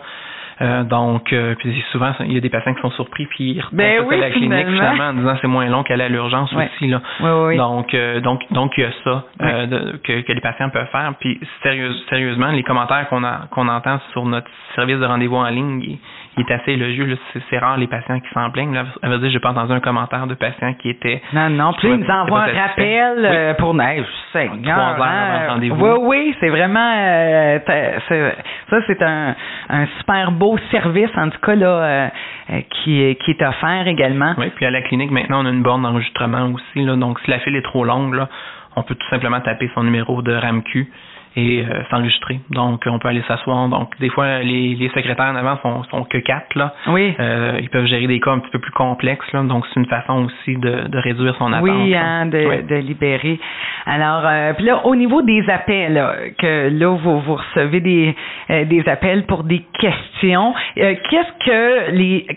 Euh, 0.62 0.84
donc, 0.84 1.34
euh, 1.34 1.56
puis 1.56 1.84
souvent, 1.92 2.12
il 2.22 2.34
y 2.34 2.38
a 2.38 2.40
des 2.42 2.50
patients 2.50 2.74
qui 2.74 2.82
sont 2.82 2.92
surpris 2.92 3.26
puis 3.28 3.52
ils 3.52 3.62
retournent 3.62 3.78
Ben 3.78 4.04
oui, 4.08 4.16
à 4.16 4.20
la 4.20 4.30
clinique 4.30 4.52
finalement. 4.52 4.72
finalement 4.92 5.04
en 5.10 5.14
disant 5.14 5.38
c'est 5.42 5.48
moins 5.48 5.66
long 5.68 5.84
qu'aller 5.84 6.04
à 6.06 6.10
l'urgence 6.10 6.52
Ouais. 6.54 6.70
aussi. 6.76 6.88
Là. 6.88 7.02
Oui, 7.22 7.30
oui. 7.48 7.58
Donc, 7.58 7.94
euh, 7.94 8.20
donc, 8.22 8.42
donc, 8.52 8.72
il 8.78 8.84
y 8.84 8.88
a 8.88 8.92
ça 9.04 9.24
euh, 9.42 9.66
de- 9.66 9.98
que, 10.04 10.22
que 10.22 10.32
les 10.34 10.42
patients 10.42 10.70
peuvent 10.70 10.88
faire. 10.92 11.12
Puis, 11.20 11.40
sérieuse- 11.64 12.06
sérieusement, 12.10 12.48
les 12.52 12.64
commentaires 12.64 13.08
qu'on 13.10 13.24
a, 13.24 13.48
qu'on 13.52 13.68
entend 13.68 14.00
sur 14.12 14.26
notre 14.26 14.50
service 14.76 15.00
de 15.00 15.06
rendez-vous 15.06 15.36
en 15.38 15.48
ligne, 15.50 15.82
il, 15.82 15.98
il 16.38 16.46
est 16.48 16.52
assez 16.54 16.72
élogieux. 16.74 17.18
C'est, 17.32 17.42
c'est 17.50 17.58
rare 17.58 17.78
les 17.78 17.88
patients 17.88 18.20
qui 18.20 18.30
s'en 18.34 18.50
plaignent. 18.52 18.74
Là. 18.74 18.86
À 19.02 19.18
dire, 19.18 19.30
j'ai 19.32 19.40
pas 19.40 19.50
entendu 19.52 19.72
un 19.74 19.80
commentaire 19.80 20.28
de 20.28 20.34
patient 20.36 20.74
qui 20.76 20.90
était 20.90 21.22
Non, 21.34 21.50
non, 21.50 21.74
puis 21.74 21.88
ils 21.90 21.96
nous 21.98 22.10
envoient 22.10 22.42
un 22.44 22.48
c'est 22.54 22.60
rappel 22.62 23.26
euh, 23.26 23.54
pour 23.56 23.74
neige. 23.74 24.06
Trois 24.34 24.44
heures 24.68 25.02
hein. 25.02 25.60
Oui, 25.62 25.90
oui, 26.02 26.36
c'est 26.40 26.50
vraiment 26.50 26.94
euh, 26.98 27.60
c'est- 28.08 28.36
ça, 28.70 28.78
c'est 28.88 29.02
un, 29.04 29.36
un 29.70 29.86
super 30.00 30.32
beau 30.32 30.43
service, 30.72 31.10
en 31.16 31.30
tout 31.30 31.40
cas, 31.40 31.56
là, 31.56 31.68
euh, 31.68 32.08
euh, 32.52 32.62
qui, 32.70 33.16
qui 33.24 33.32
est 33.32 33.42
offert 33.42 33.88
également. 33.88 34.34
Oui, 34.38 34.52
puis 34.56 34.66
à 34.66 34.72
la 34.72 34.82
clinique, 34.82 35.12
maintenant, 35.12 35.44
on 35.44 35.46
a 35.46 35.50
une 35.50 35.64
borne 35.64 35.84
d'enregistrement 35.84 36.52
aussi. 36.54 36.84
Là, 36.84 36.96
donc, 36.96 37.20
si 37.22 37.32
la 37.32 37.40
file 37.40 37.56
est 37.56 37.64
trop 37.64 37.86
longue, 37.86 38.14
là, 38.14 38.30
on 38.76 38.84
peut 38.84 38.96
tout 38.96 39.10
simplement 39.10 39.40
taper 39.42 39.70
son 39.76 39.84
numéro 39.84 40.22
de 40.22 40.34
RAMQ 40.34 40.88
et 41.36 41.62
euh, 41.64 41.84
s'enregistrer. 41.90 42.40
Donc, 42.52 42.84
on 42.86 43.00
peut 43.00 43.08
aller 43.08 43.24
s'asseoir. 43.28 43.68
Donc, 43.70 43.98
des 44.00 44.10
fois, 44.10 44.40
les, 44.40 44.76
les 44.76 44.90
secrétaires 44.90 45.26
en 45.26 45.36
avant 45.36 45.58
sont, 45.62 45.84
sont 45.86 46.04
que 46.04 46.18
quatre. 46.20 46.56
Là. 46.56 46.74
Oui. 46.88 47.16
Euh, 47.20 47.60
ils 47.62 47.70
peuvent 47.70 47.86
gérer 47.86 48.08
des 48.08 48.20
cas 48.20 48.32
un 48.32 48.40
petit 48.40 48.52
peu 48.52 48.60
plus 48.60 48.72
complexes. 48.72 49.32
Là, 49.34 49.44
donc, 49.44 49.66
c'est 49.74 49.80
une 49.80 49.88
façon 49.88 50.26
aussi 50.26 50.58
de, 50.58 50.88
de 50.88 50.98
réduire 51.00 51.36
son 51.38 51.52
attente. 51.52 51.64
Oui, 51.64 51.96
hein, 51.96 52.28
de, 52.28 52.68
de 52.68 52.76
libérer. 52.76 53.40
Alors, 53.86 54.24
euh, 54.26 54.54
puis 54.54 54.66
là, 54.66 54.86
au 54.86 54.96
niveau 54.96 55.22
des 55.22 55.44
appels, 55.50 55.94
là, 55.94 56.16
que 56.38 56.70
là, 56.70 56.96
vous, 56.96 57.20
vous 57.22 57.36
recevez 57.36 57.80
des, 57.80 58.16
euh, 58.50 58.66
des 58.66 58.88
appels 58.88 59.26
pour 59.26 59.44
des 59.44 59.64
questions, 59.80 60.54
qu'est-ce 60.76 61.46
que 61.46 61.92
les... 61.92 62.28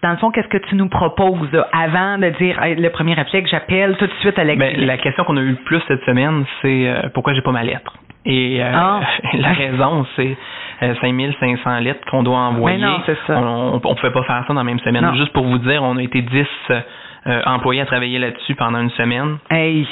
Dans 0.00 0.10
le 0.10 0.16
fond, 0.18 0.30
qu'est-ce 0.30 0.46
que 0.46 0.58
tu 0.68 0.76
nous 0.76 0.88
proposes 0.88 1.50
là, 1.52 1.66
avant 1.72 2.18
de 2.18 2.28
dire 2.38 2.62
Hey, 2.62 2.76
le 2.76 2.88
premier 2.90 3.14
réflexe, 3.14 3.50
j'appelle 3.50 3.96
tout 3.96 4.06
de 4.06 4.12
suite 4.20 4.38
à 4.38 4.44
la 4.44 4.54
Ben, 4.54 4.76
la 4.86 4.96
question 4.96 5.24
qu'on 5.24 5.36
a 5.36 5.40
eu 5.40 5.50
le 5.50 5.64
plus 5.64 5.80
cette 5.88 6.04
semaine, 6.04 6.44
c'est 6.62 6.88
euh, 6.88 7.08
pourquoi 7.12 7.34
j'ai 7.34 7.42
pas 7.42 7.50
ma 7.50 7.64
lettre? 7.64 7.92
Et 8.30 8.62
euh, 8.62 8.70
Ah. 8.72 9.00
la 9.34 9.48
raison, 9.54 10.06
c'est 10.14 10.36
euh, 10.82 10.94
5500 11.00 11.78
lettres 11.80 12.08
qu'on 12.10 12.22
doit 12.22 12.38
envoyer. 12.38 12.76
Mais 12.78 12.84
non, 12.86 13.00
c'est 13.06 13.16
ça. 13.26 13.36
On 13.38 13.74
ne 13.74 13.78
pouvait 13.78 14.12
pas 14.12 14.22
faire 14.22 14.44
ça 14.46 14.52
dans 14.52 14.60
la 14.60 14.64
même 14.64 14.78
semaine. 14.80 15.04
Non. 15.04 15.14
Juste 15.14 15.32
pour 15.32 15.44
vous 15.44 15.58
dire, 15.58 15.82
on 15.82 15.96
a 15.96 16.02
été 16.02 16.20
10 16.22 16.46
euh, 16.70 17.42
employés 17.46 17.80
à 17.80 17.86
travailler 17.86 18.18
là-dessus 18.18 18.54
pendant 18.54 18.80
une 18.80 18.90
semaine. 18.90 19.38
Hey, 19.50 19.88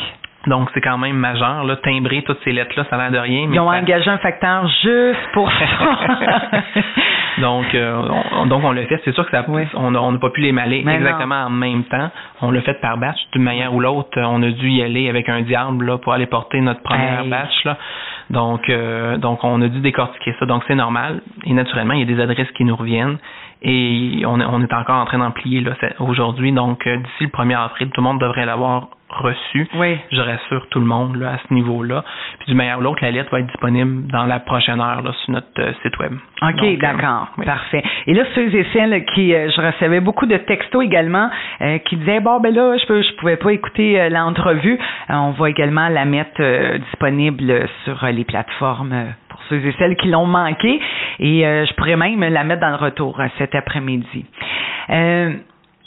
Donc, 0.47 0.69
c'est 0.75 0.81
quand 0.81 0.97
même 0.99 1.17
majeur. 1.17 1.65
Là, 1.65 1.75
timbrer 1.77 2.23
toutes 2.23 2.39
ces 2.45 2.53
lettres-là, 2.53 2.85
ça 2.89 2.95
a 2.97 2.99
l'air 2.99 3.11
de 3.11 3.19
rien. 3.19 3.47
Mais 3.49 3.57
ils 3.57 3.61
ont 3.61 3.69
ça- 3.71 3.79
engagé 3.79 4.09
un 4.11 4.19
facteur 4.19 4.69
juste 4.83 5.27
pour 5.33 5.51
ça. 5.51 5.67
donc, 7.39 7.75
euh, 7.75 8.01
on, 8.33 8.47
donc 8.47 8.63
on 8.65 8.71
l'a 8.73 8.87
fait. 8.87 9.01
C'est 9.05 9.13
sûr 9.13 9.25
que 9.25 9.31
ça, 9.33 9.45
Oui. 9.49 9.63
on 9.75 9.91
n'a 9.91 10.19
pas 10.19 10.31
pu 10.31 10.41
les 10.43 10.53
maler 10.53 10.83
Mais 10.85 10.95
exactement 10.95 11.47
en 11.47 11.51
même 11.51 11.83
temps. 11.85 12.11
On 12.43 12.51
l'a 12.53 12.61
fait 12.63 12.81
par 12.81 12.97
batch. 12.97 13.19
D'une 13.33 13.43
manière 13.43 13.75
ou 13.75 13.81
l'autre, 13.81 14.21
on 14.23 14.41
a 14.43 14.51
dû 14.51 14.69
y 14.71 14.83
aller 14.83 15.09
avec 15.09 15.29
un 15.29 15.41
diable 15.43 15.85
là, 15.85 15.99
pour 15.99 16.13
aller 16.13 16.27
porter 16.27 16.61
notre 16.61 16.83
première 16.83 17.23
Hey. 17.23 17.29
batch. 17.29 17.65
Là. 17.65 17.77
Donc, 18.31 18.69
euh, 18.69 19.17
donc, 19.19 19.45
on 19.45 19.61
a 19.63 19.69
dû 19.69 19.81
décortiquer 19.81 20.35
ça. 20.39 20.47
Donc, 20.47 20.63
c'est 20.67 20.75
normal. 20.75 21.23
Et 21.45 21.53
naturellement, 21.53 21.95
il 21.95 22.01
y 22.01 22.03
a 22.03 22.17
des 22.17 22.21
adresses 22.21 22.51
qui 22.53 22.65
nous 22.65 22.77
reviennent. 22.77 23.19
Et 23.63 24.23
on, 24.27 24.41
est- 24.41 24.45
on 24.45 24.61
est 24.63 24.73
encore 24.73 24.97
en 25.01 25.07
train 25.07 25.19
d'en 25.19 25.31
plier 25.31 25.65
aujourd'hui. 25.99 26.53
Donc, 26.53 26.87
euh, 26.87 26.97
d'ici 26.97 27.25
le 27.25 27.29
1er 27.29 27.57
avril, 27.57 27.89
tout 27.91 28.01
le 28.01 28.05
monde 28.07 28.21
devrait 28.21 28.47
l'avoir 28.47 28.89
reçu. 29.09 29.69
oui. 29.77 29.97
Je 30.11 30.21
rassure 30.21 30.67
tout 30.69 30.81
le 30.81 30.85
monde 30.85 31.17
là, 31.17 31.35
à 31.35 31.39
ce 31.49 31.55
niveau-là. 31.55 32.03
Puis 32.41 32.49
du 32.49 32.55
meilleur 32.55 32.81
ou 32.81 32.83
l'autre, 32.83 32.99
la 33.03 33.13
lettre 33.13 33.31
va 33.31 33.39
être 33.39 33.47
disponible 33.47 34.09
dans 34.11 34.27
la 34.27 34.41
prochaine 34.41 34.81
heure 34.81 35.01
là, 35.01 35.13
sur 35.25 35.33
notre 35.33 35.47
euh, 35.61 35.73
site 35.83 35.97
web. 35.99 36.13
OK, 36.43 36.63
euh, 36.63 36.77
d'accord. 36.77 37.29
oui. 37.39 37.47
Parfait. 37.47 37.83
Et 38.09 38.15
là, 38.15 38.25
ceux 38.35 38.53
et 38.55 38.67
celles 38.73 39.05
qui, 39.15 39.33
euh, 39.33 39.49
je 39.57 39.61
recevais 39.61 40.01
beaucoup 40.01 40.27
de 40.27 40.37
textos 40.37 40.85
également 40.85 41.31
qui 41.87 41.97
disaient, 41.97 42.21
bon, 42.21 42.41
ben 42.41 42.53
là, 42.55 42.77
je 42.79 42.87
peux, 42.87 43.01
je 43.01 43.15
pouvais 43.17 43.37
pas 43.37 43.53
écouter 43.53 44.09
l'entrevue. 44.11 44.79
On 45.09 45.31
va 45.31 45.49
également 45.51 45.89
la 45.89 46.05
mettre 46.05 46.43
disponible 46.91 47.67
sur 47.85 48.05
les 48.07 48.25
plateformes 48.25 49.07
ceux 49.49 49.65
et 49.65 49.73
celles 49.79 49.97
qui 49.97 50.09
l'ont 50.09 50.27
manqué. 50.27 50.81
Et 51.21 51.47
euh, 51.47 51.65
je 51.67 51.75
pourrais 51.75 51.97
même 51.97 52.21
la 52.21 52.45
mettre 52.45 52.61
dans 52.61 52.71
le 52.71 52.77
retour 52.77 53.21
euh, 53.21 53.27
cet 53.39 53.55
après-midi. 53.55 54.25
Euh, 54.91 55.33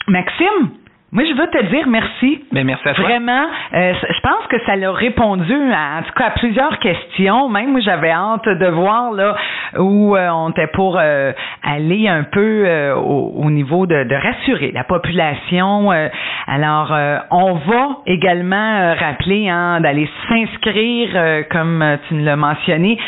Maxime, 0.08 0.70
moi, 1.12 1.24
je 1.24 1.34
veux 1.34 1.48
te 1.48 1.64
dire 1.70 1.88
merci. 1.88 2.44
Ben, 2.52 2.64
merci 2.64 2.88
à 2.88 2.94
toi. 2.94 3.02
Vraiment, 3.02 3.44
euh, 3.74 3.94
je 3.94 4.20
pense 4.20 4.46
que 4.48 4.64
ça 4.64 4.76
l'a 4.76 4.92
répondu 4.92 5.52
à, 5.72 5.98
en 5.98 6.02
tout 6.02 6.12
cas 6.14 6.26
à 6.26 6.30
plusieurs 6.30 6.78
questions. 6.78 7.48
Même 7.48 7.72
moi, 7.72 7.80
j'avais 7.80 8.10
hâte 8.12 8.48
de 8.48 8.66
voir 8.66 9.10
là 9.10 9.34
où 9.76 10.14
euh, 10.14 10.28
on 10.30 10.50
était 10.50 10.68
pour 10.68 10.98
euh, 11.00 11.32
aller 11.64 12.06
un 12.06 12.22
peu 12.22 12.92
au, 12.96 13.32
au 13.38 13.50
niveau 13.50 13.86
de, 13.86 14.04
de 14.04 14.14
rassurer 14.14 14.70
la 14.72 14.84
population. 14.84 15.90
Alors, 16.46 16.92
on 17.32 17.54
va 17.54 17.88
également 18.06 18.94
rappeler 18.94 19.48
hein, 19.48 19.80
d'aller 19.80 20.08
s'inscrire, 20.28 21.44
comme 21.50 21.98
tu 22.06 22.14
nous 22.14 22.24
l'as 22.24 22.36
mentionné, 22.36 22.98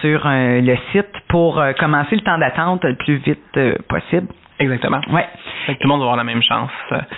sur 0.00 0.22
euh, 0.26 0.60
le 0.60 0.76
site 0.92 1.10
pour 1.28 1.58
euh, 1.58 1.72
commencer 1.78 2.16
le 2.16 2.22
temps 2.22 2.38
d'attente 2.38 2.84
le 2.84 2.94
plus 2.96 3.16
vite 3.16 3.38
euh, 3.56 3.74
possible. 3.88 4.28
Exactement. 4.58 5.00
Ouais. 5.10 5.26
Fait 5.64 5.74
que 5.74 5.78
tout 5.78 5.84
le 5.84 5.88
monde 5.88 6.00
va 6.00 6.04
avoir 6.04 6.16
la 6.18 6.24
même 6.24 6.42
chance 6.42 6.70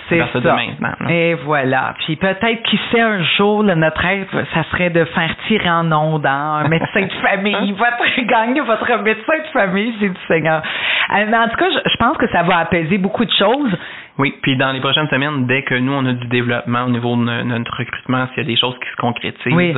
C'est 0.07 0.17
ça. 0.31 0.39
de 0.39 0.47
maintenant. 0.49 0.93
là. 1.01 1.11
Et 1.11 1.33
voilà. 1.33 1.93
Puis 1.99 2.15
peut-être 2.15 2.63
qui 2.63 2.79
sait 2.89 3.01
un 3.01 3.21
jour, 3.35 3.63
là, 3.63 3.75
notre 3.75 3.99
rêve, 3.99 4.27
ça 4.53 4.63
serait 4.71 4.89
de 4.91 5.03
faire 5.03 5.35
tirer 5.49 5.69
en 5.69 5.91
ondes 5.91 6.25
hein, 6.25 6.61
un 6.63 6.69
médecin 6.69 7.01
de 7.01 7.11
famille, 7.21 7.71
votre 7.77 8.21
gagner 8.27 8.61
votre 8.61 8.97
médecin 9.03 9.39
de 9.39 9.47
famille, 9.51 9.93
c'est 9.99 10.07
du 10.07 10.19
Seigneur. 10.25 10.61
Mais 11.11 11.37
en 11.37 11.49
tout 11.49 11.57
cas, 11.57 11.69
je, 11.69 11.97
pense 11.97 12.15
que 12.17 12.29
ça 12.29 12.43
va 12.43 12.59
apaiser 12.59 12.97
beaucoup 12.97 13.25
de 13.25 13.31
choses. 13.37 13.75
Oui, 14.17 14.33
puis 14.41 14.55
dans 14.55 14.71
les 14.71 14.79
prochaines 14.79 15.09
semaines, 15.09 15.45
dès 15.45 15.63
que 15.63 15.75
nous, 15.75 15.91
on 15.91 16.05
a 16.05 16.13
du 16.13 16.27
développement 16.27 16.83
au 16.85 16.89
niveau 16.89 17.17
de 17.17 17.23
no- 17.23 17.43
notre 17.43 17.75
recrutement, 17.77 18.25
s'il 18.29 18.37
y 18.43 18.45
a 18.45 18.47
des 18.47 18.55
choses 18.57 18.77
qui 18.79 18.89
se 18.89 18.95
concrétisent, 18.95 19.53
Oui. 19.53 19.73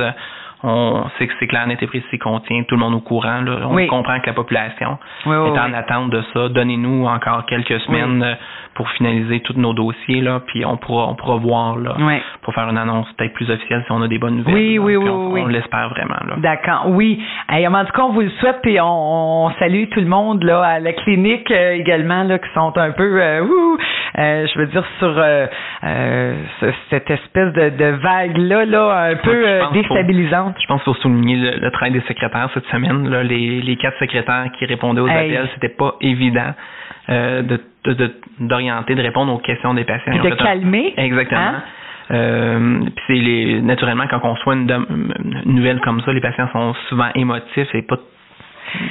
On 0.62 1.04
sait 1.18 1.26
que 1.26 1.32
c'est 1.38 1.46
clair, 1.46 1.66
net 1.66 1.82
et 1.82 1.86
précis 1.86 2.18
qu'on 2.18 2.40
tient 2.40 2.62
tout 2.64 2.74
le 2.76 2.80
monde 2.80 2.94
au 2.94 3.00
courant. 3.00 3.40
Là. 3.42 3.58
On 3.68 3.74
Oui. 3.74 3.86
comprend 3.86 4.18
que 4.20 4.26
la 4.26 4.32
population 4.32 4.98
Oui, 5.26 5.36
oui, 5.36 5.48
est 5.54 5.58
en 5.58 5.72
attente 5.74 6.10
de 6.10 6.22
ça. 6.32 6.48
Donnez-nous 6.48 7.06
encore 7.06 7.44
quelques 7.46 7.78
semaines 7.80 8.22
euh, 8.22 8.34
pour 8.74 8.88
finaliser 8.90 9.40
tous 9.40 9.54
nos 9.56 9.72
dossiers, 9.72 10.20
là, 10.20 10.40
puis 10.46 10.64
on 10.64 10.76
pourra, 10.76 11.08
on 11.08 11.14
pourra 11.14 11.36
voir 11.36 11.76
là, 11.76 11.94
Oui. 11.98 12.20
pour 12.42 12.52
faire 12.54 12.68
une 12.68 12.78
annonce 12.78 13.10
peut-être 13.14 13.32
plus 13.34 13.50
officielle 13.50 13.82
si 13.86 13.92
on 13.92 14.02
a 14.02 14.08
des 14.08 14.18
bonnes 14.18 14.36
nouvelles. 14.36 14.54
Oui, 14.54 14.74
là. 14.76 14.80
oui, 14.80 14.96
oui, 14.96 15.42
on, 15.44 15.46
l'espère 15.46 15.88
vraiment. 15.90 16.16
D'accord, 16.38 16.84
oui. 16.88 17.22
Hey, 17.48 17.66
en 17.66 17.84
tout 17.84 17.92
cas, 17.92 18.02
on 18.02 18.12
vous 18.12 18.20
le 18.22 18.30
souhaite, 18.40 18.60
puis 18.62 18.80
on, 18.80 19.46
on 19.46 19.50
salue 19.58 19.84
tout 19.90 20.00
le 20.00 20.06
monde 20.06 20.42
là 20.42 20.62
à 20.62 20.80
la 20.80 20.92
clinique 20.92 21.50
euh, 21.50 21.72
également 21.72 22.22
là 22.24 22.38
qui 22.38 22.48
sont 22.54 22.76
un 22.76 22.90
peu, 22.92 23.20
euh, 23.22 23.42
ouh, 23.44 23.78
euh, 24.18 24.46
je 24.52 24.58
veux 24.58 24.66
dire 24.66 24.84
sur 24.98 25.14
euh, 25.18 25.46
euh, 25.84 26.34
ce- 26.60 26.72
cette 26.90 27.10
espèce 27.10 27.52
de, 27.52 27.68
de 27.70 27.84
vague 28.02 28.36
là 28.38 29.08
un 29.10 29.16
peu 29.16 29.32
je 29.32 29.46
euh, 29.46 29.70
déstabilisante. 29.72 30.56
Je 30.60 30.66
pense 30.66 30.82
qu'il 30.82 30.94
faut 30.94 31.00
souligner 31.00 31.36
le, 31.36 31.58
le 31.60 31.70
travail 31.70 31.92
des 31.92 32.00
secrétaires 32.02 32.48
cette 32.54 32.66
semaine. 32.66 33.08
Là, 33.08 33.22
les, 33.22 33.60
les 33.60 33.76
quatre 33.76 33.98
secrétaires 33.98 34.46
qui 34.58 34.64
répondaient 34.66 35.00
aux 35.02 35.08
Hey. 35.08 35.36
appels, 35.36 35.48
c'était 35.54 35.68
pas 35.74 35.94
évident 36.00 36.54
de 37.08 37.60
d'orienter, 38.40 38.94
de, 38.96 39.02
répondre 39.02 39.32
aux 39.32 39.38
questions 39.38 39.72
des 39.74 39.84
patients. 39.84 40.12
Ont 40.12 40.22
de 40.22 40.32
un- 40.32 40.36
calmer. 40.36 40.92
Exactement. 40.96 41.40
Hein? 41.40 41.62
Euh, 42.12 42.80
puis 42.84 42.92
c'est 43.06 43.12
les 43.14 43.60
naturellement 43.62 44.06
quand 44.08 44.20
on 44.22 44.34
reçoit 44.34 44.54
une, 44.54 44.70
une 45.44 45.54
nouvelle 45.56 45.80
comme 45.80 46.00
ça, 46.02 46.12
les 46.12 46.20
patients 46.20 46.48
sont 46.52 46.72
souvent 46.88 47.08
émotifs 47.14 47.72
et 47.74 47.82
pas 47.82 47.96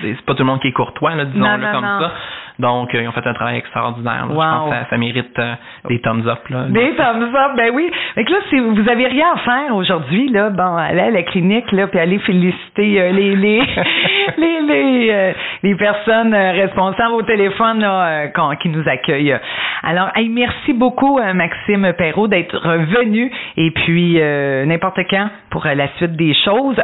c'est 0.01 0.21
pas 0.25 0.33
tout 0.33 0.43
le 0.43 0.45
monde 0.45 0.59
qui 0.61 0.67
est 0.69 0.71
courtois, 0.71 1.15
là, 1.15 1.25
disons-le 1.25 1.71
comme 1.71 1.85
non. 1.85 1.99
ça. 1.99 2.11
Donc, 2.59 2.95
euh, 2.95 3.01
ils 3.01 3.07
ont 3.07 3.11
fait 3.11 3.25
un 3.27 3.33
travail 3.33 3.57
extraordinaire. 3.57 4.27
là. 4.27 4.29
Je 4.29 4.35
pense 4.35 4.69
que 4.69 4.75
ça, 4.75 4.89
ça 4.89 4.97
mérite 4.97 5.39
euh, 5.39 5.55
des 5.89 5.99
thumbs 5.99 6.27
up. 6.27 6.39
Là. 6.49 6.65
Des 6.69 6.95
thumbs 6.95 7.35
up, 7.35 7.51
ben 7.57 7.71
oui. 7.73 7.91
Que 8.15 8.31
là, 8.31 8.37
si 8.49 8.59
vous 8.59 8.89
avez 8.89 9.07
rien 9.07 9.27
à 9.35 9.37
faire 9.39 9.75
aujourd'hui, 9.75 10.29
là, 10.29 10.49
bon, 10.49 10.75
allez 10.77 11.01
à 11.01 11.11
la 11.11 11.23
clinique, 11.23 11.71
là, 11.71 11.87
puis 11.87 11.99
allez 11.99 12.19
féliciter 12.19 13.01
euh, 13.01 13.11
les 13.11 13.35
les 13.35 13.61
les 14.37 14.61
les, 14.61 15.33
les 15.63 15.75
personnes 15.75 16.33
responsables 16.33 17.13
au 17.13 17.21
téléphone 17.23 17.79
là, 17.79 18.27
qui 18.61 18.69
nous 18.69 18.87
accueillent. 18.87 19.37
Alors, 19.83 20.09
hey, 20.15 20.29
merci 20.29 20.73
beaucoup, 20.73 21.19
Maxime 21.33 21.93
Perrault, 21.97 22.27
d'être 22.27 22.57
revenu. 22.57 23.31
Et 23.57 23.71
puis, 23.71 24.19
n'importe 24.65 24.99
quand 25.09 25.29
pour 25.51 25.65
la 25.65 25.87
suite 25.97 26.15
des 26.15 26.33
choses. 26.43 26.75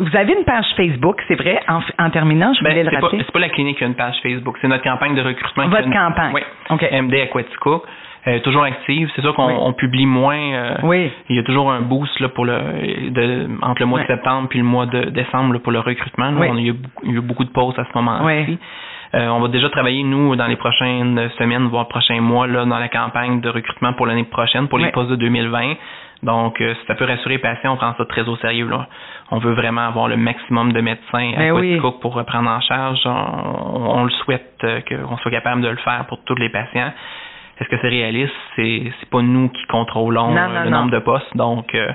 Vous 0.00 0.16
avez 0.16 0.32
une 0.34 0.44
page 0.44 0.66
Facebook, 0.76 1.20
c'est 1.28 1.34
vrai. 1.36 1.60
En, 1.68 1.80
en 1.98 2.10
terminant, 2.10 2.39
je 2.54 2.62
Ben, 2.64 2.70
voulais 2.70 2.82
le 2.84 2.90
c'est 2.90 2.96
pas, 2.96 3.06
rappeler. 3.06 3.22
c'est 3.24 3.32
pas 3.32 3.38
la 3.38 3.48
clinique 3.48 3.78
qui 3.78 3.84
a 3.84 3.86
une 3.86 3.94
page 3.94 4.16
Facebook, 4.22 4.56
c'est 4.60 4.68
notre 4.68 4.84
campagne 4.84 5.14
de 5.14 5.22
recrutement. 5.22 5.68
Votre 5.68 5.86
une- 5.86 5.92
campagne. 5.94 6.32
Oui. 6.34 6.40
OK. 6.70 6.82
MD 6.90 7.14
Aquatico. 7.22 7.84
Euh, 8.28 8.38
toujours 8.40 8.64
active. 8.64 9.10
C'est 9.16 9.22
sûr 9.22 9.34
qu'on 9.34 9.46
Oui. 9.46 9.54
on 9.58 9.72
publie 9.72 10.04
moins. 10.04 10.36
euh, 10.38 10.74
Oui. 10.82 11.10
Il 11.30 11.36
y 11.36 11.38
a 11.38 11.42
toujours 11.42 11.70
un 11.72 11.80
boost 11.80 12.20
là, 12.20 12.28
pour 12.28 12.44
le 12.44 12.52
de, 13.10 13.48
entre 13.62 13.80
le 13.80 13.86
mois 13.86 14.02
de 14.02 14.06
septembre 14.06 14.46
puis 14.48 14.58
le 14.58 14.64
mois 14.66 14.84
de 14.84 15.04
décembre 15.10 15.54
là, 15.54 15.58
pour 15.58 15.72
le 15.72 15.80
recrutement. 15.80 16.30
là. 16.30 16.36
Oui. 16.38 16.46
On 16.50 16.56
a 16.56 16.60
eu, 16.60 16.72
beaucoup- 16.74 17.02
il 17.04 17.12
y 17.12 17.14
a 17.14 17.18
eu 17.18 17.20
beaucoup 17.22 17.44
de 17.44 17.50
pauses 17.50 17.78
à 17.78 17.84
ce 17.84 17.90
moment-ci. 17.98 18.24
Oui. 18.26 18.58
Euh, 19.14 19.26
on 19.28 19.40
va 19.40 19.48
déjà 19.48 19.68
travailler, 19.70 20.02
nous, 20.04 20.36
dans 20.36 20.46
les 20.46 20.56
prochaines 20.56 21.30
semaines, 21.38 21.66
voire 21.68 21.88
prochains 21.88 22.20
mois, 22.20 22.46
là, 22.46 22.64
dans 22.66 22.78
la 22.78 22.88
campagne 22.88 23.40
de 23.40 23.48
recrutement 23.48 23.94
pour 23.94 24.06
l'année 24.06 24.22
prochaine, 24.24 24.68
pour 24.68 24.78
les 24.78 24.90
postes 24.92 25.10
de 25.10 25.16
2020. 25.16 25.72
Donc, 26.22 26.60
euh, 26.60 26.74
si 26.74 26.86
ça 26.86 26.94
peut 26.94 27.06
rassurer 27.06 27.34
les 27.36 27.38
patients, 27.40 27.72
on 27.72 27.76
prend 27.76 27.94
ça 27.96 28.04
très 28.04 28.28
au 28.28 28.36
sérieux. 28.36 28.68
Là. 28.68 28.86
On 29.30 29.38
veut 29.38 29.52
vraiment 29.54 29.86
avoir 29.86 30.06
le 30.08 30.16
maximum 30.18 30.72
de 30.72 30.80
médecins 30.80 31.32
à 31.34 31.38
Ben 31.38 31.52
oui. 31.52 31.70
Quaticook 31.70 32.00
pour 32.00 32.22
prendre 32.24 32.50
en 32.50 32.60
charge. 32.60 33.00
On, 33.06 34.00
on 34.00 34.04
le 34.04 34.10
souhaite 34.10 34.58
euh, 34.64 34.80
qu'on 34.88 35.16
soit 35.18 35.30
capable 35.30 35.62
de 35.62 35.68
le 35.68 35.76
faire 35.78 36.04
pour 36.08 36.22
tous 36.24 36.34
les 36.36 36.50
patients. 36.50 36.92
Est-ce 37.58 37.68
que 37.68 37.76
c'est 37.80 37.88
réaliste? 37.88 38.32
C'est 38.56 38.92
c'est 39.00 39.08
pas 39.10 39.22
nous 39.22 39.48
qui 39.50 39.64
contrôlons 39.66 40.30
Non, 40.30 40.36
euh, 40.36 40.46
non, 40.58 40.64
le 40.64 40.70
non. 40.70 40.78
nombre 40.80 40.90
de 40.92 40.98
postes. 40.98 41.34
Donc, 41.36 41.74
euh, 41.74 41.88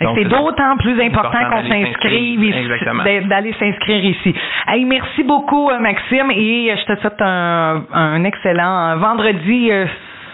donc, 0.00 0.18
c'est 0.18 0.24
d'autant 0.24 0.76
plus 0.78 1.00
important 1.00 1.28
important 1.30 1.50
qu'on 1.50 1.68
s'inscrive 1.68 2.42
ici, 2.44 2.68
d'a- 3.04 3.20
d'aller 3.22 3.52
s'inscrire 3.58 4.04
ici. 4.04 4.34
Hey, 4.66 4.84
merci 4.84 5.22
beaucoup, 5.22 5.70
Maxime, 5.80 6.30
et 6.32 6.74
je 6.76 6.84
te 6.92 7.00
souhaite 7.00 7.22
un, 7.22 7.84
un 7.92 8.24
excellent 8.24 8.96
vendredi 8.98 9.70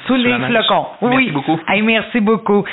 sous 0.07 0.15
les 0.15 0.33
flocons. 0.33 0.87
Merci 1.03 1.17
oui. 1.17 1.31
beaucoup. 1.31 1.61
Hey, 1.69 1.83
merci 1.83 2.21
beaucoup. 2.21 2.65